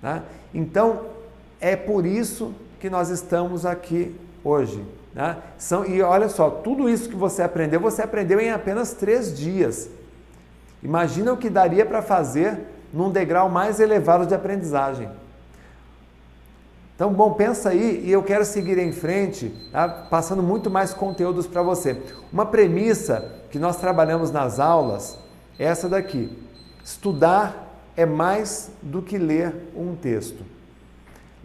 Né? 0.02 0.24
Então, 0.52 1.02
é 1.62 1.76
por 1.76 2.08
isso 2.08 2.54
que 2.80 2.90
nós 2.90 3.10
estamos 3.10 3.66
aqui 3.66 4.16
hoje. 4.44 4.84
Né? 5.14 5.38
São, 5.58 5.86
e 5.86 6.02
olha 6.02 6.30
só, 6.30 6.50
tudo 6.50 6.90
isso 6.90 7.10
que 7.10 7.16
você 7.16 7.42
aprendeu, 7.42 7.80
você 7.80 8.02
aprendeu 8.02 8.40
em 8.40 8.52
apenas 8.52 8.94
três 8.94 9.36
dias. 9.36 9.90
Imagina 10.84 11.34
o 11.34 11.38
que 11.38 11.50
daria 11.50 11.86
para 11.86 12.02
fazer 12.02 12.60
num 12.94 13.10
degrau 13.10 13.50
mais 13.50 13.80
elevado 13.80 14.26
de 14.26 14.36
aprendizagem. 14.36 15.10
Então, 16.96 17.12
bom, 17.12 17.34
pensa 17.34 17.70
aí 17.70 18.04
e 18.06 18.12
eu 18.12 18.24
quero 18.24 18.46
seguir 18.46 18.78
em 18.78 18.94
frente, 18.94 19.50
tá? 19.72 19.88
passando 20.10 20.42
muito 20.42 20.70
mais 20.70 20.94
conteúdos 20.94 21.46
para 21.46 21.62
você. 21.62 22.02
Uma 22.32 22.46
premissa 22.46 23.34
que 23.52 23.60
nós 23.60 23.76
trabalhamos 23.78 24.32
nas 24.32 24.62
aulas 24.62 25.18
é 25.60 25.66
essa 25.66 25.90
daqui: 25.90 26.32
estudar 26.84 27.82
é 27.98 28.06
mais 28.06 28.72
do 28.82 29.02
que 29.02 29.18
ler 29.18 29.54
um 29.76 29.94
texto. 29.94 30.55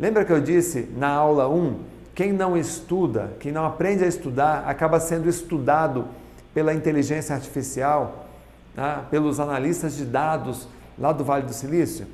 Lembra 0.01 0.25
que 0.25 0.33
eu 0.33 0.41
disse 0.41 0.89
na 0.97 1.09
aula 1.09 1.47
1? 1.47 1.77
Quem 2.15 2.33
não 2.33 2.57
estuda, 2.57 3.35
quem 3.39 3.53
não 3.53 3.67
aprende 3.67 4.03
a 4.03 4.07
estudar, 4.07 4.65
acaba 4.67 4.99
sendo 4.99 5.29
estudado 5.29 6.07
pela 6.55 6.73
inteligência 6.73 7.35
artificial, 7.35 8.27
tá? 8.75 9.05
pelos 9.11 9.39
analistas 9.39 9.95
de 9.95 10.07
dados 10.07 10.67
lá 10.99 11.13
do 11.13 11.23
Vale 11.23 11.45
do 11.45 11.53
Silício. 11.53 12.07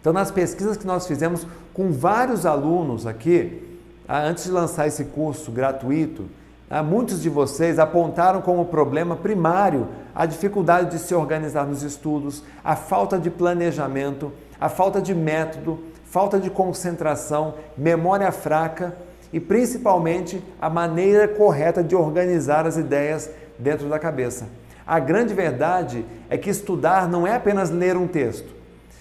Então, 0.00 0.12
nas 0.12 0.30
pesquisas 0.30 0.76
que 0.76 0.86
nós 0.86 1.08
fizemos 1.08 1.44
com 1.74 1.90
vários 1.90 2.46
alunos 2.46 3.04
aqui, 3.04 3.80
tá? 4.06 4.22
antes 4.22 4.44
de 4.44 4.52
lançar 4.52 4.86
esse 4.86 5.06
curso 5.06 5.50
gratuito, 5.50 6.26
tá? 6.68 6.84
muitos 6.84 7.20
de 7.20 7.28
vocês 7.28 7.80
apontaram 7.80 8.40
como 8.40 8.64
problema 8.64 9.16
primário 9.16 9.88
a 10.14 10.24
dificuldade 10.24 10.92
de 10.92 11.00
se 11.00 11.16
organizar 11.16 11.66
nos 11.66 11.82
estudos, 11.82 12.44
a 12.62 12.76
falta 12.76 13.18
de 13.18 13.28
planejamento, 13.28 14.32
a 14.60 14.68
falta 14.68 15.02
de 15.02 15.12
método, 15.12 15.80
falta 16.16 16.40
de 16.40 16.48
concentração, 16.48 17.56
memória 17.76 18.32
fraca 18.32 18.96
e 19.30 19.38
principalmente 19.38 20.42
a 20.58 20.70
maneira 20.70 21.28
correta 21.28 21.84
de 21.84 21.94
organizar 21.94 22.66
as 22.66 22.78
ideias 22.78 23.28
dentro 23.58 23.86
da 23.86 23.98
cabeça. 23.98 24.46
A 24.86 24.98
grande 24.98 25.34
verdade 25.34 26.06
é 26.30 26.38
que 26.38 26.48
estudar 26.48 27.06
não 27.06 27.26
é 27.26 27.34
apenas 27.34 27.68
ler 27.68 27.98
um 27.98 28.08
texto. 28.08 28.48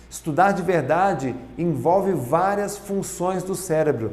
Estudar 0.10 0.52
de 0.52 0.62
verdade 0.62 1.34
envolve 1.58 2.12
várias 2.12 2.78
funções 2.78 3.44
do 3.44 3.56
cérebro 3.56 4.12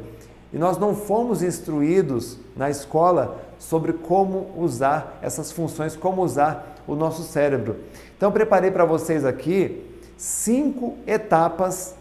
e 0.53 0.57
nós 0.57 0.77
não 0.77 0.95
fomos 0.95 1.43
instruídos 1.43 2.39
na 2.55 2.69
escola 2.69 3.37
sobre 3.59 3.91
como 3.91 4.53
usar 4.55 5.19
essas 5.21 5.51
funções, 5.51 5.93
como 5.93 6.23
usar 6.23 6.77
o 6.87 6.95
nosso 6.95 7.23
cérebro. 7.23 7.75
Então, 8.15 8.31
preparei 8.31 8.71
para 8.71 8.85
vocês 8.85 9.25
aqui 9.25 9.85
cinco 10.15 10.95
etapas 11.05 11.95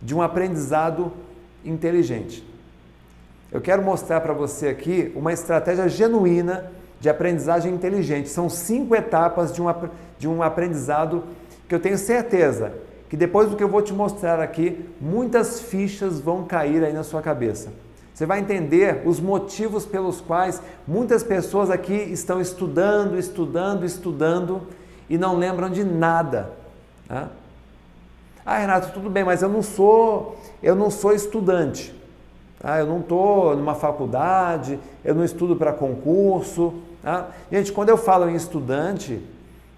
de 0.00 0.14
um 0.14 0.22
aprendizado 0.22 1.12
inteligente. 1.64 2.46
Eu 3.52 3.60
quero 3.60 3.82
mostrar 3.82 4.20
para 4.20 4.32
você 4.32 4.68
aqui 4.68 5.12
uma 5.14 5.32
estratégia 5.32 5.88
genuína 5.88 6.70
de 7.00 7.08
aprendizagem 7.08 7.74
inteligente. 7.74 8.28
São 8.28 8.48
cinco 8.48 8.94
etapas 8.94 9.52
de 9.52 9.60
um, 9.60 9.66
de 10.18 10.28
um 10.28 10.42
aprendizado 10.42 11.24
que 11.68 11.74
eu 11.74 11.80
tenho 11.80 11.98
certeza 11.98 12.72
que 13.10 13.16
depois 13.16 13.50
do 13.50 13.56
que 13.56 13.62
eu 13.62 13.68
vou 13.68 13.82
te 13.82 13.92
mostrar 13.92 14.38
aqui, 14.38 14.88
muitas 15.00 15.60
fichas 15.60 16.20
vão 16.20 16.44
cair 16.44 16.84
aí 16.84 16.92
na 16.92 17.02
sua 17.02 17.20
cabeça. 17.20 17.70
Você 18.14 18.24
vai 18.24 18.38
entender 18.38 19.02
os 19.04 19.18
motivos 19.18 19.84
pelos 19.84 20.20
quais 20.20 20.62
muitas 20.86 21.24
pessoas 21.24 21.70
aqui 21.70 21.92
estão 21.92 22.40
estudando, 22.40 23.18
estudando, 23.18 23.84
estudando 23.84 24.62
e 25.08 25.18
não 25.18 25.36
lembram 25.36 25.68
de 25.68 25.82
nada. 25.82 26.52
Né? 27.08 27.28
Ah, 28.44 28.58
Renato, 28.58 28.92
tudo 28.92 29.10
bem, 29.10 29.22
mas 29.22 29.42
eu 29.42 29.48
não 29.48 29.62
sou, 29.62 30.36
eu 30.62 30.74
não 30.74 30.90
sou 30.90 31.12
estudante. 31.12 31.94
Tá? 32.58 32.78
Eu 32.78 32.86
não 32.86 33.00
estou 33.00 33.56
numa 33.56 33.74
faculdade, 33.74 34.78
eu 35.04 35.14
não 35.14 35.24
estudo 35.24 35.56
para 35.56 35.72
concurso. 35.72 36.74
Tá? 37.02 37.28
Gente, 37.50 37.72
quando 37.72 37.90
eu 37.90 37.96
falo 37.96 38.28
em 38.28 38.34
estudante, 38.34 39.22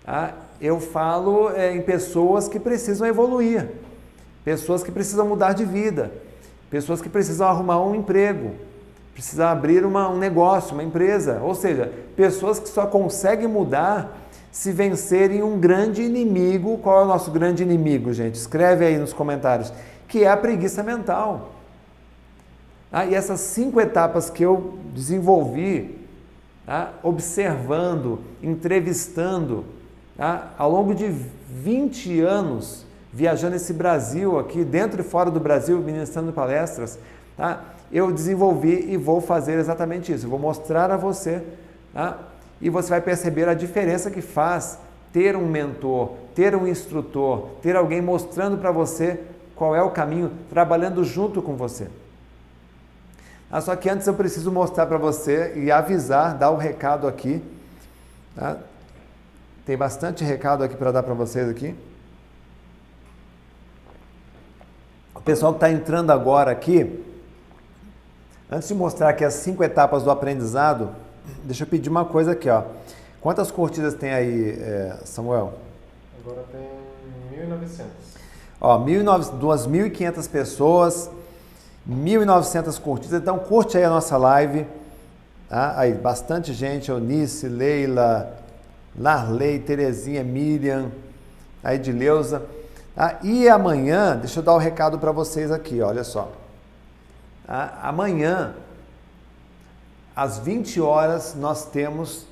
tá? 0.04 0.34
eu 0.60 0.80
falo 0.80 1.50
é, 1.50 1.74
em 1.74 1.82
pessoas 1.82 2.48
que 2.48 2.60
precisam 2.60 3.06
evoluir, 3.06 3.68
pessoas 4.44 4.82
que 4.82 4.92
precisam 4.92 5.26
mudar 5.26 5.52
de 5.52 5.64
vida, 5.64 6.12
pessoas 6.70 7.02
que 7.02 7.08
precisam 7.08 7.48
arrumar 7.48 7.84
um 7.84 7.94
emprego, 7.94 8.52
precisam 9.12 9.46
abrir 9.48 9.84
uma, 9.84 10.08
um 10.08 10.18
negócio, 10.18 10.72
uma 10.72 10.82
empresa. 10.82 11.40
Ou 11.42 11.54
seja, 11.54 11.92
pessoas 12.16 12.58
que 12.58 12.68
só 12.68 12.86
conseguem 12.86 13.46
mudar 13.46 14.21
se 14.52 14.70
vencerem 14.70 15.42
um 15.42 15.58
grande 15.58 16.02
inimigo. 16.02 16.76
Qual 16.78 17.00
é 17.00 17.04
o 17.04 17.08
nosso 17.08 17.30
grande 17.30 17.62
inimigo, 17.62 18.12
gente? 18.12 18.34
Escreve 18.34 18.84
aí 18.84 18.98
nos 18.98 19.14
comentários. 19.14 19.72
Que 20.06 20.24
é 20.24 20.30
a 20.30 20.36
preguiça 20.36 20.82
mental. 20.82 21.54
Ah, 22.92 23.06
e 23.06 23.14
essas 23.14 23.40
cinco 23.40 23.80
etapas 23.80 24.28
que 24.28 24.42
eu 24.42 24.78
desenvolvi, 24.94 25.98
tá? 26.66 26.92
observando, 27.02 28.20
entrevistando, 28.42 29.64
tá? 30.14 30.52
ao 30.58 30.70
longo 30.70 30.94
de 30.94 31.10
20 31.48 32.20
anos, 32.20 32.84
viajando 33.10 33.56
esse 33.56 33.72
Brasil 33.72 34.38
aqui, 34.38 34.62
dentro 34.62 35.00
e 35.00 35.04
fora 35.04 35.30
do 35.30 35.40
Brasil, 35.40 35.78
ministrando 35.78 36.34
palestras, 36.34 36.98
tá? 37.34 37.64
eu 37.90 38.12
desenvolvi 38.12 38.92
e 38.92 38.98
vou 38.98 39.22
fazer 39.22 39.58
exatamente 39.58 40.12
isso. 40.12 40.26
Eu 40.26 40.30
vou 40.30 40.38
mostrar 40.38 40.90
a 40.90 40.98
você 40.98 41.42
tá? 41.92 42.18
E 42.62 42.70
você 42.70 42.90
vai 42.90 43.00
perceber 43.00 43.48
a 43.48 43.54
diferença 43.54 44.08
que 44.08 44.22
faz 44.22 44.78
ter 45.12 45.36
um 45.36 45.46
mentor, 45.46 46.12
ter 46.34 46.54
um 46.54 46.66
instrutor, 46.66 47.50
ter 47.60 47.74
alguém 47.76 48.00
mostrando 48.00 48.56
para 48.56 48.70
você 48.70 49.20
qual 49.56 49.74
é 49.74 49.82
o 49.82 49.90
caminho, 49.90 50.32
trabalhando 50.48 51.04
junto 51.04 51.42
com 51.42 51.56
você. 51.56 51.88
Ah, 53.50 53.60
só 53.60 53.76
que 53.76 53.90
antes 53.90 54.06
eu 54.06 54.14
preciso 54.14 54.50
mostrar 54.50 54.86
para 54.86 54.96
você 54.96 55.52
e 55.56 55.70
avisar, 55.70 56.38
dar 56.38 56.50
o 56.50 56.54
um 56.54 56.56
recado 56.56 57.06
aqui. 57.06 57.42
Tá? 58.34 58.56
Tem 59.66 59.76
bastante 59.76 60.24
recado 60.24 60.64
aqui 60.64 60.74
para 60.74 60.92
dar 60.92 61.02
para 61.02 61.12
vocês 61.12 61.50
aqui. 61.50 61.74
O 65.14 65.20
pessoal 65.20 65.52
que 65.52 65.58
está 65.58 65.70
entrando 65.70 66.10
agora 66.10 66.50
aqui, 66.50 67.04
antes 68.50 68.68
de 68.68 68.74
mostrar 68.74 69.10
aqui 69.10 69.24
as 69.24 69.34
cinco 69.34 69.62
etapas 69.62 70.02
do 70.04 70.10
aprendizado, 70.10 70.96
Deixa 71.44 71.64
eu 71.64 71.66
pedir 71.66 71.88
uma 71.88 72.04
coisa 72.04 72.32
aqui, 72.32 72.48
ó. 72.48 72.62
Quantas 73.20 73.50
curtidas 73.50 73.94
tem 73.94 74.12
aí, 74.12 74.58
é, 74.60 74.98
Samuel? 75.04 75.54
Agora 76.20 76.44
tem 76.50 76.68
1.900. 77.46 77.86
Ó, 78.60 78.78
2.500 78.78 80.28
pessoas, 80.30 81.10
1.900 81.88 82.80
curtidas. 82.80 83.20
Então 83.20 83.38
curte 83.38 83.76
aí 83.76 83.84
a 83.84 83.90
nossa 83.90 84.16
live. 84.16 84.66
Tá? 85.48 85.74
Aí, 85.76 85.92
bastante 85.92 86.52
gente, 86.52 86.90
Eunice, 86.90 87.48
Leila, 87.48 88.38
Larley, 88.98 89.58
Terezinha, 89.58 90.24
Miriam, 90.24 90.90
a 91.62 91.74
Edileuza. 91.74 92.42
Tá? 92.94 93.18
E 93.22 93.48
amanhã, 93.48 94.16
deixa 94.16 94.40
eu 94.40 94.44
dar 94.44 94.52
o 94.52 94.56
um 94.56 94.58
recado 94.58 94.98
para 94.98 95.12
vocês 95.12 95.50
aqui, 95.50 95.80
olha 95.80 96.04
só. 96.04 96.30
Tá? 97.46 97.78
Amanhã 97.82 98.54
às 100.14 100.38
20 100.38 100.80
horas 100.80 101.34
nós 101.34 101.66
temos 101.66 102.26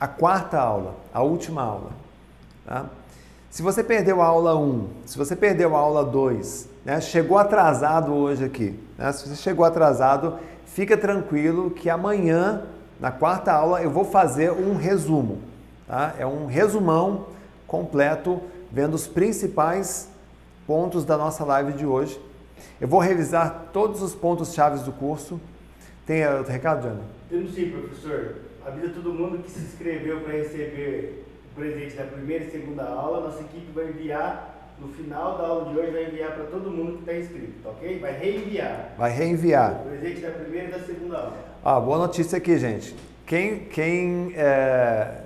a 0.00 0.06
quarta 0.06 0.58
aula, 0.58 0.94
a 1.12 1.22
última 1.22 1.62
aula. 1.62 1.90
Tá? 2.64 2.86
Se 3.50 3.62
você 3.62 3.82
perdeu 3.82 4.20
a 4.20 4.26
aula 4.26 4.56
1, 4.56 4.88
se 5.06 5.16
você 5.16 5.34
perdeu 5.34 5.74
a 5.74 5.78
aula 5.78 6.04
2, 6.04 6.68
né, 6.84 7.00
chegou 7.00 7.38
atrasado 7.38 8.12
hoje 8.12 8.44
aqui, 8.44 8.78
né, 8.98 9.10
se 9.12 9.26
você 9.26 9.36
chegou 9.36 9.64
atrasado, 9.64 10.38
fica 10.66 10.96
tranquilo 10.96 11.70
que 11.70 11.88
amanhã, 11.88 12.64
na 13.00 13.10
quarta 13.10 13.52
aula, 13.52 13.82
eu 13.82 13.90
vou 13.90 14.04
fazer 14.04 14.52
um 14.52 14.76
resumo. 14.76 15.40
Tá? 15.86 16.14
É 16.18 16.26
um 16.26 16.46
resumão 16.46 17.26
completo, 17.66 18.40
vendo 18.70 18.94
os 18.94 19.06
principais 19.06 20.08
pontos 20.66 21.04
da 21.04 21.16
nossa 21.16 21.44
live 21.44 21.72
de 21.72 21.86
hoje. 21.86 22.20
Eu 22.80 22.88
vou 22.88 23.00
revisar 23.00 23.68
todos 23.72 24.02
os 24.02 24.14
pontos 24.14 24.52
chaves 24.52 24.82
do 24.82 24.92
curso, 24.92 25.40
tem 26.06 26.26
outro 26.28 26.52
recado, 26.52 26.84
Jana? 26.84 27.02
Temos 27.28 27.52
sim, 27.52 27.70
professor. 27.70 28.36
Avisa 28.64 28.92
todo 28.94 29.12
mundo 29.12 29.42
que 29.42 29.50
se 29.50 29.60
inscreveu 29.60 30.20
para 30.20 30.34
receber 30.34 31.24
o 31.50 31.54
presente 31.54 31.96
da 31.96 32.04
primeira 32.04 32.44
e 32.44 32.50
segunda 32.50 32.84
aula. 32.84 33.28
Nossa 33.28 33.40
equipe 33.40 33.72
vai 33.74 33.88
enviar, 33.88 34.74
no 34.80 34.88
final 34.88 35.36
da 35.36 35.46
aula 35.46 35.72
de 35.72 35.78
hoje, 35.78 35.90
vai 35.90 36.04
enviar 36.06 36.32
para 36.32 36.44
todo 36.44 36.70
mundo 36.70 36.92
que 36.94 36.98
está 37.00 37.14
inscrito, 37.16 37.52
tá 37.64 37.70
ok? 37.70 37.98
Vai 37.98 38.12
reenviar. 38.18 38.94
Vai 38.96 39.10
reenviar. 39.10 39.82
O 39.84 39.88
presente 39.88 40.20
da 40.20 40.30
primeira 40.30 40.68
e 40.68 40.70
da 40.70 40.78
segunda 40.80 41.16
aula. 41.16 41.32
Ah, 41.64 41.80
boa 41.80 41.98
notícia 41.98 42.38
aqui, 42.38 42.56
gente. 42.56 42.94
Quem, 43.26 43.60
quem 43.64 44.32
é, 44.36 45.22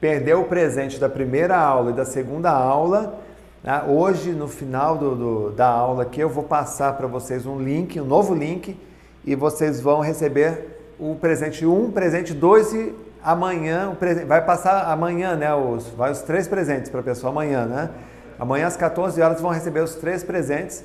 perdeu 0.00 0.42
o 0.42 0.44
presente 0.44 1.00
da 1.00 1.08
primeira 1.08 1.56
aula 1.56 1.90
e 1.90 1.94
da 1.94 2.04
segunda 2.04 2.50
aula, 2.50 3.18
né, 3.64 3.82
hoje, 3.88 4.30
no 4.30 4.46
final 4.46 4.96
do, 4.96 5.16
do, 5.16 5.50
da 5.50 5.66
aula 5.66 6.04
aqui, 6.04 6.20
eu 6.20 6.28
vou 6.28 6.44
passar 6.44 6.96
para 6.96 7.08
vocês 7.08 7.44
um 7.46 7.58
link, 7.58 8.00
um 8.00 8.04
novo 8.04 8.34
link 8.34 8.76
e 9.24 9.34
vocês 9.34 9.80
vão 9.80 10.00
receber 10.00 10.78
o 10.98 11.14
presente 11.14 11.64
1, 11.64 11.90
presente 11.90 12.34
2 12.34 12.72
e 12.74 12.94
amanhã, 13.22 13.90
o 13.90 13.96
presente, 13.96 14.26
vai 14.26 14.44
passar 14.44 14.90
amanhã, 14.90 15.36
né, 15.36 15.54
os, 15.54 15.88
vai 15.88 16.10
os 16.10 16.22
três 16.22 16.48
presentes 16.48 16.90
para 16.90 17.00
a 17.00 17.04
pessoa 17.04 17.30
amanhã, 17.30 17.66
né? 17.66 17.90
Amanhã 18.38 18.66
às 18.66 18.76
14 18.76 19.20
horas 19.20 19.40
vão 19.40 19.50
receber 19.50 19.80
os 19.80 19.94
três 19.94 20.24
presentes 20.24 20.82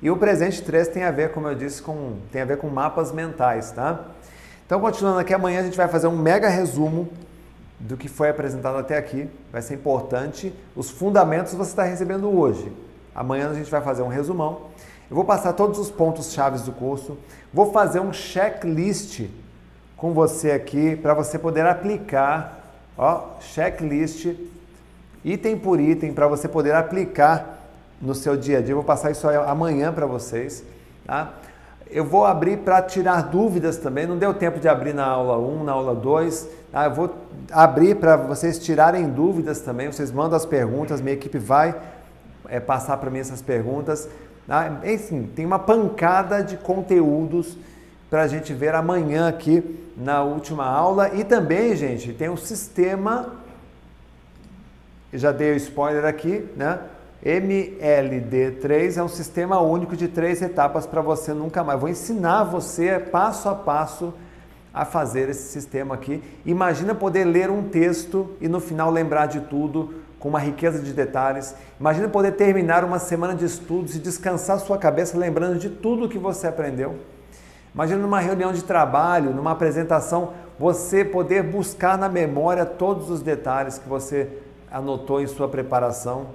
e 0.00 0.10
o 0.10 0.16
presente 0.16 0.62
3 0.62 0.88
tem 0.88 1.02
a 1.02 1.10
ver, 1.10 1.32
como 1.32 1.48
eu 1.48 1.54
disse, 1.54 1.82
com, 1.82 2.16
tem 2.32 2.42
a 2.42 2.44
ver 2.44 2.58
com 2.58 2.68
mapas 2.68 3.12
mentais, 3.12 3.72
tá? 3.72 4.06
Então, 4.64 4.80
continuando 4.80 5.18
aqui, 5.18 5.34
amanhã 5.34 5.60
a 5.60 5.62
gente 5.64 5.76
vai 5.76 5.88
fazer 5.88 6.06
um 6.06 6.16
mega 6.16 6.48
resumo 6.48 7.08
do 7.80 7.96
que 7.96 8.06
foi 8.06 8.28
apresentado 8.28 8.78
até 8.78 8.96
aqui. 8.96 9.28
Vai 9.50 9.62
ser 9.62 9.74
importante. 9.74 10.54
Os 10.76 10.90
fundamentos 10.90 11.52
você 11.54 11.70
está 11.70 11.82
recebendo 11.82 12.30
hoje. 12.30 12.70
Amanhã 13.14 13.50
a 13.50 13.54
gente 13.54 13.70
vai 13.70 13.80
fazer 13.80 14.02
um 14.02 14.08
resumão. 14.08 14.68
Eu 15.10 15.16
vou 15.16 15.24
passar 15.24 15.54
todos 15.54 15.76
os 15.80 15.90
pontos 15.90 16.32
chaves 16.32 16.62
do 16.62 16.70
curso, 16.70 17.18
vou 17.52 17.72
fazer 17.72 17.98
um 17.98 18.12
checklist 18.12 19.28
com 19.96 20.12
você 20.12 20.52
aqui 20.52 20.94
para 20.94 21.14
você 21.14 21.36
poder 21.36 21.66
aplicar, 21.66 22.60
ó, 22.96 23.22
checklist 23.40 24.28
item 25.24 25.58
por 25.58 25.80
item 25.80 26.12
para 26.12 26.28
você 26.28 26.46
poder 26.46 26.76
aplicar 26.76 27.58
no 28.00 28.14
seu 28.14 28.36
dia 28.36 28.58
a 28.58 28.60
dia. 28.60 28.70
Eu 28.70 28.76
vou 28.76 28.84
passar 28.84 29.10
isso 29.10 29.28
amanhã 29.28 29.92
para 29.92 30.06
vocês, 30.06 30.62
tá? 31.04 31.34
Eu 31.90 32.04
vou 32.04 32.24
abrir 32.24 32.58
para 32.58 32.80
tirar 32.80 33.22
dúvidas 33.22 33.78
também. 33.78 34.06
Não 34.06 34.16
deu 34.16 34.32
tempo 34.32 34.60
de 34.60 34.68
abrir 34.68 34.94
na 34.94 35.04
aula 35.04 35.36
1, 35.36 35.64
na 35.64 35.72
aula 35.72 35.92
2. 35.92 36.48
Tá? 36.70 36.84
Eu 36.84 36.94
vou 36.94 37.12
abrir 37.50 37.96
para 37.96 38.16
vocês 38.16 38.60
tirarem 38.60 39.08
dúvidas 39.08 39.60
também. 39.60 39.90
Vocês 39.90 40.12
mandam 40.12 40.36
as 40.36 40.46
perguntas, 40.46 41.00
minha 41.00 41.14
equipe 41.14 41.36
vai 41.36 41.74
é, 42.50 42.60
passar 42.60 42.96
para 42.96 43.08
mim 43.10 43.20
essas 43.20 43.40
perguntas. 43.40 44.08
Ah, 44.48 44.80
enfim, 44.84 45.30
tem 45.34 45.46
uma 45.46 45.58
pancada 45.58 46.42
de 46.42 46.56
conteúdos 46.56 47.56
para 48.10 48.22
a 48.22 48.26
gente 48.26 48.52
ver 48.52 48.74
amanhã 48.74 49.28
aqui 49.28 49.78
na 49.96 50.24
última 50.24 50.66
aula. 50.66 51.14
E 51.14 51.22
também, 51.22 51.76
gente, 51.76 52.12
tem 52.12 52.28
um 52.28 52.36
sistema, 52.36 53.36
já 55.12 55.30
dei 55.30 55.52
o 55.52 55.56
spoiler 55.56 56.04
aqui, 56.04 56.46
né? 56.56 56.80
MLD3 57.24 58.96
é 58.96 59.02
um 59.02 59.08
sistema 59.08 59.60
único 59.60 59.94
de 59.94 60.08
três 60.08 60.40
etapas 60.40 60.86
para 60.86 61.02
você 61.02 61.32
nunca 61.32 61.62
mais. 61.62 61.78
Vou 61.78 61.88
ensinar 61.88 62.44
você 62.44 62.98
passo 62.98 63.48
a 63.48 63.54
passo 63.54 64.12
a 64.72 64.84
fazer 64.84 65.28
esse 65.28 65.52
sistema 65.52 65.94
aqui. 65.94 66.22
Imagina 66.46 66.94
poder 66.94 67.24
ler 67.24 67.50
um 67.50 67.68
texto 67.68 68.36
e 68.40 68.48
no 68.48 68.58
final 68.58 68.90
lembrar 68.90 69.26
de 69.26 69.40
tudo 69.40 69.99
com 70.20 70.28
uma 70.28 70.38
riqueza 70.38 70.78
de 70.78 70.92
detalhes. 70.92 71.54
Imagina 71.80 72.08
poder 72.08 72.32
terminar 72.32 72.84
uma 72.84 72.98
semana 72.98 73.34
de 73.34 73.46
estudos 73.46 73.96
e 73.96 73.98
descansar 73.98 74.60
sua 74.60 74.78
cabeça 74.78 75.18
lembrando 75.18 75.58
de 75.58 75.70
tudo 75.70 76.08
que 76.08 76.18
você 76.18 76.46
aprendeu. 76.46 76.96
Imagina 77.74 78.00
numa 78.00 78.20
reunião 78.20 78.52
de 78.52 78.62
trabalho, 78.62 79.32
numa 79.32 79.52
apresentação, 79.52 80.32
você 80.58 81.04
poder 81.04 81.42
buscar 81.42 81.96
na 81.96 82.08
memória 82.08 82.66
todos 82.66 83.10
os 83.10 83.22
detalhes 83.22 83.78
que 83.78 83.88
você 83.88 84.28
anotou 84.70 85.22
em 85.22 85.26
sua 85.26 85.48
preparação. 85.48 86.26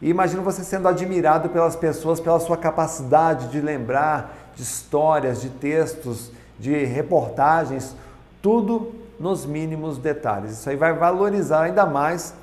E 0.00 0.10
imagina 0.10 0.42
você 0.42 0.64
sendo 0.64 0.88
admirado 0.88 1.48
pelas 1.50 1.76
pessoas 1.76 2.18
pela 2.18 2.40
sua 2.40 2.56
capacidade 2.56 3.48
de 3.48 3.60
lembrar 3.60 4.52
de 4.56 4.62
histórias, 4.62 5.40
de 5.40 5.48
textos, 5.48 6.32
de 6.58 6.84
reportagens, 6.84 7.94
tudo 8.42 8.92
nos 9.20 9.46
mínimos 9.46 9.98
detalhes. 9.98 10.52
Isso 10.52 10.68
aí 10.68 10.76
vai 10.76 10.92
valorizar 10.92 11.62
ainda 11.62 11.86
mais 11.86 12.34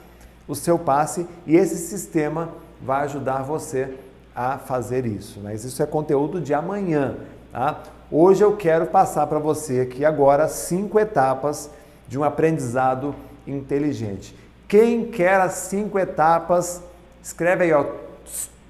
o 0.49 0.55
seu 0.55 0.77
passe 0.77 1.25
e 1.47 1.55
esse 1.55 1.77
sistema 1.77 2.49
vai 2.81 3.05
ajudar 3.05 3.43
você 3.43 3.93
a 4.35 4.57
fazer 4.57 5.05
isso. 5.05 5.39
Mas 5.41 5.63
isso 5.63 5.81
é 5.81 5.85
conteúdo 5.85 6.41
de 6.41 6.53
amanhã. 6.53 7.15
Tá? 7.53 7.81
Hoje 8.11 8.43
eu 8.43 8.57
quero 8.57 8.87
passar 8.87 9.27
para 9.27 9.39
você 9.39 9.79
aqui 9.79 10.03
agora 10.03 10.49
cinco 10.49 10.99
etapas 10.99 11.69
de 12.09 12.19
um 12.19 12.25
aprendizado 12.25 13.15
inteligente. 13.47 14.35
Quem 14.67 15.05
quer 15.05 15.39
as 15.39 15.53
cinco 15.53 15.97
etapas 15.97 16.81
Escreve 17.21 17.65
aí, 17.65 17.73
ó, 17.73 17.85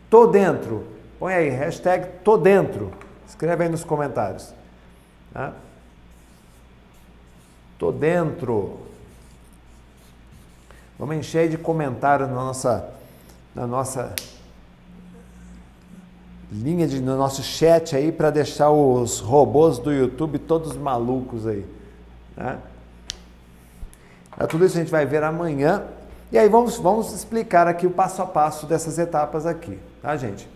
tô 0.09 0.27
dentro. 0.27 0.85
Põe 1.19 1.33
aí, 1.33 1.49
hashtag 1.49 2.07
tô 2.23 2.37
dentro. 2.37 2.91
Escreve 3.27 3.63
aí 3.63 3.69
nos 3.69 3.83
comentários. 3.83 4.53
Tá? 5.33 5.53
Tô 7.77 7.91
dentro. 7.91 8.78
Vamos 10.99 11.15
encher 11.15 11.47
de 11.47 11.57
comentários 11.57 12.27
na 12.27 12.35
nossa, 12.35 12.89
na 13.55 13.65
nossa 13.65 14.13
linha 16.51 16.85
de, 16.85 16.99
no 16.99 17.15
nosso 17.15 17.41
chat 17.41 17.95
aí 17.95 18.11
para 18.11 18.29
deixar 18.29 18.69
os 18.69 19.19
robôs 19.19 19.79
do 19.79 19.93
YouTube 19.93 20.37
todos 20.39 20.75
malucos 20.75 21.47
aí. 21.47 21.65
Né? 22.35 22.57
tudo 24.49 24.65
isso 24.65 24.75
a 24.75 24.81
gente 24.81 24.91
vai 24.91 25.05
ver 25.05 25.23
amanhã. 25.23 25.83
E 26.33 26.37
aí 26.37 26.49
vamos, 26.49 26.77
vamos 26.77 27.13
explicar 27.13 27.65
aqui 27.65 27.87
o 27.87 27.91
passo 27.91 28.21
a 28.21 28.25
passo 28.25 28.65
dessas 28.65 28.99
etapas 28.99 29.45
aqui, 29.45 29.79
tá 30.01 30.17
gente? 30.17 30.49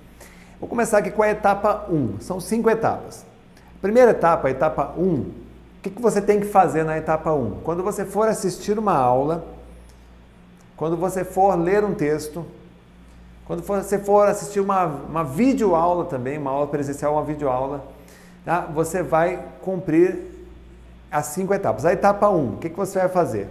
Vou 0.59 0.67
começar 0.67 0.97
aqui 0.97 1.09
com 1.09 1.23
a 1.23 1.29
etapa 1.29 1.85
1, 1.89 2.19
são 2.19 2.41
cinco 2.41 2.69
etapas. 2.69 3.25
primeira 3.81 4.11
etapa, 4.11 4.49
a 4.49 4.51
etapa 4.51 4.93
1, 4.97 5.03
o 5.03 5.31
que, 5.81 5.89
que 5.89 6.01
você 6.01 6.21
tem 6.21 6.41
que 6.41 6.47
fazer 6.47 6.83
na 6.83 6.97
etapa 6.97 7.33
1? 7.33 7.61
Quando 7.63 7.81
você 7.81 8.03
for 8.03 8.27
assistir 8.27 8.77
uma 8.77 8.93
aula, 8.93 9.52
quando 10.83 10.97
você 10.97 11.23
for 11.23 11.57
ler 11.57 11.81
um 11.85 11.93
texto, 11.93 12.45
quando 13.47 13.63
você 13.63 13.97
for 13.97 14.27
assistir 14.27 14.59
uma, 14.59 14.83
uma 14.83 15.23
videoaula 15.23 16.03
também, 16.03 16.37
uma 16.37 16.51
aula 16.51 16.67
presencial, 16.67 17.13
uma 17.13 17.23
videoaula, 17.23 17.85
tá? 18.43 18.59
você 18.59 19.01
vai 19.01 19.45
cumprir 19.61 20.19
as 21.09 21.27
cinco 21.27 21.53
etapas. 21.53 21.85
A 21.85 21.93
etapa 21.93 22.27
1, 22.27 22.55
o 22.55 22.57
que, 22.57 22.69
que 22.69 22.75
você 22.75 22.99
vai 22.99 23.07
fazer? 23.07 23.47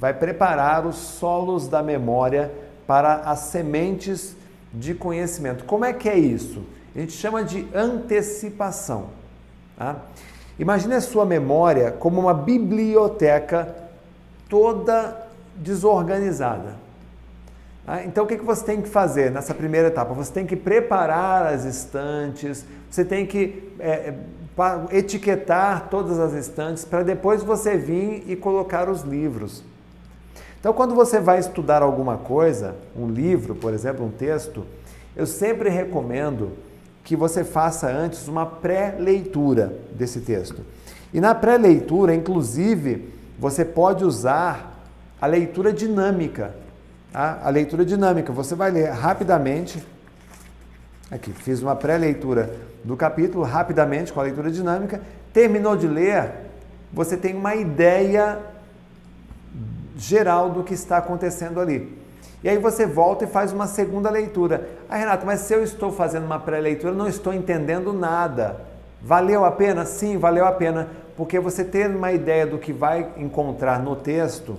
vai 0.00 0.12
preparar 0.12 0.84
os 0.84 0.96
solos 0.96 1.68
da 1.68 1.80
memória 1.80 2.50
para 2.88 3.18
as 3.18 3.38
sementes 3.38 4.34
de 4.74 4.96
conhecimento. 4.96 5.62
Como 5.64 5.84
é 5.84 5.92
que 5.92 6.08
é 6.08 6.18
isso? 6.18 6.64
A 6.92 6.98
gente 6.98 7.12
chama 7.12 7.44
de 7.44 7.68
antecipação. 7.72 9.10
Tá? 9.76 9.94
Imagine 10.58 10.94
a 10.94 11.00
sua 11.00 11.24
memória 11.24 11.92
como 11.92 12.20
uma 12.20 12.34
biblioteca 12.34 13.76
toda 14.48 15.27
desorganizada. 15.58 16.76
Tá? 17.84 18.04
Então, 18.04 18.24
o 18.24 18.26
que 18.26 18.36
você 18.36 18.64
tem 18.64 18.80
que 18.80 18.88
fazer 18.88 19.30
nessa 19.30 19.54
primeira 19.54 19.88
etapa? 19.88 20.14
Você 20.14 20.32
tem 20.32 20.46
que 20.46 20.56
preparar 20.56 21.46
as 21.46 21.64
estantes, 21.64 22.64
você 22.90 23.04
tem 23.04 23.26
que 23.26 23.72
é, 23.78 23.90
é 23.90 24.14
etiquetar 24.90 25.88
todas 25.88 26.18
as 26.18 26.32
estantes 26.32 26.84
para 26.84 27.02
depois 27.02 27.42
você 27.42 27.76
vir 27.76 28.24
e 28.26 28.34
colocar 28.34 28.88
os 28.88 29.02
livros. 29.02 29.62
Então, 30.60 30.72
quando 30.72 30.94
você 30.94 31.20
vai 31.20 31.38
estudar 31.38 31.82
alguma 31.82 32.16
coisa, 32.16 32.74
um 32.96 33.06
livro, 33.08 33.54
por 33.54 33.72
exemplo, 33.72 34.04
um 34.04 34.10
texto, 34.10 34.66
eu 35.14 35.26
sempre 35.26 35.68
recomendo 35.68 36.52
que 37.04 37.16
você 37.16 37.44
faça 37.44 37.88
antes 37.88 38.26
uma 38.26 38.44
pré-leitura 38.44 39.72
desse 39.92 40.20
texto. 40.20 40.62
E 41.14 41.20
na 41.20 41.34
pré-leitura, 41.34 42.14
inclusive, 42.14 43.08
você 43.38 43.64
pode 43.64 44.04
usar 44.04 44.77
a 45.20 45.26
leitura 45.26 45.72
dinâmica. 45.72 46.54
Tá? 47.12 47.40
A 47.42 47.50
leitura 47.50 47.84
dinâmica, 47.84 48.32
você 48.32 48.54
vai 48.54 48.70
ler 48.70 48.90
rapidamente. 48.90 49.84
Aqui, 51.10 51.32
fiz 51.32 51.62
uma 51.62 51.74
pré-leitura 51.74 52.54
do 52.84 52.96
capítulo 52.96 53.44
rapidamente 53.44 54.12
com 54.12 54.20
a 54.20 54.24
leitura 54.24 54.50
dinâmica. 54.50 55.00
Terminou 55.32 55.76
de 55.76 55.86
ler, 55.86 56.32
você 56.92 57.16
tem 57.16 57.34
uma 57.34 57.54
ideia 57.54 58.38
geral 59.96 60.50
do 60.50 60.62
que 60.62 60.74
está 60.74 60.98
acontecendo 60.98 61.60
ali. 61.60 61.98
E 62.42 62.48
aí 62.48 62.56
você 62.56 62.86
volta 62.86 63.24
e 63.24 63.28
faz 63.28 63.52
uma 63.52 63.66
segunda 63.66 64.08
leitura. 64.10 64.68
Ah, 64.88 64.96
Renato, 64.96 65.26
mas 65.26 65.40
se 65.40 65.52
eu 65.52 65.64
estou 65.64 65.90
fazendo 65.90 66.24
uma 66.24 66.38
pré-leitura, 66.38 66.92
não 66.92 67.08
estou 67.08 67.34
entendendo 67.34 67.92
nada. 67.92 68.60
Valeu 69.02 69.44
a 69.44 69.50
pena? 69.50 69.84
Sim, 69.84 70.18
valeu 70.18 70.44
a 70.44 70.52
pena, 70.52 70.88
porque 71.16 71.40
você 71.40 71.64
ter 71.64 71.90
uma 71.90 72.12
ideia 72.12 72.46
do 72.46 72.58
que 72.58 72.72
vai 72.72 73.08
encontrar 73.16 73.82
no 73.82 73.96
texto, 73.96 74.56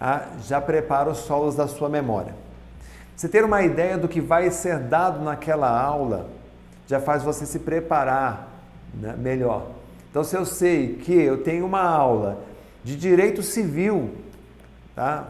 ah, 0.00 0.22
já 0.42 0.60
prepara 0.60 1.10
os 1.10 1.18
solos 1.18 1.54
da 1.54 1.66
sua 1.66 1.88
memória. 1.88 2.34
Você 3.16 3.28
ter 3.28 3.44
uma 3.44 3.62
ideia 3.62 3.96
do 3.96 4.08
que 4.08 4.20
vai 4.20 4.50
ser 4.50 4.78
dado 4.78 5.22
naquela 5.22 5.70
aula, 5.70 6.26
já 6.86 7.00
faz 7.00 7.22
você 7.22 7.46
se 7.46 7.60
preparar 7.60 8.48
né, 8.92 9.14
melhor. 9.16 9.68
Então, 10.10 10.22
se 10.24 10.36
eu 10.36 10.44
sei 10.44 10.94
que 10.94 11.12
eu 11.12 11.42
tenho 11.42 11.64
uma 11.64 11.82
aula 11.82 12.38
de 12.82 12.96
direito 12.96 13.42
civil, 13.42 14.10
tá? 14.94 15.28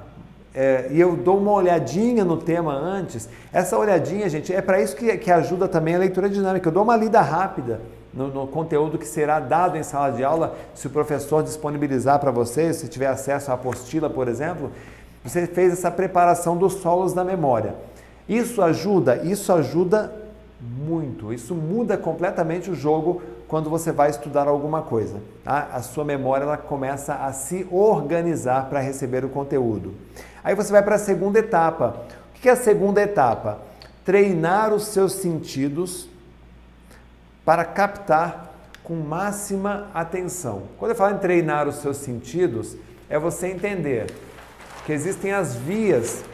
É, 0.55 0.89
e 0.91 1.01
eu 1.01 1.17
dou 1.17 1.39
uma 1.39 1.53
olhadinha 1.53 2.25
no 2.25 2.37
tema 2.37 2.73
antes. 2.73 3.29
Essa 3.53 3.77
olhadinha, 3.77 4.29
gente, 4.29 4.55
é 4.55 4.63
para 4.63 4.81
isso 4.81 4.95
que, 4.95 5.17
que 5.19 5.31
ajuda 5.31 5.67
também 5.67 5.95
a 5.95 5.99
leitura 5.99 6.29
dinâmica. 6.29 6.69
Eu 6.69 6.73
dou 6.73 6.85
uma 6.85 6.97
lida 6.97 7.21
rápida 7.21 7.81
no, 8.15 8.29
no, 8.29 8.47
conteúdo 8.47 8.99
que 8.99 9.07
será 9.07 9.41
dado 9.41 9.77
em 9.77 9.83
sala 9.83 10.11
de 10.11 10.23
aula, 10.23 10.55
se 10.75 10.87
o 10.87 10.91
professor 10.91 11.43
disponibilizar 11.43 12.19
para 12.21 12.31
você, 12.31 12.73
se 12.73 12.89
tiver 12.89 13.09
acesso 13.09 13.51
à 13.51 13.55
apostila, 13.55 14.09
por 14.09 14.29
exemplo, 14.29 14.71
você 15.25 15.47
fez 15.47 15.73
essa 15.73 15.91
preparação 15.91 16.57
dos 16.57 16.75
solos 16.75 17.13
da 17.13 17.25
memória. 17.25 17.75
Isso 18.29 18.63
ajuda, 18.63 19.17
isso 19.25 19.53
ajuda 19.53 20.13
muito. 20.61 21.33
Isso 21.33 21.55
muda 21.55 21.97
completamente 21.97 22.71
o 22.71 22.75
jogo 22.75 23.23
quando 23.49 23.69
você 23.69 23.93
vai 23.93 24.11
estudar 24.11 24.49
alguma 24.49 24.83
coisa. 24.83 25.21
Tá? 25.43 25.69
A 25.73 25.83
sua 25.83 26.05
memória 26.05 26.45
ela 26.45 26.57
começa 26.57 27.15
a 27.15 27.33
se 27.33 27.67
organizar 27.71 28.69
para 28.69 28.81
receber 28.81 29.25
o 29.25 29.29
conteúdo. 29.29 29.95
Aí 30.43 30.55
você 30.55 30.73
vai 30.73 30.83
para 30.83 30.97
a 30.97 30.99
segunda 30.99 31.39
etapa. 31.39 31.97
O 32.37 32.41
que 32.41 32.49
é 32.49 32.53
a 32.53 32.57
segunda 32.57 33.03
etapa? 33.03 33.59
Treinar 34.05 34.73
os 34.73 34.87
seus 34.87 35.15
sentidos 35.15 36.09
para 37.45 37.65
captar 37.65 38.55
com 38.83 38.95
máxima 38.95 39.89
atenção. 39.95 40.65
Quando 40.79 40.93
eu 40.93 40.97
falo 40.97 41.15
em 41.15 41.19
treinar 41.19 41.69
os 41.69 41.77
seus 41.77 41.99
sentidos, 41.99 42.77
é 43.09 43.19
você 43.19 43.49
entender 43.49 44.07
que 44.85 44.93
existem 44.93 45.33
as 45.33 45.55
vias 45.55 46.25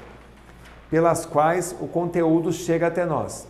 pelas 0.90 1.24
quais 1.24 1.74
o 1.80 1.86
conteúdo 1.86 2.52
chega 2.52 2.88
até 2.88 3.04
nós 3.04 3.46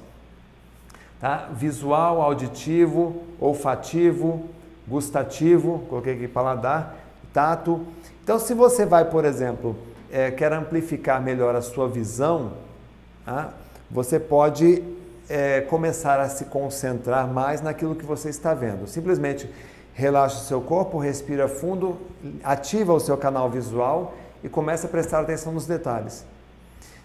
tá? 1.20 1.48
visual, 1.52 2.22
auditivo, 2.22 3.22
olfativo, 3.38 4.48
gustativo, 4.88 5.84
coloquei 5.88 6.14
aqui 6.14 6.26
paladar, 6.26 6.96
tato. 7.32 7.86
Então, 8.24 8.38
se 8.38 8.54
você 8.54 8.86
vai, 8.86 9.04
por 9.04 9.24
exemplo, 9.24 9.76
é, 10.10 10.30
quer 10.30 10.52
amplificar 10.52 11.20
melhor 11.20 11.54
a 11.54 11.62
sua 11.62 11.86
visão, 11.86 12.52
tá? 13.24 13.52
você 13.90 14.18
pode 14.18 14.82
é, 15.30 15.60
começar 15.60 16.18
a 16.18 16.28
se 16.28 16.46
concentrar 16.46 17.28
mais 17.28 17.60
naquilo 17.60 17.94
que 17.94 18.04
você 18.04 18.28
está 18.28 18.52
vendo. 18.52 18.88
Simplesmente 18.88 19.48
relaxa 19.94 20.38
o 20.38 20.44
seu 20.44 20.60
corpo, 20.60 20.98
respira 20.98 21.46
fundo, 21.46 21.96
ativa 22.42 22.92
o 22.92 22.98
seu 22.98 23.16
canal 23.16 23.48
visual 23.48 24.14
e 24.42 24.48
começa 24.48 24.88
a 24.88 24.90
prestar 24.90 25.20
atenção 25.20 25.52
nos 25.52 25.66
detalhes. 25.66 26.24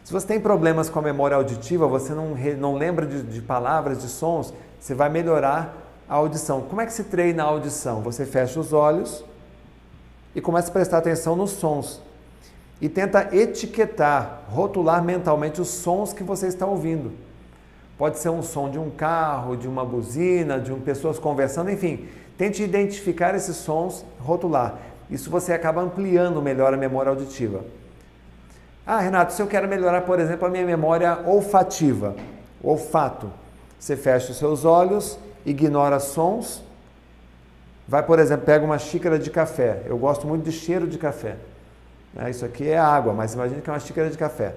Se 0.03 0.11
você 0.11 0.25
tem 0.25 0.39
problemas 0.39 0.89
com 0.89 0.97
a 0.97 1.01
memória 1.03 1.37
auditiva, 1.37 1.87
você 1.87 2.13
não, 2.13 2.35
não 2.57 2.75
lembra 2.75 3.05
de, 3.05 3.21
de 3.21 3.41
palavras, 3.41 4.01
de 4.01 4.07
sons, 4.07 4.51
você 4.79 4.95
vai 4.95 5.09
melhorar 5.09 5.75
a 6.09 6.15
audição. 6.15 6.61
Como 6.61 6.81
é 6.81 6.85
que 6.85 6.93
se 6.93 7.03
treina 7.03 7.43
a 7.43 7.47
audição? 7.47 8.01
Você 8.01 8.25
fecha 8.25 8.59
os 8.59 8.73
olhos 8.73 9.23
e 10.33 10.41
começa 10.41 10.69
a 10.69 10.73
prestar 10.73 10.97
atenção 10.97 11.35
nos 11.35 11.51
sons. 11.51 12.01
e 12.81 12.89
tenta 12.89 13.29
etiquetar, 13.35 14.41
rotular 14.49 15.03
mentalmente 15.03 15.61
os 15.61 15.69
sons 15.69 16.11
que 16.11 16.23
você 16.23 16.47
está 16.47 16.65
ouvindo. 16.65 17.24
Pode 17.97 18.19
ser 18.19 18.29
um 18.29 18.43
som 18.43 18.69
de 18.69 18.77
um 18.77 18.89
carro, 18.89 19.55
de 19.55 19.67
uma 19.67 19.85
buzina, 19.85 20.59
de 20.59 20.71
um, 20.73 20.79
pessoas 20.79 21.17
conversando, 21.17 21.71
enfim. 21.71 22.07
Tente 22.37 22.61
identificar 22.61 23.33
esses 23.35 23.55
sons, 23.55 24.05
rotular. 24.19 24.77
Isso 25.09 25.29
você 25.29 25.53
acaba 25.53 25.81
ampliando 25.81 26.41
melhor 26.41 26.73
a 26.73 26.77
memória 26.77 27.09
auditiva. 27.09 27.63
Ah, 28.85 28.99
Renato, 28.99 29.33
se 29.33 29.41
eu 29.41 29.47
quero 29.47 29.67
melhorar, 29.67 30.01
por 30.01 30.19
exemplo, 30.19 30.45
a 30.45 30.49
minha 30.49 30.65
memória 30.65 31.19
olfativa, 31.25 32.15
olfato, 32.61 33.31
você 33.79 33.95
fecha 33.95 34.31
os 34.31 34.37
seus 34.37 34.65
olhos, 34.65 35.17
ignora 35.45 35.99
sons, 35.99 36.63
vai, 37.87 38.03
por 38.03 38.19
exemplo, 38.19 38.45
pega 38.45 38.65
uma 38.65 38.77
xícara 38.77 39.17
de 39.17 39.29
café. 39.29 39.83
Eu 39.85 39.97
gosto 39.97 40.27
muito 40.27 40.43
de 40.43 40.51
cheiro 40.51 40.87
de 40.87 40.97
café. 40.97 41.37
Né? 42.13 42.29
Isso 42.29 42.43
aqui 42.43 42.67
é 42.67 42.77
água, 42.77 43.13
mas 43.13 43.33
imagine 43.33 43.61
que 43.61 43.69
é 43.69 43.73
uma 43.73 43.79
xícara 43.79 44.09
de 44.09 44.17
café. 44.17 44.53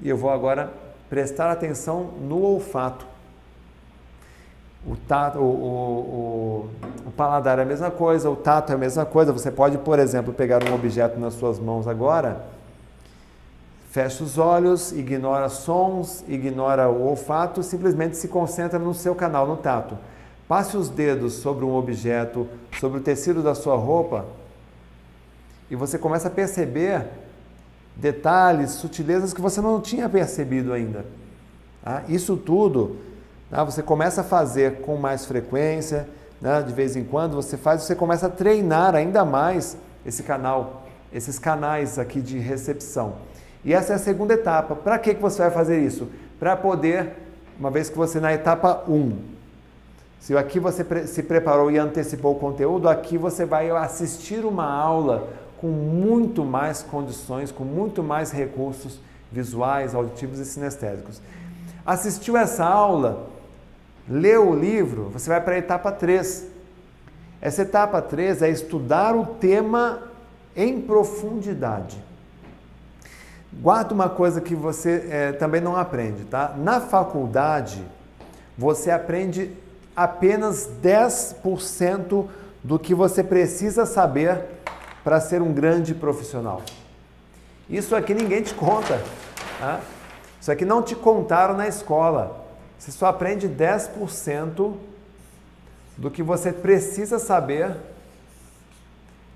E 0.00 0.08
eu 0.08 0.16
vou 0.16 0.30
agora 0.30 0.70
prestar 1.08 1.50
atenção 1.50 2.10
no 2.20 2.42
olfato. 2.42 3.06
O, 4.86 4.94
tato, 4.96 5.38
o, 5.40 5.42
o, 5.42 6.70
o, 7.06 7.10
paladar 7.10 7.58
é 7.58 7.62
a 7.62 7.64
mesma 7.64 7.90
coisa, 7.90 8.30
o 8.30 8.36
tato 8.36 8.70
é 8.70 8.74
a 8.76 8.78
mesma 8.78 9.04
coisa. 9.04 9.32
Você 9.32 9.50
pode, 9.50 9.78
por 9.78 9.98
exemplo, 9.98 10.32
pegar 10.32 10.62
um 10.62 10.72
objeto 10.72 11.18
nas 11.18 11.34
suas 11.34 11.58
mãos 11.58 11.88
agora, 11.88 12.44
fecha 13.90 14.22
os 14.22 14.38
olhos, 14.38 14.92
ignora 14.92 15.48
sons, 15.48 16.24
ignora 16.28 16.88
o 16.88 17.08
olfato, 17.08 17.64
simplesmente 17.64 18.16
se 18.16 18.28
concentra 18.28 18.78
no 18.78 18.94
seu 18.94 19.14
canal, 19.14 19.46
no 19.46 19.56
tato. 19.56 19.98
Passe 20.46 20.76
os 20.76 20.88
dedos 20.88 21.34
sobre 21.34 21.64
um 21.64 21.74
objeto, 21.74 22.46
sobre 22.78 23.00
o 23.00 23.02
tecido 23.02 23.42
da 23.42 23.56
sua 23.56 23.74
roupa, 23.74 24.24
e 25.68 25.74
você 25.74 25.98
começa 25.98 26.28
a 26.28 26.30
perceber 26.30 27.06
detalhes, 27.96 28.72
sutilezas 28.72 29.32
que 29.32 29.40
você 29.40 29.60
não 29.60 29.80
tinha 29.80 30.08
percebido 30.08 30.72
ainda. 30.72 31.04
Tá? 31.82 32.02
Isso 32.08 32.36
tudo 32.36 32.96
tá? 33.50 33.64
você 33.64 33.82
começa 33.82 34.20
a 34.20 34.24
fazer 34.24 34.80
com 34.80 34.96
mais 34.96 35.24
frequência, 35.24 36.08
né? 36.40 36.62
de 36.62 36.72
vez 36.72 36.94
em 36.94 37.04
quando 37.04 37.34
você 37.34 37.56
faz, 37.56 37.82
você 37.82 37.94
começa 37.94 38.26
a 38.26 38.30
treinar 38.30 38.94
ainda 38.94 39.24
mais 39.24 39.76
esse 40.04 40.22
canal, 40.22 40.84
esses 41.12 41.38
canais 41.38 41.98
aqui 41.98 42.20
de 42.20 42.38
recepção. 42.38 43.14
E 43.64 43.72
essa 43.72 43.94
é 43.94 43.96
a 43.96 43.98
segunda 43.98 44.34
etapa. 44.34 44.76
Para 44.76 44.98
que, 44.98 45.14
que 45.14 45.22
você 45.22 45.42
vai 45.42 45.50
fazer 45.50 45.80
isso? 45.80 46.08
Para 46.38 46.54
poder, 46.54 47.14
uma 47.58 47.70
vez 47.70 47.88
que 47.88 47.96
você 47.96 48.20
na 48.20 48.32
etapa 48.32 48.84
1, 48.86 49.36
se 50.20 50.36
aqui 50.36 50.60
você 50.60 50.84
se 51.06 51.22
preparou 51.22 51.70
e 51.70 51.78
antecipou 51.78 52.32
o 52.32 52.38
conteúdo, 52.38 52.88
aqui 52.88 53.16
você 53.16 53.44
vai 53.44 53.70
assistir 53.70 54.44
uma 54.44 54.68
aula 54.68 55.28
com 55.60 55.68
muito 55.68 56.44
mais 56.44 56.82
condições, 56.82 57.50
com 57.50 57.64
muito 57.64 58.02
mais 58.02 58.30
recursos 58.30 59.00
visuais, 59.30 59.94
auditivos 59.94 60.38
e 60.38 60.44
sinestésicos. 60.44 61.20
Assistiu 61.84 62.36
essa 62.36 62.64
aula, 62.64 63.28
leu 64.08 64.50
o 64.50 64.58
livro, 64.58 65.10
você 65.10 65.28
vai 65.28 65.40
para 65.40 65.54
a 65.54 65.58
etapa 65.58 65.92
3. 65.92 66.46
Essa 67.40 67.62
etapa 67.62 68.02
3 68.02 68.42
é 68.42 68.50
estudar 68.50 69.14
o 69.14 69.26
tema 69.26 70.02
em 70.54 70.80
profundidade. 70.80 72.02
Guarda 73.52 73.94
uma 73.94 74.08
coisa 74.08 74.40
que 74.40 74.54
você 74.54 75.06
é, 75.10 75.32
também 75.32 75.60
não 75.60 75.76
aprende, 75.76 76.24
tá? 76.24 76.54
Na 76.56 76.80
faculdade, 76.80 77.82
você 78.56 78.90
aprende 78.90 79.50
apenas 79.94 80.68
10% 80.82 82.26
do 82.62 82.78
que 82.78 82.94
você 82.94 83.22
precisa 83.22 83.86
saber 83.86 84.44
para 85.06 85.20
ser 85.20 85.40
um 85.40 85.52
grande 85.52 85.94
profissional. 85.94 86.62
Isso 87.70 87.94
aqui 87.94 88.12
ninguém 88.12 88.42
te 88.42 88.52
conta. 88.52 89.00
Tá? 89.60 89.80
Isso 90.40 90.50
aqui 90.50 90.64
não 90.64 90.82
te 90.82 90.96
contaram 90.96 91.56
na 91.56 91.68
escola. 91.68 92.44
Você 92.76 92.90
só 92.90 93.06
aprende 93.06 93.48
10% 93.48 94.74
do 95.96 96.10
que 96.10 96.24
você 96.24 96.52
precisa 96.52 97.20
saber 97.20 97.76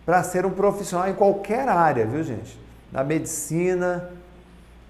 para 0.04 0.24
ser 0.24 0.44
um 0.44 0.50
profissional 0.50 1.08
em 1.08 1.14
qualquer 1.14 1.68
área, 1.68 2.04
viu 2.04 2.24
gente? 2.24 2.58
Na 2.90 3.04
medicina, 3.04 4.10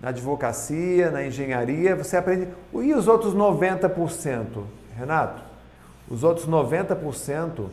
na 0.01 0.09
advocacia, 0.09 1.11
na 1.11 1.26
engenharia, 1.26 1.95
você 1.95 2.16
aprende. 2.16 2.49
E 2.72 2.95
os 2.95 3.07
outros 3.07 3.35
90%? 3.35 4.64
Renato, 4.97 5.43
os 6.09 6.24
outros 6.24 6.49
90% 6.49 7.66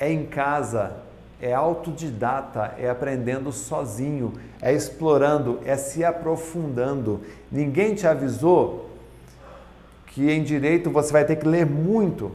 é 0.00 0.10
em 0.10 0.24
casa, 0.24 0.94
é 1.40 1.52
autodidata, 1.52 2.74
é 2.78 2.88
aprendendo 2.88 3.52
sozinho, 3.52 4.32
é 4.60 4.72
explorando, 4.72 5.60
é 5.64 5.76
se 5.76 6.02
aprofundando. 6.02 7.20
Ninguém 7.52 7.94
te 7.94 8.06
avisou 8.06 8.90
que 10.06 10.30
em 10.30 10.42
direito 10.42 10.90
você 10.90 11.12
vai 11.12 11.24
ter 11.24 11.36
que 11.36 11.46
ler 11.46 11.66
muito. 11.66 12.32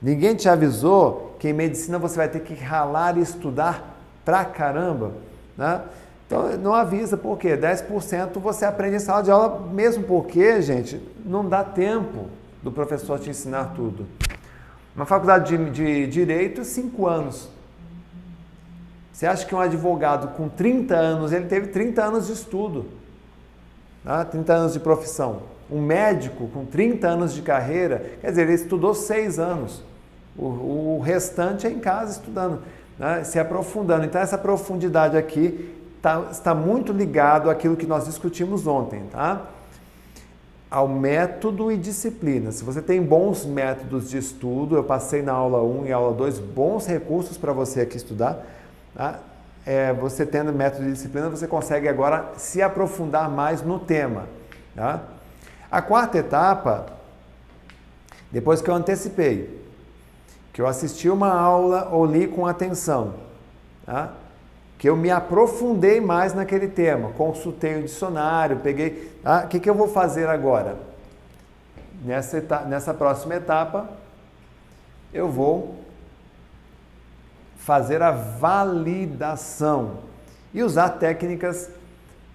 Ninguém 0.00 0.34
te 0.34 0.48
avisou 0.48 1.34
que 1.38 1.48
em 1.48 1.52
medicina 1.52 1.98
você 1.98 2.16
vai 2.16 2.28
ter 2.28 2.40
que 2.40 2.54
ralar 2.54 3.16
e 3.16 3.22
estudar 3.22 3.98
pra 4.24 4.44
caramba. 4.44 5.12
Né? 5.56 5.80
Então 6.26 6.56
não 6.58 6.72
avisa, 6.72 7.16
por 7.16 7.38
quê? 7.38 7.56
10% 7.56 8.38
você 8.38 8.64
aprende 8.64 8.96
em 8.96 9.00
sala 9.00 9.22
de 9.22 9.30
aula, 9.30 9.68
mesmo 9.72 10.04
porque, 10.04 10.62
gente, 10.62 11.00
não 11.24 11.46
dá 11.46 11.64
tempo 11.64 12.26
do 12.62 12.70
professor 12.70 13.18
te 13.18 13.30
ensinar 13.30 13.72
tudo. 13.74 14.06
Uma 14.94 15.06
faculdade 15.06 15.56
de, 15.56 15.70
de 15.70 16.06
direito, 16.06 16.64
cinco 16.64 17.06
anos. 17.06 17.48
Você 19.12 19.26
acha 19.26 19.44
que 19.44 19.54
um 19.54 19.60
advogado 19.60 20.28
com 20.36 20.48
30 20.48 20.94
anos, 20.94 21.32
ele 21.32 21.46
teve 21.46 21.68
30 21.68 22.02
anos 22.02 22.26
de 22.26 22.32
estudo, 22.32 22.86
tá? 24.02 24.24
30 24.24 24.52
anos 24.52 24.72
de 24.72 24.80
profissão. 24.80 25.42
Um 25.70 25.80
médico 25.80 26.48
com 26.48 26.64
30 26.64 27.06
anos 27.06 27.34
de 27.34 27.42
carreira, 27.42 28.12
quer 28.20 28.30
dizer, 28.30 28.42
ele 28.42 28.54
estudou 28.54 28.94
seis 28.94 29.38
anos. 29.38 29.82
O, 30.36 30.96
o 30.96 31.00
restante 31.04 31.66
é 31.66 31.70
em 31.70 31.78
casa 31.78 32.12
estudando, 32.12 32.62
né? 32.98 33.22
se 33.24 33.38
aprofundando. 33.38 34.06
Então, 34.06 34.20
essa 34.20 34.38
profundidade 34.38 35.16
aqui 35.16 35.70
tá, 36.00 36.28
está 36.30 36.54
muito 36.54 36.92
ligado 36.92 37.50
àquilo 37.50 37.76
que 37.76 37.86
nós 37.86 38.06
discutimos 38.06 38.66
ontem, 38.66 39.04
tá? 39.10 39.46
Ao 40.70 40.86
método 40.86 41.72
e 41.72 41.76
disciplina. 41.76 42.52
Se 42.52 42.62
você 42.62 42.80
tem 42.80 43.02
bons 43.02 43.44
métodos 43.44 44.08
de 44.08 44.18
estudo, 44.18 44.76
eu 44.76 44.84
passei 44.84 45.20
na 45.20 45.32
aula 45.32 45.62
1 45.62 45.86
e 45.86 45.92
aula 45.92 46.14
2 46.14 46.38
bons 46.38 46.86
recursos 46.86 47.36
para 47.36 47.52
você 47.52 47.80
aqui 47.80 47.96
estudar. 47.96 48.46
Tá? 48.94 49.18
É, 49.66 49.92
você 49.92 50.24
tendo 50.24 50.52
método 50.52 50.88
e 50.88 50.92
disciplina, 50.92 51.28
você 51.28 51.48
consegue 51.48 51.88
agora 51.88 52.32
se 52.36 52.62
aprofundar 52.62 53.28
mais 53.28 53.62
no 53.62 53.80
tema. 53.80 54.26
Tá? 54.76 55.02
A 55.70 55.82
quarta 55.82 56.18
etapa, 56.18 56.86
depois 58.30 58.62
que 58.62 58.70
eu 58.70 58.74
antecipei, 58.74 59.60
que 60.52 60.62
eu 60.62 60.66
assisti 60.66 61.08
uma 61.08 61.32
aula 61.32 61.88
ou 61.90 62.06
li 62.06 62.28
com 62.28 62.46
atenção, 62.46 63.14
tá? 63.86 64.12
Que 64.80 64.88
eu 64.88 64.96
me 64.96 65.10
aprofundei 65.10 66.00
mais 66.00 66.32
naquele 66.32 66.66
tema, 66.66 67.10
consultei 67.10 67.78
o 67.78 67.82
dicionário, 67.82 68.60
peguei. 68.60 69.12
Ah, 69.22 69.42
o 69.44 69.48
que, 69.48 69.60
que 69.60 69.68
eu 69.68 69.74
vou 69.74 69.86
fazer 69.86 70.26
agora? 70.26 70.78
Nessa, 72.02 72.38
etapa, 72.38 72.64
nessa 72.64 72.94
próxima 72.94 73.34
etapa, 73.34 73.90
eu 75.12 75.28
vou 75.28 75.76
fazer 77.58 78.00
a 78.00 78.10
validação 78.10 79.98
e 80.54 80.62
usar 80.62 80.88
técnicas 80.88 81.68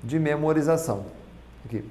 de 0.03 0.19
memorização. 0.19 1.03
Aqui. 1.65 1.83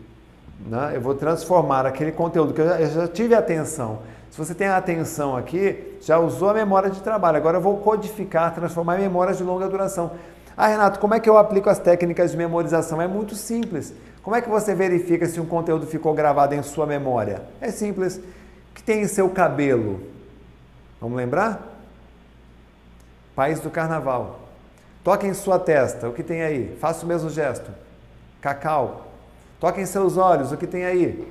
Né? 0.69 0.93
Eu 0.95 1.01
vou 1.01 1.17
transformar 1.17 1.85
aquele 1.85 2.13
conteúdo 2.13 2.55
que 2.55 2.61
eu 2.61 2.69
já, 2.69 2.81
eu 2.81 2.91
já 2.93 3.09
tive 3.09 3.35
atenção. 3.35 4.03
Se 4.31 4.39
você 4.39 4.55
tem 4.55 4.69
a 4.69 4.77
atenção 4.77 5.37
aqui, 5.37 5.97
já 6.01 6.17
usou 6.21 6.51
a 6.51 6.55
memória 6.55 6.91
de 6.91 7.01
trabalho. 7.01 7.39
Agora 7.39 7.57
eu 7.57 7.61
vou 7.61 7.79
codificar, 7.79 8.55
transformar 8.55 9.01
em 9.01 9.03
memórias 9.03 9.39
de 9.39 9.43
longa 9.43 9.69
duração. 9.69 10.13
Ah, 10.57 10.69
Renato, 10.69 11.01
como 11.01 11.15
é 11.15 11.21
que 11.21 11.29
eu 11.29 11.37
aplico 11.37 11.69
as 11.69 11.79
técnicas 11.79 12.31
de 12.31 12.37
memorização? 12.37 13.03
É 13.03 13.09
muito 13.09 13.35
simples. 13.35 13.93
Como 14.23 14.37
é 14.37 14.41
que 14.41 14.49
você 14.49 14.75
verifica 14.75 15.27
se 15.27 15.41
um 15.41 15.47
conteúdo 15.47 15.87
ficou 15.87 16.15
gravado 16.15 16.55
em 16.55 16.63
sua 16.63 16.87
memória? 16.87 17.43
É 17.61 17.71
simples. 17.71 18.17
O 18.17 18.75
que 18.75 18.83
tem 18.83 19.03
em 19.03 19.09
seu 19.09 19.29
cabelo? 19.29 20.01
Vamos 21.01 21.17
lembrar? 21.17 21.75
País 23.35 23.61
do 23.61 23.69
Carnaval. 23.69 24.41
Toque 25.03 25.27
em 25.27 25.35
sua 25.35 25.59
testa. 25.59 26.09
O 26.09 26.13
que 26.13 26.23
tem 26.23 26.43
aí? 26.43 26.77
Faça 26.81 27.05
o 27.05 27.09
mesmo 27.09 27.29
gesto. 27.29 27.71
Cacau. 28.41 29.09
Toque 29.61 29.81
em 29.81 29.87
seus 29.87 30.17
olhos. 30.17 30.53
O 30.53 30.57
que 30.57 30.67
tem 30.67 30.85
aí? 30.85 31.27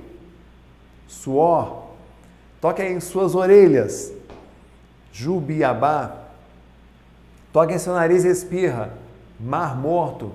Suor. 1.08 1.84
Toque 2.60 2.82
em 2.82 3.00
suas 3.00 3.34
orelhas. 3.34 4.12
Jubiabá. 5.12 6.14
Toque 7.52 7.74
em 7.74 7.78
seu 7.78 7.94
nariz 7.94 8.24
e 8.24 8.28
espirra. 8.28 8.92
Mar 9.44 9.76
Morto. 9.76 10.32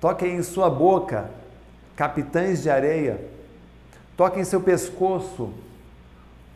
Toquem 0.00 0.34
em 0.34 0.42
sua 0.42 0.68
boca, 0.68 1.30
capitães 1.94 2.60
de 2.60 2.68
areia. 2.68 3.24
Toquem 4.16 4.42
em 4.42 4.44
seu 4.44 4.60
pescoço. 4.60 5.50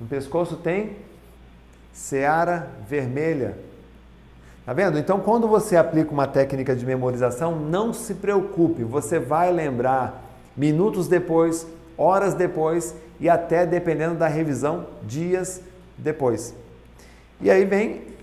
No 0.01 0.07
pescoço 0.09 0.57
tem 0.57 0.97
seara 1.93 2.71
vermelha. 2.89 3.57
Tá 4.67 4.73
vendo? 4.73 4.99
Então, 4.99 5.21
quando 5.21 5.47
você 5.47 5.77
aplica 5.77 6.11
uma 6.11 6.27
técnica 6.27 6.75
de 6.75 6.85
memorização, 6.85 7.55
não 7.55 7.93
se 7.93 8.15
preocupe, 8.15 8.83
você 8.83 9.19
vai 9.21 9.53
lembrar 9.53 10.25
minutos 10.57 11.07
depois, 11.07 11.67
horas 11.97 12.35
depois 12.35 12.97
e 13.21 13.29
até, 13.29 13.65
dependendo 13.65 14.17
da 14.17 14.27
revisão, 14.27 14.87
dias 15.05 15.61
depois. 15.97 16.55
E 17.41 17.51
aí 17.51 17.65
vem 17.65 18.14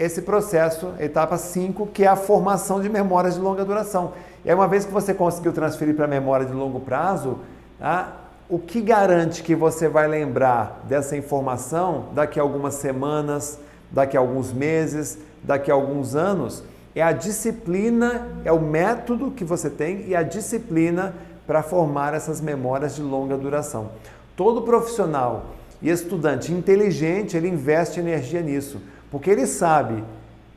esse 0.00 0.22
processo, 0.22 0.94
etapa 0.98 1.36
5, 1.36 1.88
que 1.88 2.04
é 2.04 2.06
a 2.06 2.16
formação 2.16 2.80
de 2.80 2.88
memórias 2.88 3.34
de 3.34 3.40
longa 3.40 3.66
duração. 3.66 4.14
E 4.42 4.48
aí, 4.48 4.54
uma 4.54 4.66
vez 4.66 4.86
que 4.86 4.90
você 4.90 5.12
conseguiu 5.12 5.52
transferir 5.52 5.94
para 5.94 6.06
a 6.06 6.08
memória 6.08 6.46
de 6.46 6.54
longo 6.54 6.80
prazo, 6.80 7.36
tá? 7.78 8.16
o 8.48 8.58
que 8.58 8.80
garante 8.80 9.42
que 9.42 9.54
você 9.54 9.88
vai 9.88 10.08
lembrar 10.08 10.80
dessa 10.88 11.18
informação 11.18 12.06
daqui 12.14 12.40
a 12.40 12.42
algumas 12.42 12.76
semanas, 12.76 13.58
daqui 13.90 14.16
a 14.16 14.20
alguns 14.20 14.50
meses, 14.54 15.18
daqui 15.44 15.70
a 15.70 15.74
alguns 15.74 16.14
anos? 16.14 16.64
É 16.94 17.02
a 17.02 17.12
disciplina, 17.12 18.26
é 18.42 18.50
o 18.50 18.58
método 18.58 19.30
que 19.30 19.44
você 19.44 19.68
tem 19.68 20.06
e 20.08 20.16
a 20.16 20.22
disciplina 20.22 21.14
para 21.46 21.62
formar 21.62 22.14
essas 22.14 22.40
memórias 22.40 22.96
de 22.96 23.02
longa 23.02 23.36
duração. 23.36 23.90
Todo 24.34 24.62
profissional 24.62 25.44
e 25.82 25.90
estudante 25.90 26.52
inteligente, 26.52 27.36
ele 27.36 27.48
investe 27.48 28.00
energia 28.00 28.40
nisso, 28.40 28.80
porque 29.10 29.30
ele 29.30 29.46
sabe 29.46 30.04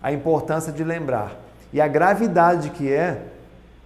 a 0.01 0.11
importância 0.11 0.71
de 0.71 0.83
lembrar 0.83 1.35
e 1.71 1.81
a 1.81 1.87
gravidade 1.87 2.69
que 2.69 2.91
é, 2.91 3.23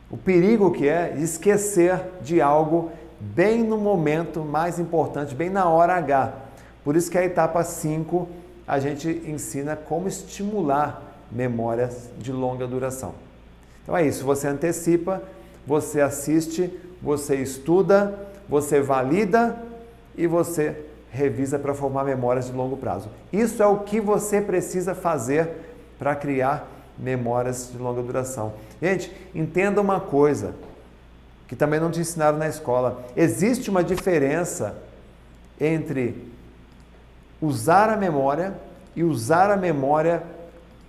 o 0.09 0.17
perigo 0.17 0.71
que 0.71 0.87
é 0.87 1.15
esquecer 1.17 1.99
de 2.21 2.41
algo 2.41 2.91
bem 3.19 3.63
no 3.63 3.77
momento 3.77 4.41
mais 4.41 4.79
importante, 4.79 5.33
bem 5.33 5.49
na 5.49 5.69
hora 5.69 5.95
H. 5.95 6.33
Por 6.83 6.95
isso 6.95 7.09
que 7.09 7.17
a 7.17 7.23
etapa 7.23 7.63
5 7.63 8.27
a 8.67 8.79
gente 8.79 9.09
ensina 9.25 9.75
como 9.75 10.07
estimular 10.07 11.01
memórias 11.31 12.09
de 12.17 12.31
longa 12.31 12.67
duração. 12.67 13.13
Então 13.83 13.95
é 13.95 14.05
isso, 14.05 14.25
você 14.25 14.47
antecipa, 14.47 15.21
você 15.65 16.01
assiste, 16.01 16.69
você 17.01 17.35
estuda, 17.37 18.17
você 18.49 18.81
valida 18.81 19.57
e 20.17 20.27
você 20.27 20.86
revisa 21.09 21.57
para 21.57 21.73
formar 21.73 22.03
memórias 22.03 22.47
de 22.47 22.53
longo 22.53 22.77
prazo. 22.77 23.09
Isso 23.31 23.61
é 23.61 23.65
o 23.65 23.79
que 23.79 23.99
você 23.99 24.41
precisa 24.41 24.93
fazer 24.93 25.49
para 25.97 26.15
criar 26.15 26.67
memórias 26.97 27.69
de 27.71 27.77
longa 27.77 28.01
duração. 28.01 28.53
Gente, 28.81 29.11
entenda 29.33 29.81
uma 29.81 29.99
coisa: 29.99 30.53
que 31.47 31.55
também 31.55 31.79
não 31.79 31.91
te 31.91 31.99
ensinaram 31.99 32.37
na 32.37 32.47
escola. 32.47 33.05
Existe 33.15 33.69
uma 33.69 33.83
diferença 33.83 34.75
entre 35.59 36.31
usar 37.41 37.89
a 37.89 37.97
memória 37.97 38.53
e 38.95 39.03
usar 39.03 39.49
a 39.49 39.57
memória 39.57 40.23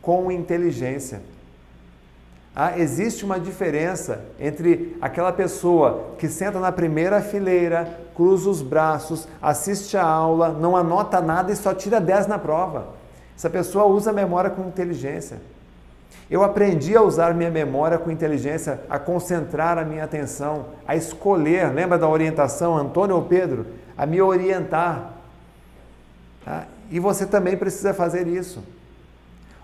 com 0.01 0.33
inteligência. 0.33 1.21
Ah, 2.55 2.77
existe 2.77 3.25
uma 3.25 3.39
diferença 3.39 4.25
entre 4.41 4.97
aquela 5.01 5.33
pessoa 5.33 6.15
que 6.19 6.29
senta 6.29 6.59
na 6.59 6.73
primeira 6.73 7.23
fileira, 7.23 8.01
cruza 8.19 8.51
os 8.51 8.61
braços, 8.61 9.29
assiste 9.41 9.97
a 9.97 10.03
aula, 10.05 10.49
não 10.49 10.77
anota 10.77 11.21
nada 11.21 11.53
e 11.53 11.57
só 11.57 11.73
tira 11.73 12.01
10 12.01 12.27
na 12.27 12.37
prova. 12.37 12.89
Essa 13.37 13.49
pessoa 13.49 13.85
usa 13.85 14.11
a 14.11 14.13
memória 14.13 14.51
com 14.51 14.67
inteligência. 14.67 15.39
Eu 16.29 16.43
aprendi 16.43 16.97
a 16.97 17.01
usar 17.01 17.33
minha 17.33 17.49
memória 17.49 17.97
com 17.97 18.11
inteligência, 18.11 18.81
a 18.91 18.99
concentrar 18.99 19.79
a 19.79 19.85
minha 19.85 20.03
atenção, 20.03 20.67
a 20.87 20.97
escolher, 20.97 21.73
lembra 21.73 21.97
da 21.97 22.09
orientação, 22.09 22.77
Antônio 22.77 23.15
ou 23.15 23.23
Pedro? 23.23 23.65
A 23.97 24.05
me 24.05 24.21
orientar. 24.21 25.13
Tá? 26.45 26.65
E 26.91 26.99
você 26.99 27.25
também 27.25 27.57
precisa 27.57 27.95
fazer 27.95 28.27
isso. 28.27 28.65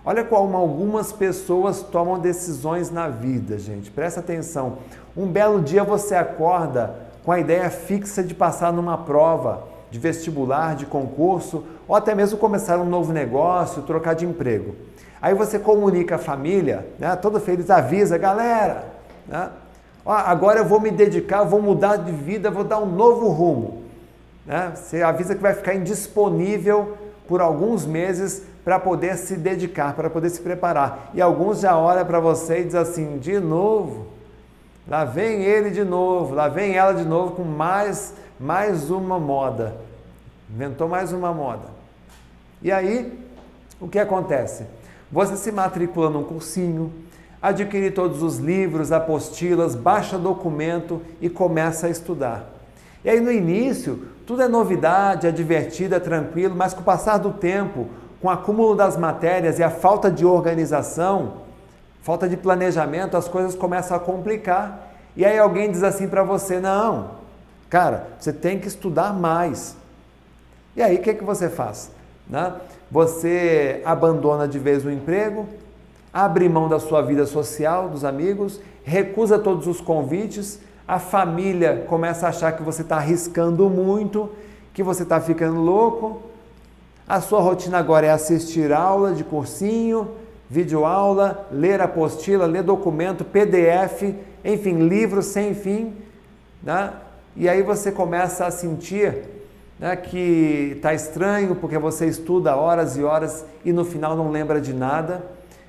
Olha 0.04 0.22
como 0.22 0.56
algumas 0.56 1.12
pessoas 1.12 1.82
tomam 1.82 2.20
decisões 2.20 2.88
na 2.88 3.08
vida, 3.08 3.58
gente. 3.58 3.90
Presta 3.90 4.20
atenção. 4.20 4.78
Um 5.16 5.26
belo 5.26 5.60
dia 5.60 5.82
você 5.82 6.14
acorda 6.14 7.03
com 7.24 7.32
a 7.32 7.40
ideia 7.40 7.70
fixa 7.70 8.22
de 8.22 8.34
passar 8.34 8.72
numa 8.72 8.98
prova 8.98 9.64
de 9.90 9.98
vestibular, 10.00 10.74
de 10.74 10.86
concurso, 10.86 11.64
ou 11.86 11.94
até 11.94 12.16
mesmo 12.16 12.36
começar 12.36 12.78
um 12.78 12.84
novo 12.84 13.12
negócio, 13.12 13.82
trocar 13.82 14.14
de 14.14 14.26
emprego. 14.26 14.74
Aí 15.22 15.34
você 15.34 15.56
comunica 15.56 16.16
a 16.16 16.18
família, 16.18 16.86
né, 16.98 17.14
todo 17.14 17.38
feliz, 17.38 17.70
avisa, 17.70 18.18
galera, 18.18 18.86
né, 19.26 19.50
ó, 20.04 20.12
agora 20.12 20.58
eu 20.58 20.64
vou 20.64 20.80
me 20.80 20.90
dedicar, 20.90 21.44
vou 21.44 21.62
mudar 21.62 21.96
de 21.96 22.10
vida, 22.10 22.50
vou 22.50 22.64
dar 22.64 22.78
um 22.80 22.86
novo 22.86 23.28
rumo. 23.28 23.84
Né? 24.44 24.72
Você 24.74 25.00
avisa 25.00 25.34
que 25.34 25.40
vai 25.40 25.54
ficar 25.54 25.74
indisponível 25.74 26.98
por 27.28 27.40
alguns 27.40 27.86
meses 27.86 28.42
para 28.64 28.78
poder 28.80 29.16
se 29.16 29.36
dedicar, 29.36 29.94
para 29.94 30.10
poder 30.10 30.30
se 30.30 30.40
preparar. 30.40 31.10
E 31.14 31.22
alguns 31.22 31.60
já 31.60 31.78
olham 31.78 32.04
para 32.04 32.18
você 32.18 32.60
e 32.60 32.64
dizem 32.64 32.80
assim: 32.80 33.18
de 33.18 33.38
novo, 33.38 34.06
lá 34.86 35.04
vem 35.04 35.42
ele 35.42 35.70
de 35.70 35.84
novo, 35.84 36.34
lá 36.34 36.48
vem 36.48 36.74
ela 36.74 36.92
de 36.92 37.04
novo 37.04 37.36
com 37.36 37.44
mais, 37.44 38.14
mais 38.38 38.90
uma 38.90 39.18
moda. 39.18 39.76
Inventou 40.50 40.88
mais 40.88 41.12
uma 41.12 41.32
moda. 41.32 41.68
E 42.62 42.70
aí, 42.70 43.18
o 43.80 43.88
que 43.88 43.98
acontece? 43.98 44.66
Você 45.10 45.36
se 45.36 45.52
matricula 45.52 46.10
num 46.10 46.24
cursinho, 46.24 46.92
adquire 47.40 47.90
todos 47.90 48.22
os 48.22 48.38
livros, 48.38 48.90
apostilas, 48.90 49.74
baixa 49.74 50.18
documento 50.18 51.02
e 51.20 51.28
começa 51.28 51.86
a 51.86 51.90
estudar. 51.90 52.50
E 53.04 53.10
aí 53.10 53.20
no 53.20 53.30
início, 53.30 54.08
tudo 54.26 54.42
é 54.42 54.48
novidade, 54.48 55.26
é 55.26 55.30
divertido, 55.30 55.94
é 55.94 56.00
tranquilo, 56.00 56.54
mas 56.56 56.72
com 56.72 56.80
o 56.80 56.84
passar 56.84 57.18
do 57.18 57.32
tempo, 57.32 57.88
com 58.20 58.28
o 58.28 58.30
acúmulo 58.30 58.74
das 58.74 58.96
matérias 58.96 59.58
e 59.58 59.62
a 59.62 59.68
falta 59.68 60.10
de 60.10 60.24
organização, 60.24 61.43
falta 62.04 62.28
de 62.28 62.36
planejamento, 62.36 63.16
as 63.16 63.26
coisas 63.26 63.54
começam 63.54 63.96
a 63.96 64.00
complicar. 64.00 64.92
E 65.16 65.24
aí 65.24 65.38
alguém 65.38 65.72
diz 65.72 65.82
assim 65.82 66.06
para 66.06 66.22
você: 66.22 66.60
não, 66.60 67.12
cara, 67.68 68.08
você 68.20 68.32
tem 68.32 68.60
que 68.60 68.68
estudar 68.68 69.12
mais. 69.12 69.74
E 70.76 70.82
aí 70.82 70.96
o 70.96 71.00
que, 71.00 71.14
que 71.14 71.24
você 71.24 71.48
faz? 71.48 71.90
Né? 72.28 72.52
Você 72.90 73.80
abandona 73.84 74.46
de 74.46 74.58
vez 74.58 74.84
o 74.84 74.90
emprego, 74.90 75.48
abre 76.12 76.46
mão 76.48 76.68
da 76.68 76.78
sua 76.78 77.00
vida 77.00 77.24
social, 77.24 77.88
dos 77.88 78.04
amigos, 78.04 78.60
recusa 78.84 79.38
todos 79.38 79.66
os 79.66 79.80
convites, 79.80 80.60
a 80.86 80.98
família 80.98 81.86
começa 81.88 82.26
a 82.26 82.28
achar 82.28 82.52
que 82.52 82.62
você 82.62 82.82
está 82.82 82.96
arriscando 82.96 83.70
muito, 83.70 84.30
que 84.74 84.82
você 84.82 85.04
está 85.04 85.18
ficando 85.20 85.60
louco. 85.60 86.20
A 87.08 87.20
sua 87.22 87.40
rotina 87.40 87.78
agora 87.78 88.06
é 88.06 88.10
assistir 88.10 88.72
aula 88.72 89.12
de 89.12 89.24
cursinho, 89.24 90.10
videoaula, 90.48 91.46
ler 91.50 91.80
apostila, 91.80 92.46
ler 92.46 92.62
documento, 92.62 93.24
PDF, 93.24 94.14
enfim, 94.44 94.86
livros 94.88 95.26
sem 95.26 95.54
fim. 95.54 95.94
Né? 96.62 96.92
E 97.36 97.48
aí 97.48 97.62
você 97.62 97.90
começa 97.90 98.46
a 98.46 98.50
sentir 98.50 99.24
né, 99.78 99.96
que 99.96 100.74
está 100.76 100.94
estranho 100.94 101.56
porque 101.56 101.78
você 101.78 102.06
estuda 102.06 102.56
horas 102.56 102.96
e 102.96 103.02
horas 103.02 103.44
e 103.64 103.72
no 103.72 103.84
final 103.84 104.16
não 104.16 104.30
lembra 104.30 104.60
de 104.60 104.72
nada. 104.72 105.22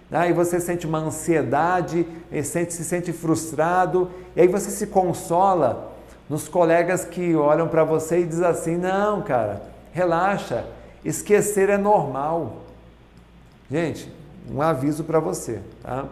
Né, 0.10 0.30
e 0.30 0.34
você 0.34 0.60
sente 0.60 0.86
uma 0.86 1.00
ansiedade, 1.00 2.06
sente, 2.44 2.74
se 2.74 2.84
sente 2.84 3.12
frustrado, 3.12 4.12
e 4.36 4.42
aí 4.42 4.48
você 4.48 4.70
se 4.70 4.88
consola 4.88 5.94
nos 6.30 6.48
colegas 6.48 7.04
que 7.06 7.36
olham 7.36 7.68
para 7.68 7.84
você 7.84 8.20
e 8.20 8.26
dizem 8.26 8.46
assim: 8.46 8.78
não, 8.78 9.22
cara, 9.22 9.64
relaxa, 9.92 10.66
esquecer 11.04 11.70
é 11.70 11.78
normal. 11.78 12.58
Gente, 13.70 14.14
um 14.52 14.62
aviso 14.62 15.04
para 15.04 15.20
você, 15.20 15.62
tá? 15.82 16.06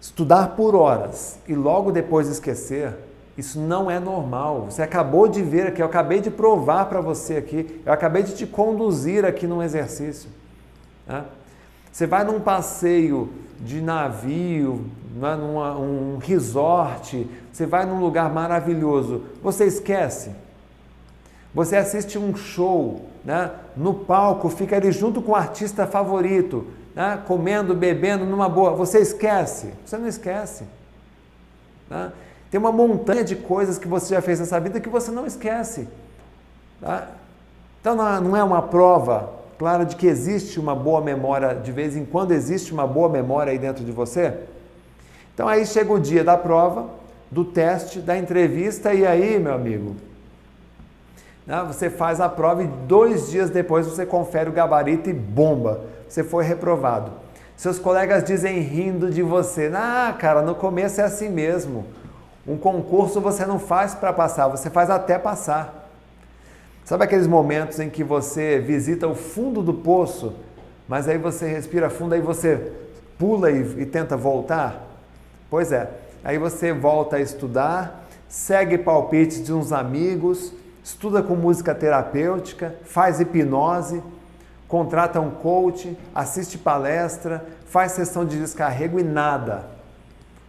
Estudar 0.00 0.56
por 0.56 0.74
horas 0.74 1.38
e 1.46 1.54
logo 1.54 1.92
depois 1.92 2.28
esquecer 2.28 2.94
isso 3.36 3.58
não 3.58 3.90
é 3.90 3.98
normal. 3.98 4.66
Você 4.66 4.82
acabou 4.82 5.26
de 5.26 5.42
ver 5.42 5.68
aqui, 5.68 5.80
eu 5.80 5.86
acabei 5.86 6.20
de 6.20 6.30
provar 6.30 6.86
para 6.86 7.00
você 7.00 7.36
aqui, 7.36 7.80
eu 7.84 7.92
acabei 7.92 8.22
de 8.22 8.34
te 8.34 8.46
conduzir 8.46 9.24
aqui 9.24 9.46
num 9.46 9.62
exercício. 9.62 10.28
Né? 11.06 11.24
Você 11.90 12.06
vai 12.06 12.24
num 12.24 12.40
passeio 12.40 13.32
de 13.60 13.80
navio, 13.80 14.84
né, 15.14 15.34
num 15.36 15.58
um 15.58 16.18
resort, 16.18 17.28
você 17.52 17.64
vai 17.64 17.86
num 17.86 18.00
lugar 18.00 18.32
maravilhoso, 18.32 19.22
você 19.42 19.64
esquece. 19.64 20.30
Você 21.54 21.76
assiste 21.76 22.18
um 22.18 22.34
show, 22.34 23.06
né, 23.24 23.50
no 23.76 23.94
palco, 23.94 24.48
fica 24.48 24.76
ali 24.76 24.90
junto 24.90 25.22
com 25.22 25.32
o 25.32 25.36
artista 25.36 25.86
favorito, 25.86 26.66
né, 26.94 27.20
comendo, 27.26 27.74
bebendo 27.74 28.24
numa 28.24 28.48
boa, 28.48 28.72
você 28.72 28.98
esquece? 28.98 29.72
Você 29.84 29.96
não 29.96 30.08
esquece. 30.08 30.64
Né? 31.88 32.12
Tem 32.50 32.58
uma 32.58 32.72
montanha 32.72 33.24
de 33.24 33.36
coisas 33.36 33.78
que 33.78 33.88
você 33.88 34.14
já 34.14 34.20
fez 34.20 34.40
nessa 34.40 34.60
vida 34.60 34.80
que 34.80 34.88
você 34.88 35.10
não 35.10 35.26
esquece. 35.26 35.88
Tá? 36.80 37.08
Então 37.80 37.96
não 37.96 38.36
é 38.36 38.44
uma 38.44 38.62
prova 38.62 39.30
clara 39.58 39.84
de 39.84 39.96
que 39.96 40.06
existe 40.06 40.58
uma 40.58 40.74
boa 40.74 41.00
memória, 41.00 41.54
de 41.54 41.70
vez 41.70 41.96
em 41.96 42.04
quando 42.04 42.32
existe 42.32 42.72
uma 42.72 42.86
boa 42.86 43.08
memória 43.08 43.52
aí 43.52 43.58
dentro 43.58 43.84
de 43.84 43.92
você? 43.92 44.34
Então 45.32 45.48
aí 45.48 45.64
chega 45.64 45.92
o 45.92 46.00
dia 46.00 46.24
da 46.24 46.36
prova, 46.36 46.90
do 47.30 47.44
teste, 47.44 48.00
da 48.00 48.18
entrevista, 48.18 48.92
e 48.92 49.06
aí, 49.06 49.38
meu 49.38 49.54
amigo, 49.54 49.96
você 51.66 51.90
faz 51.90 52.20
a 52.20 52.28
prova 52.28 52.62
e 52.62 52.66
dois 52.66 53.30
dias 53.30 53.50
depois 53.50 53.86
você 53.86 54.06
confere 54.06 54.48
o 54.48 54.52
gabarito 54.52 55.10
e 55.10 55.12
bomba, 55.12 55.80
você 56.08 56.22
foi 56.22 56.44
reprovado. 56.44 57.10
Seus 57.56 57.78
colegas 57.78 58.24
dizem 58.24 58.60
rindo 58.60 59.10
de 59.10 59.22
você: 59.22 59.70
Ah, 59.74 60.14
cara, 60.18 60.42
no 60.42 60.54
começo 60.54 61.00
é 61.00 61.04
assim 61.04 61.28
mesmo. 61.28 61.84
Um 62.46 62.56
concurso 62.56 63.20
você 63.20 63.46
não 63.46 63.58
faz 63.58 63.94
para 63.94 64.12
passar, 64.12 64.48
você 64.48 64.68
faz 64.68 64.90
até 64.90 65.18
passar. 65.18 65.88
Sabe 66.84 67.04
aqueles 67.04 67.28
momentos 67.28 67.78
em 67.78 67.88
que 67.88 68.02
você 68.02 68.58
visita 68.58 69.06
o 69.06 69.14
fundo 69.14 69.62
do 69.62 69.72
poço, 69.72 70.34
mas 70.88 71.08
aí 71.08 71.16
você 71.16 71.46
respira 71.46 71.88
fundo, 71.88 72.14
aí 72.14 72.20
você 72.20 72.72
pula 73.16 73.50
e, 73.50 73.82
e 73.82 73.86
tenta 73.86 74.16
voltar? 74.16 74.88
Pois 75.48 75.70
é, 75.70 75.88
aí 76.24 76.38
você 76.38 76.72
volta 76.72 77.16
a 77.16 77.20
estudar, 77.20 78.04
segue 78.28 78.76
palpites 78.76 79.44
de 79.44 79.52
uns 79.52 79.70
amigos, 79.70 80.52
estuda 80.82 81.22
com 81.22 81.34
música 81.36 81.74
terapêutica, 81.74 82.74
faz 82.84 83.20
hipnose, 83.20 84.02
contrata 84.66 85.20
um 85.20 85.30
coach, 85.30 85.96
assiste 86.14 86.58
palestra, 86.58 87.44
faz 87.66 87.92
sessão 87.92 88.24
de 88.24 88.38
descarrego 88.38 88.98
e 88.98 89.02
nada. 89.02 89.66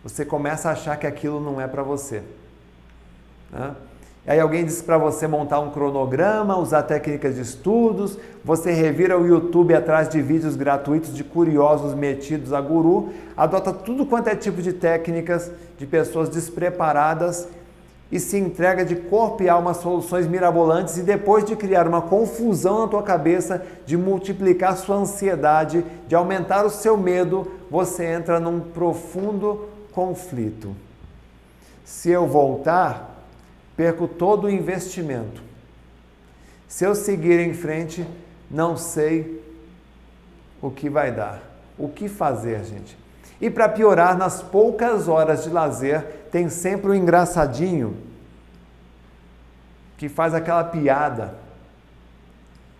Você 0.04 0.26
começa 0.26 0.70
a 0.70 0.74
achar 0.74 0.98
que 0.98 1.08
aquilo 1.08 1.40
não 1.40 1.62
é 1.62 1.68
para 1.68 1.84
você. 1.84 2.24
Né? 3.52 3.76
Aí 4.26 4.40
alguém 4.40 4.64
diz 4.64 4.82
para 4.82 4.98
você 4.98 5.28
montar 5.28 5.60
um 5.60 5.72
cronograma, 5.72 6.58
usar 6.58 6.84
técnicas 6.84 7.36
de 7.36 7.42
estudos, 7.42 8.18
você 8.44 8.72
revira 8.72 9.20
o 9.20 9.28
YouTube 9.28 9.74
atrás 9.74 10.08
de 10.08 10.22
vídeos 10.22 10.56
gratuitos 10.56 11.14
de 11.14 11.26
curiosos 11.26 11.94
metidos 11.94 12.54
a 12.54 12.62
guru, 12.62 13.10
adota 13.36 13.74
tudo 13.74 14.06
quanto 14.06 14.30
é 14.30 14.36
tipo 14.36 14.62
de 14.62 14.72
técnicas 14.72 15.52
de 15.78 15.86
pessoas 15.86 16.30
despreparadas 16.30 17.50
e 18.14 18.20
se 18.20 18.38
entrega 18.38 18.86
de 18.86 18.95
corpo 18.95 19.41
e 19.41 19.49
alma 19.49 19.72
a 19.72 19.74
soluções 19.74 20.28
mirabolantes 20.28 20.97
e 20.97 21.01
depois 21.01 21.43
de 21.43 21.55
criar 21.55 21.88
uma 21.88 21.99
confusão 21.99 22.82
na 22.82 22.88
tua 22.88 23.01
cabeça, 23.01 23.66
de 23.88 23.97
multiplicar 23.97 24.78
sua 24.78 24.97
ansiedade, 24.97 25.84
de 26.07 26.14
aumentar 26.14 26.64
o 26.64 26.70
seu 26.70 26.95
medo, 26.95 27.51
você 27.72 28.05
entra 28.05 28.39
num 28.39 28.59
profundo 28.59 29.68
conflito. 29.91 30.76
Se 31.84 32.11
eu 32.11 32.28
voltar, 32.28 33.26
perco 33.76 34.07
todo 34.07 34.45
o 34.45 34.51
investimento. 34.51 35.41
Se 36.68 36.86
eu 36.86 36.93
seguir 36.93 37.39
em 37.39 37.55
frente, 37.55 38.05
não 38.47 38.78
sei 38.78 39.43
o 40.61 40.70
que 40.70 40.88
vai 40.88 41.11
dar. 41.11 41.41
O 41.80 41.89
que 41.89 42.07
fazer, 42.07 42.64
gente? 42.64 42.95
E 43.41 43.49
para 43.49 43.68
piorar, 43.68 44.16
nas 44.16 44.43
poucas 44.43 45.07
horas 45.07 45.43
de 45.43 45.49
lazer, 45.49 46.22
tem 46.34 46.50
sempre 46.50 46.90
um 46.90 46.96
engraçadinho 46.96 47.96
que 49.96 50.10
faz 50.10 50.34
aquela 50.34 50.64
piada 50.64 51.36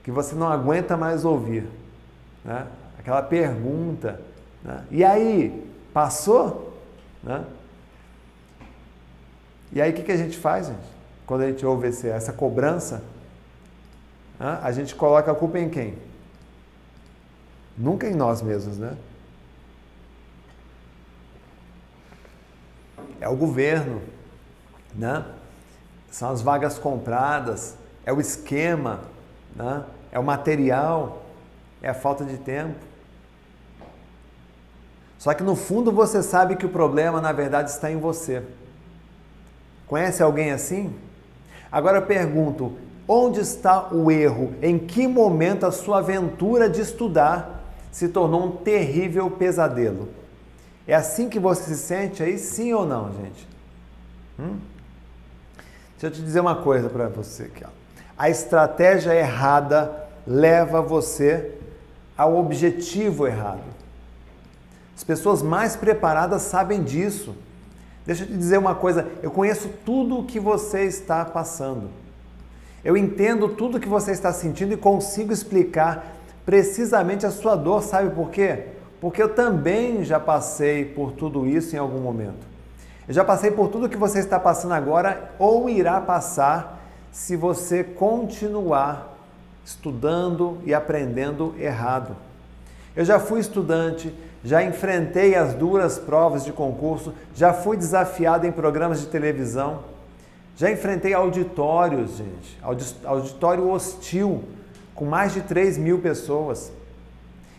que 0.04 0.10
você 0.10 0.34
não 0.34 0.48
aguenta 0.48 0.98
mais 0.98 1.24
ouvir. 1.24 1.70
Né? 2.44 2.66
Aquela 2.98 3.22
pergunta. 3.22 4.20
Né? 4.64 4.84
E 4.90 5.04
aí, 5.04 5.72
passou? 5.94 6.76
Né? 7.22 7.46
E 9.72 9.80
aí 9.80 9.92
o 9.92 9.94
que, 9.94 10.02
que 10.02 10.12
a 10.12 10.18
gente 10.18 10.36
faz, 10.36 10.66
gente? 10.66 10.90
Quando 11.28 11.42
a 11.42 11.48
gente 11.48 11.64
ouve 11.64 11.90
esse, 11.90 12.10
essa 12.10 12.34
cobrança, 12.34 13.04
né? 14.40 14.60
a 14.64 14.72
gente 14.72 14.96
coloca 14.96 15.32
a 15.32 15.36
culpa 15.36 15.60
em 15.60 15.70
quem? 15.70 15.94
Nunca 17.78 18.08
em 18.08 18.16
nós 18.16 18.42
mesmos, 18.42 18.80
né? 18.80 18.98
É 23.24 23.30
o 23.30 23.38
governo, 23.38 24.02
né? 24.94 25.24
São 26.12 26.30
as 26.30 26.42
vagas 26.42 26.78
compradas, 26.78 27.78
é 28.06 28.12
o 28.12 28.20
esquema, 28.20 29.00
né? 29.56 29.86
é 30.12 30.20
o 30.20 30.24
material, 30.24 31.24
é 31.82 31.88
a 31.88 31.94
falta 31.94 32.26
de 32.26 32.38
tempo. 32.38 32.76
Só 35.18 35.34
que 35.34 35.42
no 35.42 35.56
fundo 35.56 35.90
você 35.90 36.22
sabe 36.22 36.58
que 36.58 36.66
o 36.66 36.70
problema 36.70 37.22
na 37.22 37.32
verdade 37.32 37.70
está 37.70 37.90
em 37.90 37.98
você. 37.98 38.44
Conhece 39.88 40.22
alguém 40.22 40.52
assim? 40.52 40.94
Agora 41.72 42.00
eu 42.00 42.06
pergunto: 42.06 42.74
onde 43.08 43.40
está 43.40 43.88
o 43.94 44.12
erro? 44.12 44.54
Em 44.62 44.78
que 44.78 45.08
momento 45.08 45.66
a 45.66 45.72
sua 45.72 46.00
aventura 46.00 46.70
de 46.70 46.82
estudar 46.82 47.64
se 47.90 48.10
tornou 48.10 48.48
um 48.48 48.52
terrível 48.58 49.32
pesadelo? 49.32 50.10
É 50.88 50.94
assim 50.94 51.30
que 51.30 51.40
você 51.40 51.76
se 51.76 51.78
sente 51.78 52.22
aí, 52.22 52.38
sim 52.38 52.74
ou 52.74 52.86
não, 52.86 53.12
gente? 53.14 53.48
Hum? 54.40 54.60
Deixa 55.92 56.08
eu 56.08 56.12
te 56.12 56.22
dizer 56.22 56.42
uma 56.42 56.58
coisa 56.58 56.90
para 56.90 57.08
você 57.08 57.44
aqui. 57.44 57.64
Ó. 57.64 57.70
A 58.18 58.30
estratégia 58.30 59.16
errada 59.16 59.92
leva 60.28 60.82
você 60.82 61.56
ao 62.18 62.38
objetivo 62.38 63.26
errado. 63.26 63.64
As 64.96 65.04
pessoas 65.04 65.42
mais 65.42 65.76
preparadas 65.76 66.44
sabem 66.44 66.84
disso. 66.84 67.36
Deixa 68.06 68.24
eu 68.24 68.28
te 68.28 68.38
dizer 68.38 68.58
uma 68.58 68.76
coisa, 68.76 69.08
eu 69.22 69.32
conheço 69.32 69.70
tudo 69.86 70.20
o 70.20 70.26
que 70.26 70.40
você 70.40 70.84
está 70.84 71.24
passando. 71.24 71.90
Eu 72.84 72.98
entendo 72.98 73.48
tudo 73.48 73.78
o 73.78 73.80
que 73.80 73.88
você 73.88 74.12
está 74.12 74.34
sentindo 74.34 74.74
e 74.74 74.78
consigo 74.78 75.32
explicar 75.32 76.18
precisamente 76.46 77.26
a 77.26 77.32
sua 77.32 77.56
dor, 77.56 77.82
sabe 77.82 78.14
por 78.14 78.30
quê? 78.30 78.68
Porque 79.04 79.22
eu 79.22 79.28
também 79.28 80.06
já 80.06 80.18
passei 80.18 80.86
por 80.86 81.12
tudo 81.12 81.46
isso 81.46 81.76
em 81.76 81.78
algum 81.78 82.00
momento. 82.00 82.48
Eu 83.06 83.14
já 83.14 83.22
passei 83.22 83.52
por 83.52 83.68
tudo 83.68 83.90
que 83.90 83.98
você 83.98 84.20
está 84.20 84.40
passando 84.40 84.72
agora 84.72 85.34
ou 85.38 85.70
irá 85.70 86.00
passar 86.00 86.82
se 87.12 87.36
você 87.36 87.84
continuar 87.84 89.14
estudando 89.66 90.58
e 90.64 90.74
aprendendo 90.74 91.54
errado. 91.60 92.16
Eu 92.96 93.04
já 93.04 93.20
fui 93.20 93.42
estudante, 93.42 94.16
já 94.42 94.64
enfrentei 94.64 95.36
as 95.36 95.54
duras 95.54 96.00
provas 96.00 96.46
de 96.46 96.54
concurso, 96.54 97.14
já 97.36 97.52
fui 97.52 97.76
desafiado 97.76 98.48
em 98.48 98.54
programas 98.54 99.02
de 99.02 99.08
televisão, 99.08 99.80
já 100.56 100.72
enfrentei 100.72 101.14
auditórios, 101.14 102.16
gente, 102.16 102.58
auditório 103.04 103.70
hostil, 103.70 104.46
com 104.96 105.04
mais 105.04 105.34
de 105.34 105.42
3 105.42 105.78
mil 105.78 106.00
pessoas. 106.00 106.72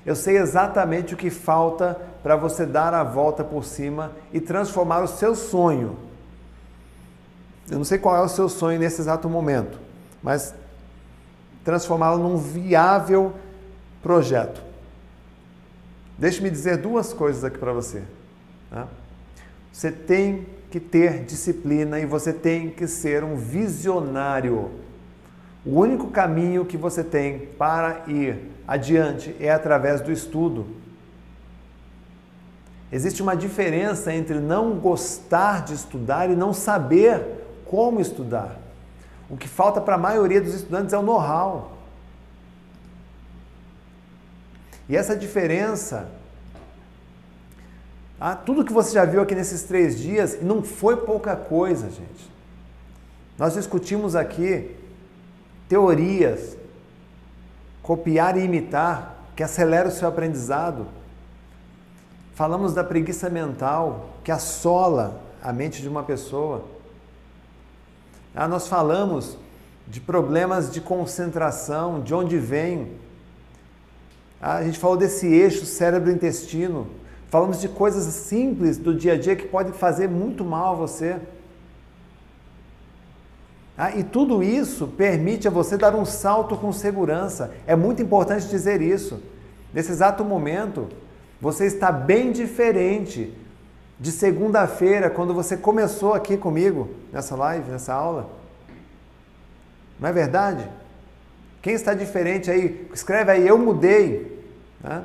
Eu 0.05 0.15
sei 0.15 0.37
exatamente 0.37 1.15
o 1.15 1.17
que 1.17 1.31
falta 1.31 1.99
para 2.23 2.37
você 2.37 2.67
dar 2.67 2.93
a 2.93 3.03
volta 3.03 3.43
por 3.43 3.65
cima 3.65 4.13
e 4.33 4.41
transformar 4.41 5.03
o 5.03 5.09
seu 5.09 5.35
sonho. 5.35 5.97
Eu 7.71 7.79
não 7.79 7.85
sei 7.85 7.99
qual 7.99 8.17
é 8.17 8.21
o 8.21 8.29
seu 8.29 8.49
sonho 8.49 8.79
nesse 8.79 9.01
exato 9.01 9.29
momento, 9.29 9.79
mas 10.23 10.55
transformá-lo 11.65 12.23
num 12.23 12.37
viável 12.37 13.33
projeto. 14.03 14.63
Deixe-me 16.19 16.51
dizer 16.51 16.77
duas 16.77 17.13
coisas 17.13 17.43
aqui 17.43 17.59
para 17.59 17.73
você. 17.73 18.03
Tá? 18.71 18.87
Você 19.73 19.91
tem 19.91 20.47
que 20.70 20.78
ter 20.78 21.24
disciplina 21.24 21.99
e 21.99 22.07
você 22.07 22.33
tem 22.33 22.70
que 22.70 22.87
ser 22.87 23.24
um 23.24 23.37
visionário. 23.37 24.70
O 25.65 25.81
único 25.81 26.11
caminho 26.11 26.65
que 26.66 26.77
você 26.77 27.03
tem 27.03 27.47
para 27.59 28.03
ir 28.07 28.51
adiante 28.69 29.35
é 29.41 29.51
através 29.51 30.01
do 30.01 30.12
estudo. 30.12 30.66
Existe 32.93 33.23
uma 33.23 33.35
diferença 33.35 34.12
entre 34.12 34.39
não 34.39 34.78
gostar 34.78 35.65
de 35.65 35.74
estudar 35.74 36.31
e 36.31 36.36
não 36.36 36.53
saber 36.53 37.45
como 37.65 38.01
estudar. 38.01 38.57
O 39.28 39.36
que 39.36 39.49
falta 39.49 39.81
para 39.81 39.95
a 39.95 39.99
maioria 39.99 40.41
dos 40.41 40.55
estudantes 40.55 40.93
é 40.93 40.99
o 40.99 41.03
know-how. 41.03 41.73
E 44.86 44.95
essa 44.95 45.16
diferença, 45.16 46.11
ah, 48.20 48.36
tudo 48.36 48.65
que 48.65 48.73
você 48.73 48.93
já 48.93 49.07
viu 49.07 49.23
aqui 49.23 49.35
nesses 49.35 49.62
três 49.62 49.99
dias, 49.99 50.43
não 50.43 50.62
foi 50.62 50.99
pouca 50.99 51.35
coisa, 51.35 51.89
gente. 51.89 52.31
Nós 53.39 53.55
discutimos 53.55 54.15
aqui 54.15 54.77
teorias, 55.75 56.57
copiar 57.83 58.39
e 58.39 58.45
imitar, 58.45 59.25
que 59.35 59.43
acelera 59.43 59.89
o 59.89 59.91
seu 59.91 60.07
aprendizado. 60.07 60.87
Falamos 62.33 62.73
da 62.73 62.85
preguiça 62.85 63.29
mental, 63.29 64.11
que 64.23 64.31
assola 64.31 65.21
a 65.43 65.53
mente 65.53 65.83
de 65.83 65.89
uma 65.89 66.05
pessoa. 66.05 66.65
Ah, 68.33 68.47
nós 68.47 68.69
falamos 68.69 69.37
de 69.89 70.01
problemas 70.01 70.71
de 70.71 70.81
concentração, 70.81 72.01
de 72.01 72.15
onde 72.15 72.39
vem 72.39 72.93
a 74.41 74.63
gente 74.63 74.79
falou 74.79 74.97
desse 74.97 75.27
eixo 75.27 75.67
cérebro-intestino. 75.67 76.87
Falamos 77.31 77.61
de 77.61 77.69
coisas 77.69 78.05
simples 78.05 78.79
do 78.79 78.95
dia 78.95 79.15
a 79.15 79.19
dia 79.19 79.35
que 79.35 79.49
podem 79.49 79.73
fazer 79.73 80.09
muito 80.09 80.45
mal 80.45 80.75
a 80.75 80.77
você. 80.77 81.17
Ah, 83.77 83.97
e 83.97 84.05
tudo 84.05 84.43
isso 84.43 84.87
permite 84.87 85.49
a 85.49 85.51
você 85.51 85.77
dar 85.77 85.95
um 85.95 86.05
salto 86.05 86.57
com 86.57 86.73
segurança. 86.73 87.53
É 87.67 87.75
muito 87.75 88.01
importante 88.01 88.47
dizer 88.49 88.81
isso. 88.81 89.21
Nesse 89.73 89.91
exato 89.91 90.25
momento, 90.25 90.89
você 91.41 91.67
está 91.67 91.91
bem 91.91 92.31
diferente 92.31 93.37
de 93.99 94.13
segunda-feira, 94.13 95.11
quando 95.11 95.35
você 95.35 95.57
começou 95.57 96.15
aqui 96.15 96.37
comigo, 96.37 96.91
nessa 97.13 97.35
live, 97.35 97.71
nessa 97.71 97.93
aula. 97.93 98.31
Não 99.99 100.09
é 100.09 100.13
verdade? 100.13 100.69
Quem 101.61 101.75
está 101.75 101.95
diferente 101.95 102.51
aí, 102.51 102.89
escreve 102.93 103.31
aí, 103.33 103.47
eu 103.47 103.59
mudei. 103.59 104.45
Né? 104.83 105.03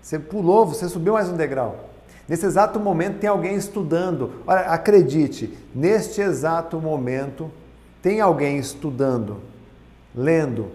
Você 0.00 0.18
pulou, 0.18 0.66
você 0.66 0.88
subiu 0.88 1.14
mais 1.14 1.28
um 1.28 1.36
degrau. 1.36 1.89
Nesse 2.30 2.46
exato 2.46 2.78
momento 2.78 3.18
tem 3.18 3.28
alguém 3.28 3.56
estudando. 3.56 4.30
Olha, 4.46 4.60
acredite, 4.60 5.58
neste 5.74 6.20
exato 6.20 6.80
momento 6.80 7.50
tem 8.00 8.20
alguém 8.20 8.56
estudando, 8.56 9.40
lendo, 10.14 10.68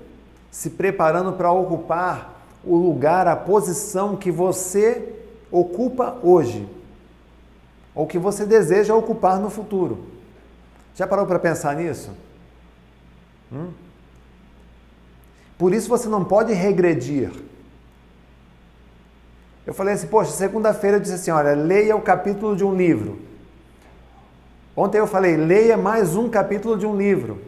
se 0.51 0.71
preparando 0.71 1.31
para 1.31 1.49
ocupar 1.53 2.45
o 2.61 2.75
lugar, 2.75 3.25
a 3.25 3.37
posição 3.37 4.17
que 4.17 4.29
você 4.29 5.13
ocupa 5.49 6.17
hoje, 6.21 6.67
ou 7.95 8.05
que 8.05 8.19
você 8.19 8.45
deseja 8.45 8.93
ocupar 8.93 9.39
no 9.39 9.49
futuro. 9.49 10.07
Já 10.93 11.07
parou 11.07 11.25
para 11.25 11.39
pensar 11.39 11.73
nisso? 11.77 12.11
Hum? 13.49 13.69
Por 15.57 15.73
isso 15.73 15.87
você 15.87 16.09
não 16.09 16.25
pode 16.25 16.51
regredir. 16.51 17.31
Eu 19.65 19.73
falei 19.73 19.95
assim, 19.95 20.07
poxa, 20.07 20.31
segunda-feira 20.31 20.97
eu 20.97 21.01
disse 21.01 21.15
assim, 21.15 21.31
olha, 21.31 21.53
leia 21.53 21.95
o 21.95 22.01
capítulo 22.01 22.55
de 22.55 22.63
um 22.63 22.75
livro. 22.75 23.19
Ontem 24.75 24.99
eu 24.99 25.07
falei, 25.07 25.35
leia 25.35 25.75
mais 25.75 26.15
um 26.15 26.29
capítulo 26.29 26.77
de 26.77 26.85
um 26.85 26.95
livro. 26.95 27.41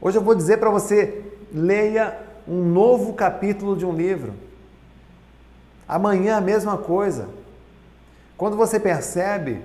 Hoje 0.00 0.18
eu 0.18 0.22
vou 0.22 0.34
dizer 0.34 0.58
para 0.58 0.70
você, 0.70 1.24
leia 1.52 2.16
um 2.46 2.62
novo 2.62 3.14
capítulo 3.14 3.76
de 3.76 3.84
um 3.84 3.92
livro. 3.92 4.34
Amanhã 5.88 6.36
a 6.36 6.40
mesma 6.40 6.76
coisa. 6.76 7.28
Quando 8.36 8.56
você 8.56 8.78
percebe, 8.78 9.62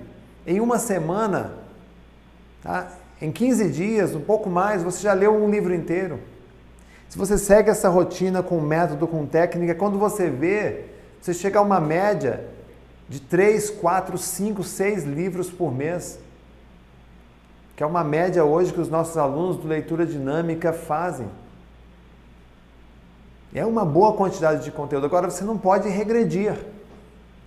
em 0.48 0.60
uma 0.60 0.80
semana, 0.80 1.54
tá? 2.64 2.92
em 3.22 3.32
15 3.32 3.70
dias, 3.70 4.16
um 4.16 4.22
pouco 4.22 4.50
mais, 4.50 4.82
você 4.82 5.04
já 5.04 5.14
leu 5.14 5.36
um 5.36 5.50
livro 5.50 5.74
inteiro. 5.76 6.20
Se 7.10 7.18
você 7.18 7.38
segue 7.38 7.72
essa 7.72 7.90
rotina 7.90 8.44
com 8.44 8.62
método, 8.62 9.08
com 9.08 9.26
técnica, 9.26 9.74
quando 9.74 9.98
você 9.98 10.30
vê, 10.30 10.86
você 11.20 11.34
chega 11.34 11.58
a 11.58 11.62
uma 11.62 11.80
média 11.80 12.46
de 13.10 13.20
3, 13.20 13.72
4, 13.72 14.18
5, 14.18 14.64
6 14.64 15.04
livros 15.06 15.50
por 15.50 15.74
mês. 15.74 16.20
Que 17.76 17.82
é 17.82 17.86
uma 17.86 18.04
média 18.04 18.46
hoje 18.46 18.72
que 18.72 18.80
os 18.80 18.90
nossos 18.90 19.18
alunos 19.18 19.58
do 19.58 19.68
leitura 19.68 20.06
dinâmica 20.06 20.72
fazem. 20.72 21.28
É 23.54 23.66
uma 23.66 23.84
boa 23.84 24.14
quantidade 24.14 24.64
de 24.64 24.70
conteúdo. 24.70 25.08
Agora 25.08 25.32
você 25.32 25.44
não 25.44 25.58
pode 25.58 25.90
regredir. 25.90 26.56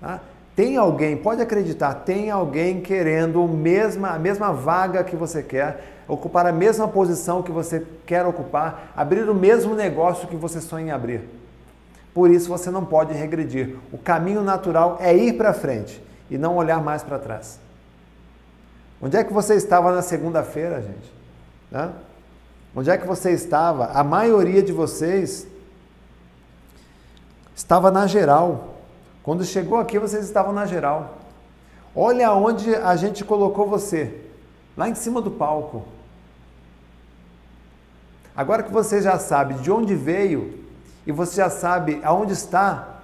Tá? 0.01 0.20
Tem 0.56 0.76
alguém, 0.76 1.16
pode 1.16 1.40
acreditar, 1.40 1.94
tem 1.94 2.30
alguém 2.30 2.80
querendo 2.80 3.43
a 4.05 4.18
mesma 4.18 4.52
vaga 4.52 5.02
que 5.02 5.16
você 5.16 5.43
quer, 5.43 6.02
ocupar 6.12 6.47
a 6.47 6.52
mesma 6.52 6.86
posição 6.86 7.43
que 7.43 7.51
você 7.51 7.86
quer 8.05 8.26
ocupar, 8.26 8.93
abrir 8.94 9.28
o 9.30 9.34
mesmo 9.34 9.74
negócio 9.74 10.28
que 10.28 10.36
você 10.36 10.60
sonha 10.60 10.86
em 10.86 10.90
abrir. 10.90 11.22
Por 12.12 12.30
isso 12.30 12.48
você 12.48 12.70
não 12.70 12.84
pode 12.84 13.14
regredir. 13.14 13.76
O 13.90 13.97
caminho 13.97 14.43
natural 14.43 14.98
é 15.01 15.16
ir 15.16 15.32
para 15.34 15.55
frente 15.55 16.02
e 16.30 16.36
não 16.36 16.56
olhar 16.56 16.82
mais 16.82 17.02
para 17.02 17.18
trás. 17.18 17.59
Onde 19.01 19.16
é 19.16 19.24
que 19.24 19.32
você 19.32 19.55
estava 19.55 19.90
na 19.90 20.02
segunda-feira, 20.02 20.82
gente? 20.82 21.12
Né? 21.70 21.90
Onde 22.76 22.90
é 22.90 22.98
que 22.98 23.06
você 23.06 23.30
estava? 23.32 23.86
A 23.86 24.05
maioria 24.05 24.62
de 24.62 24.72
vocês 24.72 25.47
estava 27.56 27.90
na 27.90 28.06
geral. 28.06 28.74
Quando 29.22 29.44
chegou 29.44 29.78
aqui, 29.78 29.98
vocês 29.98 30.24
estavam 30.24 30.52
na 30.52 30.66
geral. 30.66 31.16
Olha 31.97 32.32
onde 32.32 32.74
a 32.74 32.94
gente 32.97 33.24
colocou 33.24 33.66
você, 33.66 34.22
lá 34.76 34.89
em 34.89 34.94
cima 34.94 35.22
do 35.22 35.30
palco. 35.30 35.84
Agora 38.36 38.62
que 38.62 38.72
você 38.72 39.02
já 39.02 39.18
sabe 39.18 39.54
de 39.54 39.70
onde 39.70 39.94
veio 39.94 40.59
e 41.06 41.12
você 41.12 41.36
já 41.36 41.50
sabe 41.50 42.00
aonde 42.02 42.32
está, 42.32 43.00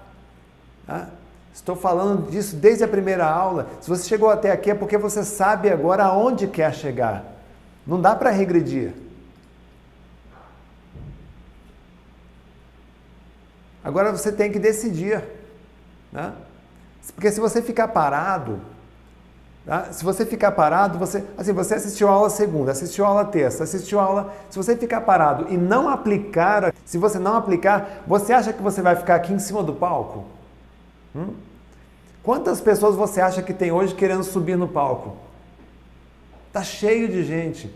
tá? 0.86 1.08
estou 1.52 1.76
falando 1.76 2.30
disso 2.30 2.56
desde 2.56 2.84
a 2.84 2.88
primeira 2.88 3.26
aula. 3.26 3.68
Se 3.80 3.88
você 3.88 4.08
chegou 4.08 4.30
até 4.30 4.50
aqui 4.52 4.70
é 4.70 4.74
porque 4.74 4.96
você 4.96 5.24
sabe 5.24 5.68
agora 5.68 6.04
aonde 6.04 6.46
quer 6.46 6.72
chegar. 6.72 7.24
Não 7.86 8.00
dá 8.00 8.14
para 8.14 8.30
regredir. 8.30 8.92
Agora 13.82 14.12
você 14.12 14.30
tem 14.30 14.52
que 14.52 14.58
decidir. 14.58 15.22
Né? 16.12 16.32
Porque 17.14 17.32
se 17.32 17.40
você 17.40 17.62
ficar 17.62 17.88
parado, 17.88 18.60
tá? 19.68 19.92
se 19.92 20.02
você 20.02 20.24
ficar 20.24 20.52
parado, 20.52 20.98
você, 20.98 21.22
assim, 21.36 21.52
você 21.52 21.74
assistiu 21.74 22.08
a 22.08 22.12
aula 22.12 22.30
segunda, 22.30 22.72
assistiu 22.72 23.04
a 23.04 23.08
aula 23.08 23.24
terça, 23.24 23.64
assistiu 23.64 24.00
a 24.00 24.02
aula. 24.02 24.34
Se 24.48 24.56
você 24.56 24.74
ficar 24.76 25.02
parado 25.02 25.46
e 25.50 25.56
não 25.56 25.88
aplicar, 25.88 26.74
se 26.84 26.96
você 26.96 27.18
não 27.18 27.36
aplicar, 27.36 28.02
você 28.06 28.32
acha 28.32 28.52
que 28.52 28.62
você 28.62 28.80
vai 28.80 28.96
ficar 28.96 29.16
aqui 29.16 29.32
em 29.32 29.38
cima 29.38 29.62
do 29.62 29.74
palco? 29.74 30.24
Hum? 31.14 31.34
Quantas 32.22 32.60
pessoas 32.60 32.96
você 32.96 33.20
acha 33.20 33.42
que 33.42 33.52
tem 33.52 33.70
hoje 33.70 33.94
querendo 33.94 34.24
subir 34.24 34.56
no 34.56 34.68
palco? 34.68 35.16
Tá 36.52 36.62
cheio 36.62 37.08
de 37.08 37.22
gente. 37.22 37.70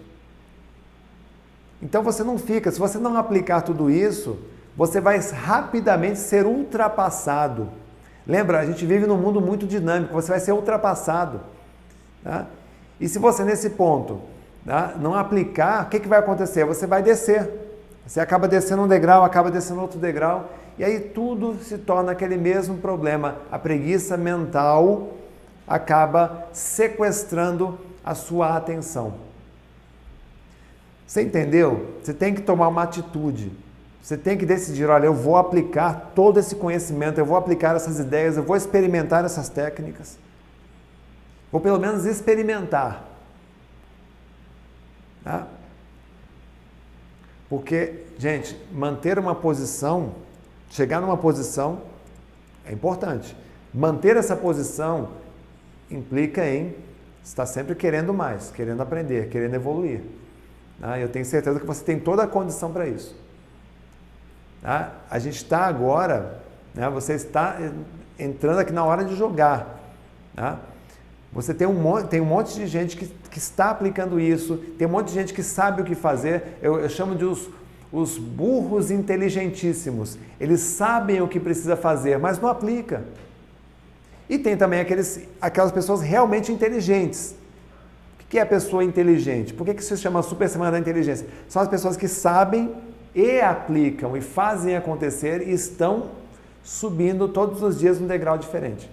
Então 1.82 2.02
você 2.02 2.22
não 2.22 2.38
fica, 2.38 2.70
se 2.70 2.78
você 2.78 2.98
não 2.98 3.16
aplicar 3.16 3.62
tudo 3.62 3.90
isso, 3.90 4.38
você 4.76 5.00
vai 5.00 5.18
rapidamente 5.18 6.18
ser 6.18 6.46
ultrapassado. 6.46 7.68
Lembra, 8.26 8.60
a 8.60 8.66
gente 8.66 8.86
vive 8.86 9.06
num 9.06 9.18
mundo 9.18 9.40
muito 9.40 9.66
dinâmico, 9.66 10.14
você 10.14 10.30
vai 10.30 10.40
ser 10.40 10.52
ultrapassado. 10.52 11.40
Tá? 12.22 12.46
E 13.00 13.08
se 13.08 13.18
você 13.18 13.44
nesse 13.44 13.70
ponto 13.70 14.20
tá, 14.64 14.94
não 15.00 15.14
aplicar, 15.14 15.84
o 15.84 15.88
que, 15.88 16.00
que 16.00 16.08
vai 16.08 16.18
acontecer? 16.18 16.64
Você 16.64 16.86
vai 16.86 17.02
descer. 17.02 17.50
Você 18.06 18.20
acaba 18.20 18.48
descendo 18.48 18.82
um 18.82 18.88
degrau, 18.88 19.24
acaba 19.24 19.50
descendo 19.50 19.80
outro 19.80 19.98
degrau, 19.98 20.50
e 20.78 20.84
aí 20.84 20.98
tudo 21.00 21.56
se 21.62 21.78
torna 21.78 22.12
aquele 22.12 22.36
mesmo 22.36 22.78
problema. 22.78 23.36
A 23.50 23.58
preguiça 23.58 24.16
mental 24.16 25.08
acaba 25.66 26.46
sequestrando 26.52 27.78
a 28.04 28.14
sua 28.14 28.56
atenção. 28.56 29.14
Você 31.06 31.22
entendeu? 31.22 31.94
Você 32.02 32.12
tem 32.12 32.34
que 32.34 32.40
tomar 32.40 32.68
uma 32.68 32.82
atitude. 32.82 33.52
Você 34.02 34.16
tem 34.16 34.36
que 34.36 34.44
decidir, 34.44 34.86
olha, 34.86 35.06
eu 35.06 35.14
vou 35.14 35.36
aplicar 35.36 36.12
todo 36.14 36.40
esse 36.40 36.56
conhecimento, 36.56 37.18
eu 37.18 37.24
vou 37.24 37.36
aplicar 37.36 37.76
essas 37.76 38.00
ideias, 38.00 38.36
eu 38.36 38.42
vou 38.42 38.56
experimentar 38.56 39.24
essas 39.24 39.48
técnicas. 39.48 40.18
Vou 41.52 41.60
pelo 41.60 41.78
menos 41.78 42.06
experimentar. 42.06 43.04
Tá? 45.22 45.46
Porque, 47.48 48.06
gente, 48.18 48.58
manter 48.72 49.18
uma 49.18 49.34
posição, 49.34 50.14
chegar 50.70 51.02
numa 51.02 51.18
posição 51.18 51.82
é 52.64 52.72
importante. 52.72 53.36
Manter 53.74 54.16
essa 54.16 54.34
posição 54.34 55.10
implica 55.90 56.46
em 56.48 56.74
estar 57.22 57.44
sempre 57.44 57.74
querendo 57.74 58.14
mais, 58.14 58.50
querendo 58.50 58.80
aprender, 58.80 59.28
querendo 59.28 59.54
evoluir. 59.54 60.00
Tá? 60.80 60.98
Eu 60.98 61.10
tenho 61.10 61.26
certeza 61.26 61.60
que 61.60 61.66
você 61.66 61.84
tem 61.84 62.00
toda 62.00 62.22
a 62.22 62.26
condição 62.26 62.72
para 62.72 62.88
isso. 62.88 63.14
Tá? 64.62 64.92
A 65.10 65.18
gente 65.18 65.36
está 65.36 65.66
agora, 65.66 66.40
né, 66.74 66.88
você 66.88 67.12
está 67.12 67.58
entrando 68.18 68.60
aqui 68.60 68.72
na 68.72 68.84
hora 68.84 69.04
de 69.04 69.14
jogar. 69.14 69.78
Tá? 70.34 70.58
Você 71.32 71.54
tem 71.54 71.66
um, 71.66 71.72
monte, 71.72 72.08
tem 72.08 72.20
um 72.20 72.26
monte 72.26 72.54
de 72.54 72.66
gente 72.66 72.96
que, 72.96 73.06
que 73.06 73.38
está 73.38 73.70
aplicando 73.70 74.20
isso, 74.20 74.58
tem 74.76 74.86
um 74.86 74.90
monte 74.90 75.08
de 75.08 75.14
gente 75.14 75.32
que 75.32 75.42
sabe 75.42 75.80
o 75.80 75.84
que 75.84 75.94
fazer. 75.94 76.58
Eu, 76.60 76.78
eu 76.78 76.88
chamo 76.90 77.14
de 77.14 77.24
os, 77.24 77.48
os 77.90 78.18
burros 78.18 78.90
inteligentíssimos. 78.90 80.18
Eles 80.38 80.60
sabem 80.60 81.22
o 81.22 81.28
que 81.28 81.40
precisa 81.40 81.74
fazer, 81.74 82.18
mas 82.18 82.38
não 82.38 82.50
aplica. 82.50 83.04
E 84.28 84.38
tem 84.38 84.56
também 84.56 84.80
aqueles, 84.80 85.26
aquelas 85.40 85.72
pessoas 85.72 86.02
realmente 86.02 86.52
inteligentes. 86.52 87.34
O 88.20 88.24
que 88.28 88.38
é 88.38 88.42
a 88.42 88.46
pessoa 88.46 88.84
inteligente? 88.84 89.54
Por 89.54 89.64
que, 89.64 89.74
que 89.74 89.84
se 89.84 89.96
chama 89.96 90.22
Super 90.22 90.48
Semana 90.50 90.72
da 90.72 90.78
Inteligência? 90.78 91.26
São 91.48 91.62
as 91.62 91.68
pessoas 91.68 91.96
que 91.96 92.08
sabem 92.08 92.74
e 93.14 93.40
aplicam 93.40 94.16
e 94.16 94.20
fazem 94.20 94.76
acontecer 94.76 95.48
e 95.48 95.52
estão 95.52 96.10
subindo 96.62 97.28
todos 97.28 97.62
os 97.62 97.78
dias 97.78 98.00
um 98.00 98.06
degrau 98.06 98.36
diferente. 98.36 98.88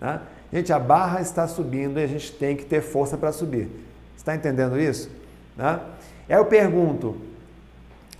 Né? 0.00 0.20
Gente, 0.54 0.72
a 0.72 0.78
barra 0.78 1.20
está 1.20 1.48
subindo 1.48 1.98
e 1.98 2.04
a 2.04 2.06
gente 2.06 2.30
tem 2.30 2.56
que 2.56 2.64
ter 2.64 2.80
força 2.80 3.18
para 3.18 3.32
subir. 3.32 3.68
Está 4.16 4.36
entendendo 4.36 4.78
isso? 4.78 5.10
Né? 5.56 5.80
Eu 6.28 6.46
pergunto: 6.46 7.16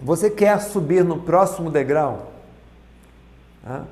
você 0.01 0.28
quer 0.28 0.61
subir 0.61 1.05
no 1.05 1.20
próximo 1.20 1.70
degrau? 1.70 2.32
Né? 3.62 3.85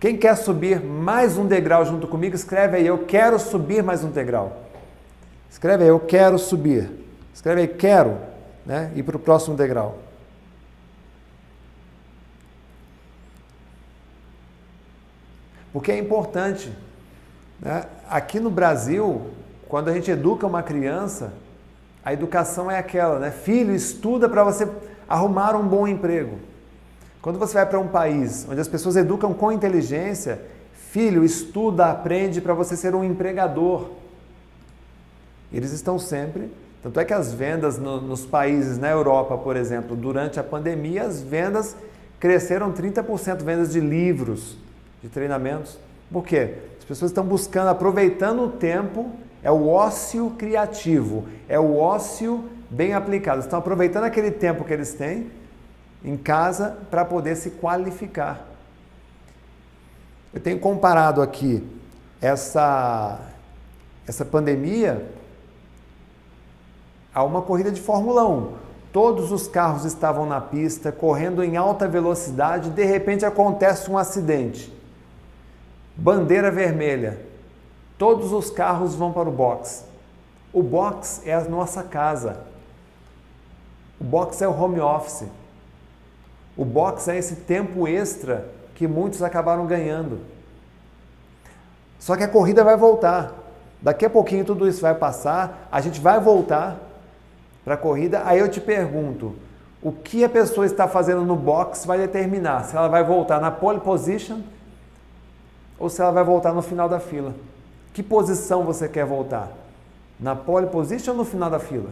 Quem 0.00 0.16
quer 0.16 0.38
subir 0.38 0.80
mais 0.80 1.36
um 1.36 1.46
degrau 1.46 1.84
junto 1.84 2.08
comigo, 2.08 2.34
escreve 2.34 2.78
aí: 2.78 2.86
Eu 2.86 3.04
quero 3.04 3.38
subir 3.38 3.82
mais 3.82 4.02
um 4.02 4.10
degrau. 4.10 4.62
Escreve 5.50 5.82
aí: 5.82 5.90
Eu 5.90 6.00
quero 6.00 6.38
subir. 6.38 6.90
Escreve 7.34 7.60
aí: 7.60 7.68
Quero 7.68 8.16
né? 8.64 8.90
ir 8.94 9.02
para 9.02 9.18
o 9.18 9.20
próximo 9.20 9.54
degrau. 9.54 9.98
Porque 15.74 15.92
é 15.92 15.98
importante. 15.98 16.72
Né? 17.60 17.84
Aqui 18.08 18.40
no 18.40 18.50
Brasil, 18.50 19.30
quando 19.68 19.88
a 19.88 19.92
gente 19.92 20.10
educa 20.10 20.46
uma 20.46 20.62
criança, 20.62 21.32
a 22.04 22.12
educação 22.12 22.70
é 22.70 22.78
aquela, 22.78 23.18
né? 23.18 23.30
Filho, 23.30 23.74
estuda 23.74 24.28
para 24.28 24.42
você 24.42 24.68
arrumar 25.08 25.54
um 25.54 25.66
bom 25.66 25.86
emprego. 25.86 26.38
Quando 27.20 27.38
você 27.38 27.54
vai 27.54 27.66
para 27.66 27.78
um 27.78 27.88
país 27.88 28.46
onde 28.48 28.60
as 28.60 28.68
pessoas 28.68 28.96
educam 28.96 29.34
com 29.34 29.52
inteligência, 29.52 30.40
filho, 30.72 31.22
estuda, 31.22 31.90
aprende 31.90 32.40
para 32.40 32.54
você 32.54 32.76
ser 32.76 32.94
um 32.94 33.04
empregador. 33.04 33.90
Eles 35.52 35.72
estão 35.72 35.98
sempre. 35.98 36.50
Tanto 36.82 36.98
é 36.98 37.04
que 37.04 37.12
as 37.12 37.34
vendas 37.34 37.76
no, 37.76 38.00
nos 38.00 38.24
países, 38.24 38.78
na 38.78 38.88
Europa, 38.88 39.36
por 39.36 39.54
exemplo, 39.54 39.94
durante 39.94 40.40
a 40.40 40.42
pandemia, 40.42 41.04
as 41.04 41.20
vendas 41.20 41.76
cresceram 42.18 42.72
30% 42.72 43.42
vendas 43.42 43.72
de 43.72 43.80
livros, 43.80 44.56
de 45.02 45.10
treinamentos. 45.10 45.78
Por 46.10 46.24
quê? 46.24 46.54
As 46.90 46.96
pessoas 46.96 47.12
estão 47.12 47.24
buscando, 47.24 47.68
aproveitando 47.68 48.42
o 48.42 48.48
tempo, 48.48 49.12
é 49.44 49.50
o 49.50 49.68
ócio 49.68 50.30
criativo, 50.36 51.24
é 51.48 51.56
o 51.56 51.76
ócio 51.76 52.50
bem 52.68 52.94
aplicado. 52.94 53.38
Estão 53.38 53.60
aproveitando 53.60 54.02
aquele 54.02 54.32
tempo 54.32 54.64
que 54.64 54.72
eles 54.72 54.92
têm 54.92 55.30
em 56.04 56.16
casa 56.16 56.78
para 56.90 57.04
poder 57.04 57.36
se 57.36 57.50
qualificar. 57.50 58.44
Eu 60.34 60.40
tenho 60.40 60.58
comparado 60.58 61.22
aqui 61.22 61.64
essa, 62.20 63.20
essa 64.04 64.24
pandemia 64.24 65.08
a 67.14 67.22
uma 67.22 67.40
corrida 67.40 67.70
de 67.70 67.80
Fórmula 67.80 68.26
1. 68.26 68.52
Todos 68.92 69.30
os 69.30 69.46
carros 69.46 69.84
estavam 69.84 70.26
na 70.26 70.40
pista, 70.40 70.90
correndo 70.90 71.44
em 71.44 71.56
alta 71.56 71.86
velocidade, 71.86 72.70
de 72.70 72.84
repente 72.84 73.24
acontece 73.24 73.88
um 73.88 73.96
acidente. 73.96 74.79
Bandeira 75.96 76.50
vermelha. 76.50 77.20
Todos 77.98 78.32
os 78.32 78.50
carros 78.50 78.94
vão 78.94 79.12
para 79.12 79.28
o 79.28 79.32
box. 79.32 79.84
O 80.52 80.62
box 80.62 81.22
é 81.26 81.34
a 81.34 81.44
nossa 81.44 81.82
casa. 81.82 82.40
O 84.00 84.04
box 84.04 84.40
é 84.40 84.48
o 84.48 84.58
home 84.58 84.80
office. 84.80 85.28
O 86.56 86.64
box 86.64 87.08
é 87.08 87.18
esse 87.18 87.36
tempo 87.36 87.86
extra 87.86 88.48
que 88.74 88.88
muitos 88.88 89.22
acabaram 89.22 89.66
ganhando. 89.66 90.20
Só 91.98 92.16
que 92.16 92.24
a 92.24 92.28
corrida 92.28 92.64
vai 92.64 92.76
voltar. 92.76 93.34
Daqui 93.82 94.04
a 94.04 94.10
pouquinho 94.10 94.44
tudo 94.44 94.66
isso 94.66 94.80
vai 94.80 94.94
passar, 94.94 95.68
a 95.70 95.80
gente 95.80 96.00
vai 96.00 96.18
voltar 96.18 96.76
para 97.64 97.74
a 97.74 97.78
corrida. 97.78 98.22
Aí 98.24 98.38
eu 98.38 98.50
te 98.50 98.60
pergunto, 98.60 99.34
o 99.82 99.92
que 99.92 100.24
a 100.24 100.28
pessoa 100.28 100.66
está 100.66 100.88
fazendo 100.88 101.22
no 101.22 101.36
box 101.36 101.86
vai 101.86 101.98
determinar 101.98 102.64
se 102.64 102.76
ela 102.76 102.88
vai 102.88 103.04
voltar 103.04 103.40
na 103.40 103.50
pole 103.50 103.80
position 103.80 104.40
ou 105.80 105.88
se 105.88 106.02
ela 106.02 106.12
vai 106.12 106.22
voltar 106.22 106.52
no 106.52 106.60
final 106.60 106.88
da 106.88 107.00
fila. 107.00 107.34
Que 107.94 108.02
posição 108.02 108.64
você 108.64 108.86
quer 108.86 109.06
voltar? 109.06 109.50
Na 110.20 110.36
pole 110.36 110.66
position 110.66 111.12
ou 111.12 111.16
no 111.16 111.24
final 111.24 111.48
da 111.48 111.58
fila? 111.58 111.88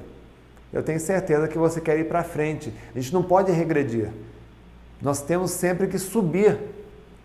Eu 0.71 0.83
tenho 0.83 1.01
certeza 1.01 1.49
que 1.49 1.57
você 1.57 1.81
quer 1.81 1.99
ir 1.99 2.05
para 2.05 2.23
frente. 2.23 2.73
A 2.95 3.01
gente 3.01 3.13
não 3.15 3.23
pode 3.23 3.51
regredir. 3.51 4.11
Nós 5.01 5.23
temos 5.23 5.53
sempre 5.53 5.87
que 5.87 5.99
subir 5.99 6.59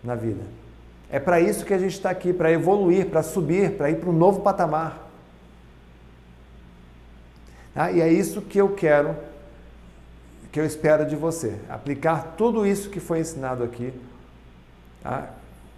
na 0.02 0.14
vida. 0.14 0.42
É 1.10 1.20
para 1.20 1.38
isso 1.38 1.66
que 1.66 1.74
a 1.74 1.78
gente 1.78 1.92
está 1.92 2.08
aqui, 2.08 2.32
para 2.32 2.50
evoluir, 2.50 3.06
para 3.06 3.22
subir, 3.22 3.72
para 3.72 3.90
ir 3.90 3.96
para 3.96 4.08
um 4.08 4.12
novo 4.14 4.40
patamar. 4.40 5.10
Ah, 7.76 7.92
e 7.92 8.00
é 8.00 8.10
isso 8.10 8.40
que 8.40 8.58
eu 8.58 8.70
quero, 8.70 9.14
que 10.50 10.58
eu 10.58 10.64
espero 10.64 11.04
de 11.04 11.14
você. 11.14 11.58
Aplicar 11.68 12.34
tudo 12.38 12.66
isso 12.66 12.88
que 12.88 13.00
foi 13.00 13.20
ensinado 13.20 13.62
aqui. 13.62 13.92
Tá? 15.02 15.28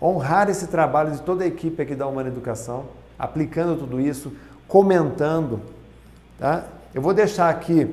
Honrar 0.07 0.49
esse 0.49 0.69
trabalho 0.69 1.11
de 1.11 1.21
toda 1.23 1.43
a 1.43 1.47
equipe 1.49 1.83
aqui 1.83 1.97
da 1.97 2.07
Humana 2.07 2.29
Educação, 2.29 2.85
aplicando 3.19 3.77
tudo 3.77 4.01
isso, 4.01 4.33
comentando. 4.69 5.61
Tá? 6.39 6.65
Eu 6.95 7.03
vou 7.03 7.13
deixar 7.13 7.51
aqui 7.51 7.93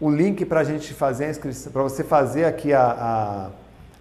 o 0.00 0.10
link 0.10 0.44
para 0.44 0.58
a 0.60 0.64
gente 0.64 0.92
fazer 0.92 1.26
a 1.26 1.30
inscrição, 1.30 1.70
para 1.70 1.82
você 1.84 2.02
fazer 2.02 2.44
aqui 2.44 2.72
a, 2.72 2.82
a, 2.82 3.50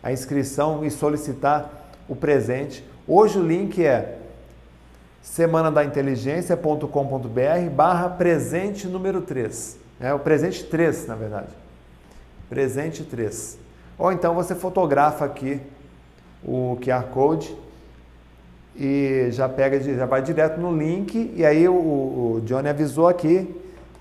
a, 0.07 0.11
inscrição 0.11 0.83
e 0.83 0.89
solicitar 0.89 1.91
o 2.07 2.15
presente. 2.15 2.83
Hoje 3.07 3.37
o 3.37 3.45
link 3.45 3.85
é 3.85 4.17
semana 5.21 5.69
da 5.69 5.85
inteligência.com.br 5.85 7.69
barra 7.75 8.09
presente 8.09 8.87
número 8.87 9.21
3. 9.21 9.77
É 10.01 10.11
o 10.11 10.17
presente 10.17 10.63
3, 10.63 11.05
na 11.05 11.13
verdade. 11.13 11.49
Presente 12.49 13.03
3. 13.03 13.68
Ou 13.99 14.11
então 14.11 14.33
você 14.33 14.55
fotografa 14.55 15.25
aqui 15.25 15.61
o 16.43 16.79
QR 16.81 17.03
Code 17.11 17.55
e 18.75 19.27
já 19.29 19.47
pega, 19.47 19.79
já 19.79 20.05
vai 20.07 20.21
direto 20.23 20.59
no 20.59 20.75
link 20.75 21.33
e 21.35 21.45
aí 21.45 21.67
o, 21.67 21.73
o 21.73 22.41
Johnny 22.45 22.69
avisou 22.69 23.07
aqui 23.07 23.53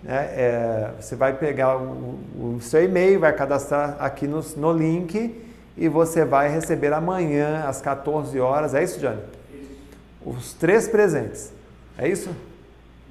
né? 0.03 0.31
É, 0.33 0.91
você 1.01 1.17
vai 1.17 1.37
pegar 1.37 1.77
o, 1.77 2.19
o 2.39 2.59
seu 2.61 2.85
e-mail, 2.85 3.19
vai 3.19 3.33
cadastrar 3.33 3.97
aqui 3.99 4.27
no, 4.27 4.41
no, 4.57 4.73
link 4.73 5.35
e 5.77 5.89
você 5.89 6.25
vai 6.25 6.49
receber 6.49 6.93
amanhã 6.93 7.65
às 7.67 7.81
14 7.81 8.39
horas. 8.39 8.75
É 8.75 8.83
isso, 8.83 9.01
Johnny? 9.01 9.21
Isso. 9.53 9.71
Os 10.25 10.53
três 10.55 10.89
presentes. 10.89 11.53
É 11.97 12.09
isso? 12.09 12.31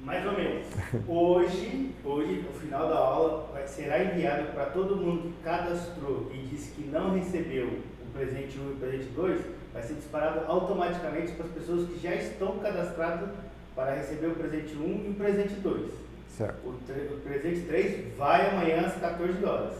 Mais 0.02 0.24
ou 0.24 0.32
menos. 0.32 0.66
Hoje, 1.06 1.94
hoje, 2.02 2.42
no 2.46 2.58
final 2.58 2.88
da 2.88 2.96
aula, 2.96 3.50
vai, 3.52 3.66
será 3.66 4.02
enviado 4.02 4.52
para 4.52 4.66
todo 4.66 4.96
mundo 4.96 5.34
que 5.34 5.42
cadastrou 5.42 6.30
e 6.32 6.38
disse 6.46 6.70
que 6.70 6.88
não 6.88 7.14
recebeu 7.14 7.66
o 7.66 8.12
presente 8.12 8.58
1 8.58 8.62
e 8.62 8.72
o 8.72 8.76
presente 8.76 9.04
2, 9.14 9.40
vai 9.72 9.82
ser 9.82 9.94
disparado 9.94 10.40
automaticamente 10.46 11.32
para 11.32 11.44
as 11.44 11.52
pessoas 11.52 11.88
que 11.88 11.98
já 11.98 12.14
estão 12.14 12.58
cadastradas 12.58 13.28
para 13.74 13.94
receber 13.94 14.28
o 14.28 14.34
presente 14.34 14.74
1 14.74 14.80
e 14.80 15.10
o 15.10 15.14
presente 15.14 15.54
2. 15.54 15.90
Certo. 16.36 16.56
O, 16.64 16.70
o 16.70 17.20
presente 17.22 17.66
3 17.66 18.16
vai 18.16 18.50
amanhã 18.50 18.86
às 18.86 18.94
14 18.94 19.44
horas. 19.44 19.74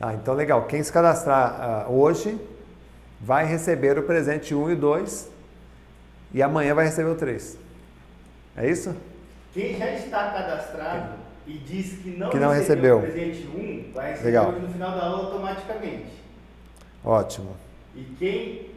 Ah, 0.00 0.14
então 0.14 0.34
legal. 0.34 0.66
Quem 0.66 0.82
se 0.82 0.92
cadastrar 0.92 1.88
uh, 1.88 1.92
hoje 1.92 2.38
vai 3.20 3.44
receber 3.44 3.98
o 3.98 4.02
presente 4.02 4.54
1 4.54 4.70
e 4.70 4.76
2 4.76 5.30
e 6.32 6.42
amanhã 6.42 6.74
vai 6.74 6.86
receber 6.86 7.10
o 7.10 7.16
3. 7.16 7.58
É 8.56 8.70
isso? 8.70 8.94
Quem 9.52 9.78
já 9.78 9.92
está 9.92 10.30
cadastrado 10.30 11.14
e 11.46 11.54
diz 11.58 11.98
que 11.98 12.10
não, 12.10 12.28
que 12.28 12.38
não 12.38 12.50
recebeu, 12.50 13.00
recebeu, 13.00 13.24
o 13.24 13.30
presente 13.32 13.48
1 13.48 13.92
vai 13.94 14.10
receber 14.10 14.26
legal. 14.26 14.52
no 14.52 14.68
final 14.68 14.90
da 14.90 15.04
aula 15.04 15.24
automaticamente. 15.24 16.12
Ótimo. 17.04 17.56
E 17.94 18.02
quem 18.18 18.70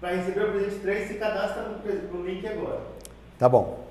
vai 0.00 0.16
receber 0.16 0.48
o 0.48 0.52
presente 0.52 0.76
3 0.76 1.08
se 1.08 1.14
cadastra 1.14 1.62
no, 1.62 2.18
no 2.18 2.26
link 2.26 2.46
agora. 2.46 2.80
Tá 3.38 3.48
bom. 3.48 3.84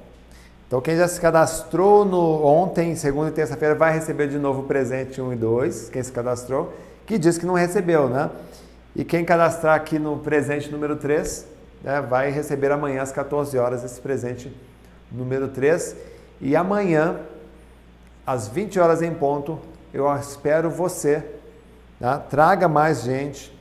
Então 0.67 0.81
quem 0.81 0.97
já 0.97 1.07
se 1.07 1.21
cadastrou 1.21 2.03
no 2.03 2.43
ontem, 2.43 2.95
segunda 2.95 3.29
e 3.29 3.33
terça-feira, 3.33 3.75
vai 3.75 3.93
receber 3.93 4.27
de 4.27 4.39
novo 4.39 4.61
o 4.61 4.63
presente 4.63 5.21
1 5.21 5.33
e 5.33 5.35
2, 5.35 5.89
quem 5.89 6.01
se 6.01 6.11
cadastrou, 6.11 6.73
que 7.05 7.19
diz 7.19 7.37
que 7.37 7.45
não 7.45 7.53
recebeu, 7.53 8.09
né? 8.09 8.31
E 8.95 9.03
quem 9.03 9.23
cadastrar 9.23 9.75
aqui 9.75 9.99
no 9.99 10.17
presente 10.17 10.71
número 10.71 10.95
3, 10.95 11.47
né, 11.83 12.01
vai 12.01 12.31
receber 12.31 12.71
amanhã 12.71 13.03
às 13.03 13.11
14 13.11 13.55
horas 13.57 13.83
esse 13.83 14.01
presente 14.01 14.51
número 15.11 15.47
3. 15.47 15.95
E 16.45 16.57
amanhã, 16.57 17.21
às 18.27 18.49
20 18.49 18.77
horas 18.77 19.01
em 19.01 19.13
ponto, 19.13 19.57
eu 19.93 20.13
espero 20.17 20.69
você. 20.69 21.23
Tá? 21.97 22.19
Traga 22.19 22.67
mais 22.67 23.03
gente, 23.03 23.57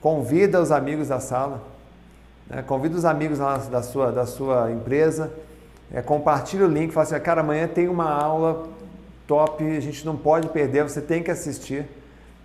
convida 0.00 0.62
os 0.62 0.72
amigos 0.72 1.08
da 1.08 1.20
sala, 1.20 1.62
né? 2.48 2.62
convida 2.62 2.96
os 2.96 3.04
amigos 3.04 3.38
da 3.38 3.82
sua, 3.82 4.10
da 4.10 4.24
sua 4.24 4.72
empresa, 4.72 5.30
é, 5.92 6.00
compartilhe 6.00 6.62
o 6.62 6.68
link, 6.68 6.90
fala 6.90 7.04
assim, 7.04 7.20
cara, 7.20 7.42
amanhã 7.42 7.68
tem 7.68 7.86
uma 7.86 8.10
aula 8.10 8.66
top, 9.26 9.62
a 9.62 9.80
gente 9.80 10.06
não 10.06 10.16
pode 10.16 10.48
perder, 10.48 10.84
você 10.84 11.02
tem 11.02 11.22
que 11.22 11.30
assistir. 11.30 11.86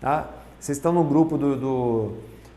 Tá? 0.02 0.28
Vocês 0.60 0.78
estão 0.78 0.91
no 0.91 1.04
grupo 1.06 1.38
do, 1.38 1.56
do, 1.56 2.12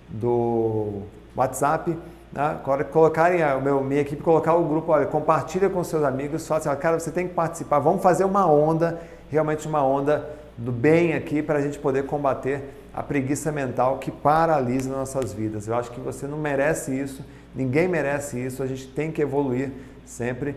do 0.09 1.03
WhatsApp, 1.37 1.97
tá? 2.37 2.61
colocarem 2.93 3.43
a 3.43 3.59
meu, 3.59 3.83
minha 3.83 4.03
equipe, 4.03 4.23
colocar 4.23 4.55
o 4.55 4.65
grupo, 4.65 4.93
olha, 4.93 5.07
compartilha 5.07 5.71
com 5.71 5.83
seus 5.83 6.05
amigos, 6.05 6.47
fala 6.47 6.61
assim, 6.61 6.81
cara, 6.81 7.01
você 7.01 7.11
tem 7.11 7.27
que 7.27 7.33
participar, 7.33 7.79
vamos 7.79 8.03
fazer 8.03 8.25
uma 8.25 8.47
onda, 8.47 9.01
realmente 9.31 9.67
uma 9.67 9.83
onda 9.83 10.29
do 10.59 10.71
bem 10.71 11.15
aqui 11.15 11.43
para 11.43 11.59
a 11.59 11.63
gente 11.63 11.79
poder 11.79 12.05
combater 12.05 12.63
a 12.93 13.03
preguiça 13.03 13.51
mental 13.51 13.97
que 13.97 14.11
paralisa 14.11 14.91
nossas 14.91 15.33
vidas. 15.33 15.67
Eu 15.67 15.75
acho 15.77 15.91
que 15.91 16.01
você 16.01 16.27
não 16.27 16.37
merece 16.37 16.93
isso, 16.99 17.25
ninguém 17.55 17.89
merece 17.89 18.39
isso, 18.39 18.63
a 18.63 18.67
gente 18.67 18.87
tem 18.87 19.11
que 19.11 19.23
evoluir 19.23 19.73
sempre. 20.05 20.55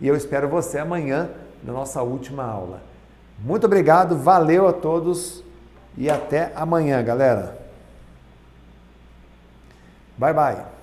E 0.00 0.08
eu 0.08 0.16
espero 0.16 0.48
você 0.48 0.78
amanhã 0.78 1.30
na 1.62 1.72
nossa 1.72 2.02
última 2.02 2.44
aula. 2.44 2.82
Muito 3.38 3.66
obrigado, 3.66 4.16
valeu 4.16 4.66
a 4.66 4.72
todos 4.72 5.44
e 5.96 6.10
até 6.10 6.50
amanhã, 6.56 7.00
galera. 7.04 7.56
Bye 10.18 10.34
bye. 10.34 10.79